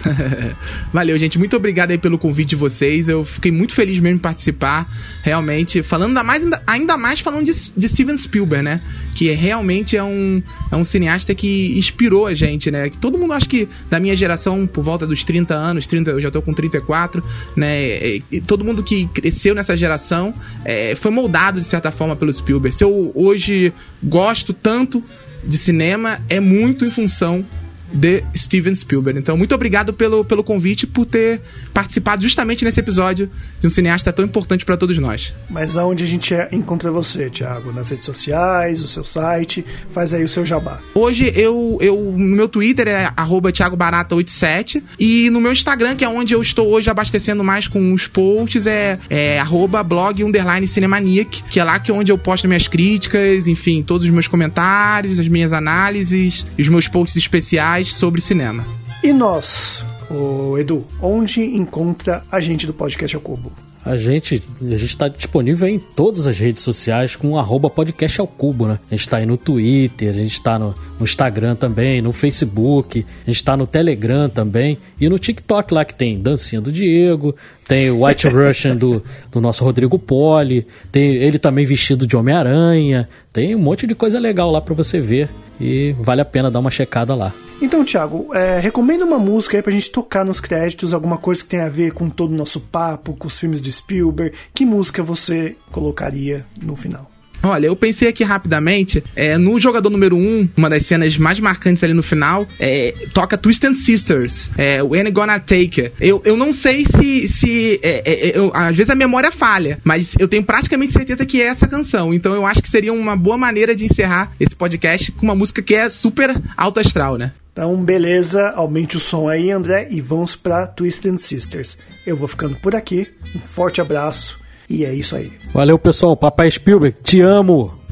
Valeu, 0.93 1.19
gente. 1.19 1.39
Muito 1.39 1.57
obrigado 1.57 1.91
aí 1.91 1.99
pelo 1.99 2.19
convite 2.19 2.51
de 2.51 2.57
vocês. 2.57 3.09
Eu 3.09 3.25
fiquei 3.25 3.51
muito 3.51 3.73
feliz 3.75 3.99
mesmo 3.99 4.17
em 4.17 4.21
participar. 4.21 4.89
Realmente, 5.23 5.83
falando 5.83 6.11
ainda 6.11 6.25
mais, 6.25 6.43
ainda, 6.67 6.97
mais 6.97 7.21
falando 7.21 7.45
de, 7.45 7.53
de 7.77 7.89
Steven 7.89 8.17
Spielberg, 8.17 8.65
né? 8.65 8.81
Que 9.15 9.31
é, 9.31 9.35
realmente 9.35 9.97
é 9.97 10.03
um, 10.03 10.43
é 10.71 10.77
um 10.77 10.85
cineasta 10.85 11.35
que 11.35 11.77
inspirou 11.79 12.27
a 12.27 12.35
gente, 12.35 12.71
né? 12.71 12.89
Que 12.89 12.97
todo 12.97 13.19
mundo 13.19 13.33
acha 13.33 13.47
que 13.47 13.69
da 13.91 13.99
minha 13.99 14.15
geração, 14.15 14.67
por 14.67 14.83
volta 14.83 15.07
dos 15.07 15.25
30 15.25 15.55
anos, 15.55 15.87
30, 15.87 16.11
eu 16.11 16.21
já 16.21 16.31
tô 16.31 16.41
com 16.41 16.53
34, 16.53 17.23
né? 17.57 18.07
E, 18.07 18.23
e 18.33 18.41
todo 18.41 18.65
mundo 18.65 18.83
que 18.83 19.07
cresceu 19.09 19.55
nessa 19.55 19.77
geração 19.77 20.35
é, 20.65 20.95
foi 20.95 21.11
moldado 21.11 21.61
de 21.61 21.67
certa 21.67 21.91
forma 21.91 22.15
pelo 22.17 22.33
Spielberg. 22.33 22.75
Se 22.75 22.85
eu 22.85 23.13
hoje 23.15 23.73
gosto 24.03 24.53
tanto 24.53 25.03
de 25.45 25.57
cinema, 25.57 26.21
é 26.29 26.41
muito 26.41 26.85
em 26.85 26.91
função 26.91 27.45
de 27.93 28.23
Steven 28.37 28.75
Spielberg. 28.75 29.19
Então, 29.19 29.37
muito 29.37 29.55
obrigado 29.55 29.93
pelo, 29.93 30.25
pelo 30.25 30.45
convite 30.45 30.87
por 30.87 31.05
ter 31.05 31.41
participado 31.73 32.23
justamente 32.23 32.65
nesse 32.65 32.81
episódio 32.81 33.31
de 33.61 33.67
um 33.67 33.71
cineasta 33.71 34.13
tão 34.13 34.25
importante 34.25 34.65
para 34.65 34.77
todos 34.77 34.99
nós. 34.99 35.35
Mas 35.49 35.77
aonde 35.77 36.05
a 36.05 36.07
gente 36.07 36.35
é- 36.35 36.49
encontra 36.53 36.91
você, 36.91 37.31
Thiago? 37.31 37.73
Nas 37.73 37.89
redes 37.89 38.07
sociais, 38.07 38.83
o 38.83 38.89
seu 38.89 39.05
site? 39.05 39.65
Faz 39.93 40.13
aí 40.13 40.25
o 40.25 40.29
seu 40.29 40.45
jabá. 40.45 40.81
Hoje 40.95 41.33
eu, 41.35 41.79
eu 41.81 41.97
no 41.97 42.37
meu 42.37 42.49
Twitter 42.49 42.89
é 42.89 43.13
arroba 43.17 43.51
thiagobarata87 43.53 44.83
e 44.99 45.31
no 45.31 45.41
meu 45.41 45.53
Instagram, 45.53 45.97
que 45.97 46.05
é 46.05 46.09
onde 46.09 46.35
eu 46.35 46.43
estou 46.43 46.69
hoje 46.69 46.91
abastecendo 46.91 47.43
mais 47.43 47.69
com 47.69 47.93
os 47.93 48.07
posts, 48.07 48.67
é, 48.67 48.99
é 49.09 49.39
arroba 49.39 49.83
blog 49.83 50.23
underline 50.23 50.67
cinemaniac, 50.67 51.43
que 51.45 51.61
é 51.61 51.65
lá 51.65 51.79
que 51.79 51.91
é 51.91 51.95
onde 51.95 52.13
eu 52.13 52.19
posto 52.19 52.47
minhas 52.49 52.69
críticas, 52.69 53.47
enfim, 53.47 53.83
todos 53.83 54.07
os 54.07 54.13
meus 54.13 54.29
comentários, 54.29 55.19
as 55.19 55.29
minhas 55.29 55.53
análises, 55.53 56.47
os 56.59 56.69
meus 56.69 56.89
posts 56.89 57.17
especiais 57.17 57.78
sobre 57.85 58.21
cinema. 58.21 58.67
E 59.03 59.13
nós, 59.13 59.85
o 60.11 60.59
Edu, 60.59 60.85
onde 61.01 61.43
encontra 61.43 62.23
a 62.31 62.41
gente 62.41 62.67
do 62.67 62.75
Podcast 62.75 63.15
ao 63.15 63.23
Cubo? 63.23 63.53
A 63.85 63.97
gente 63.97 64.43
a 64.61 64.77
gente 64.77 64.85
está 64.85 65.09
disponível 65.09 65.67
em 65.67 65.79
todas 65.79 66.27
as 66.27 66.39
redes 66.39 66.61
sociais 66.63 67.17
com 67.17 67.31
o 67.31 67.39
arroba 67.39 67.71
podcast 67.71 68.21
ao 68.21 68.27
cubo, 68.27 68.67
né? 68.67 68.79
A 68.91 68.95
gente 68.95 69.01
está 69.01 69.17
aí 69.17 69.25
no 69.25 69.39
Twitter, 69.39 70.11
a 70.11 70.13
gente 70.13 70.33
está 70.33 70.59
no, 70.59 70.75
no 70.99 71.05
Instagram 71.05 71.55
também, 71.55 72.03
no 72.03 72.13
Facebook, 72.13 73.07
a 73.27 73.31
gente 73.31 73.37
está 73.37 73.57
no 73.57 73.67
Telegram 73.67 74.29
também 74.29 74.79
e 75.01 75.09
no 75.09 75.19
TikTok 75.19 75.73
lá 75.73 75.87
que 75.87 75.95
tem 75.95 76.21
dancinha 76.21 76.61
do 76.61 76.71
Diego, 76.71 77.35
tem 77.69 77.91
o 77.91 78.05
White 78.05 78.27
Russian 78.29 78.75
do, 78.75 79.03
do 79.31 79.41
nosso 79.41 79.63
Rodrigo 79.63 79.99
Poli, 79.99 80.67
tem 80.91 81.17
ele 81.17 81.39
também 81.39 81.67
vestido 81.67 82.07
de 82.07 82.17
Homem-Aranha, 82.17 83.07
tem 83.33 83.55
um 83.55 83.61
monte 83.61 83.87
de 83.87 83.95
coisa 83.95 84.19
legal 84.19 84.51
lá 84.51 84.61
para 84.61 84.75
você 84.75 84.99
ver 84.99 85.29
e 85.61 85.95
vale 86.01 86.23
a 86.23 86.25
pena 86.25 86.51
dar 86.51 86.61
uma 86.61 86.71
checada 86.71 87.15
lá. 87.15 87.33
Então, 87.61 87.85
Thiago, 87.85 88.35
é, 88.35 88.59
recomenda 88.59 89.05
uma 89.05 89.19
música 89.19 89.57
aí 89.57 89.63
pra 89.63 89.73
gente 89.73 89.91
tocar 89.91 90.25
nos 90.25 90.41
créditos, 90.41 90.95
alguma 90.95 91.19
coisa 91.19 91.43
que 91.43 91.51
tenha 91.51 91.67
a 91.67 91.69
ver 91.69 91.93
com 91.93 92.09
todo 92.09 92.33
o 92.33 92.37
nosso 92.37 92.61
papo, 92.61 93.15
com 93.15 93.27
os 93.27 93.37
filmes 93.37 93.61
do 93.61 93.71
Spielberg. 93.71 94.35
Que 94.55 94.65
música 94.65 95.03
você 95.03 95.57
colocaria 95.71 96.45
no 96.61 96.77
final? 96.77 97.11
Olha, 97.43 97.67
eu 97.67 97.77
pensei 97.77 98.09
aqui 98.09 98.25
rapidamente, 98.25 99.03
é, 99.15 99.39
no 99.39 99.59
jogador 99.59 99.91
número 99.91 100.17
1, 100.17 100.19
um, 100.21 100.49
uma 100.57 100.69
das 100.69 100.85
cenas 100.87 101.17
mais 101.17 101.39
marcantes 101.39 101.85
ali 101.85 101.95
no 101.95 102.03
final, 102.03 102.47
é, 102.59 102.93
toca 103.15 103.39
Twisted 103.39 103.75
Sisters, 103.75 104.51
é, 104.59 104.83
When 104.83 105.11
Gonna 105.13 105.39
Take. 105.39 105.93
Eu, 106.01 106.21
eu 106.25 106.37
não 106.37 106.53
sei 106.53 106.85
se. 106.85 107.29
se 107.29 107.81
é, 107.83 108.03
é, 108.05 108.39
eu- 108.39 108.51
às 108.55 108.77
vezes 108.77 108.91
a 108.91 108.95
memória 108.95 109.31
falha, 109.31 109.79
mas 109.85 110.15
eu 110.19 110.27
tenho 110.27 110.43
praticamente 110.43 110.93
certeza 110.93 111.25
que 111.25 111.41
é 111.41 111.47
essa 111.47 111.67
canção. 111.69 112.13
Então 112.13 112.35
eu 112.35 112.45
acho 112.45 112.63
que 112.63 112.69
seria 112.69 112.93
uma 112.93 113.17
boa 113.17 113.39
maneira 113.39 113.75
de 113.75 113.85
encerrar 113.85 114.33
esse 114.41 114.55
podcast 114.57 115.13
com 115.13 115.25
uma 115.25 115.35
música 115.35 115.63
que 115.63 115.75
é 115.75 115.89
super 115.89 116.35
alto 116.57 116.81
astral, 116.81 117.17
né? 117.17 117.33
Então, 117.53 117.75
beleza, 117.83 118.51
aumente 118.51 118.97
o 118.97 119.01
som 119.01 119.29
aí, 119.29 119.51
André, 119.51 119.89
e 119.91 120.01
vamos 120.01 120.37
pra 120.37 120.65
Twisted 120.67 121.19
Sisters. 121.19 121.77
Eu 122.07 122.17
vou 122.17 122.29
ficando 122.29 122.55
por 122.57 122.75
aqui, 122.77 123.09
um 123.35 123.41
forte 123.41 123.81
abraço, 123.81 124.38
e 124.69 124.85
é 124.85 124.93
isso 124.93 125.17
aí. 125.17 125.33
Valeu 125.53 125.79
pessoal, 125.79 126.17
Papai 126.17 126.51
Spielberg, 126.51 126.97
te 127.03 127.21
amo! 127.21 127.73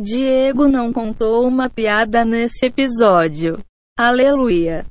Diego 0.00 0.66
não 0.66 0.92
contou 0.94 1.46
uma 1.46 1.68
piada 1.68 2.24
nesse 2.24 2.66
episódio. 2.66 3.58
Aleluia. 3.98 4.86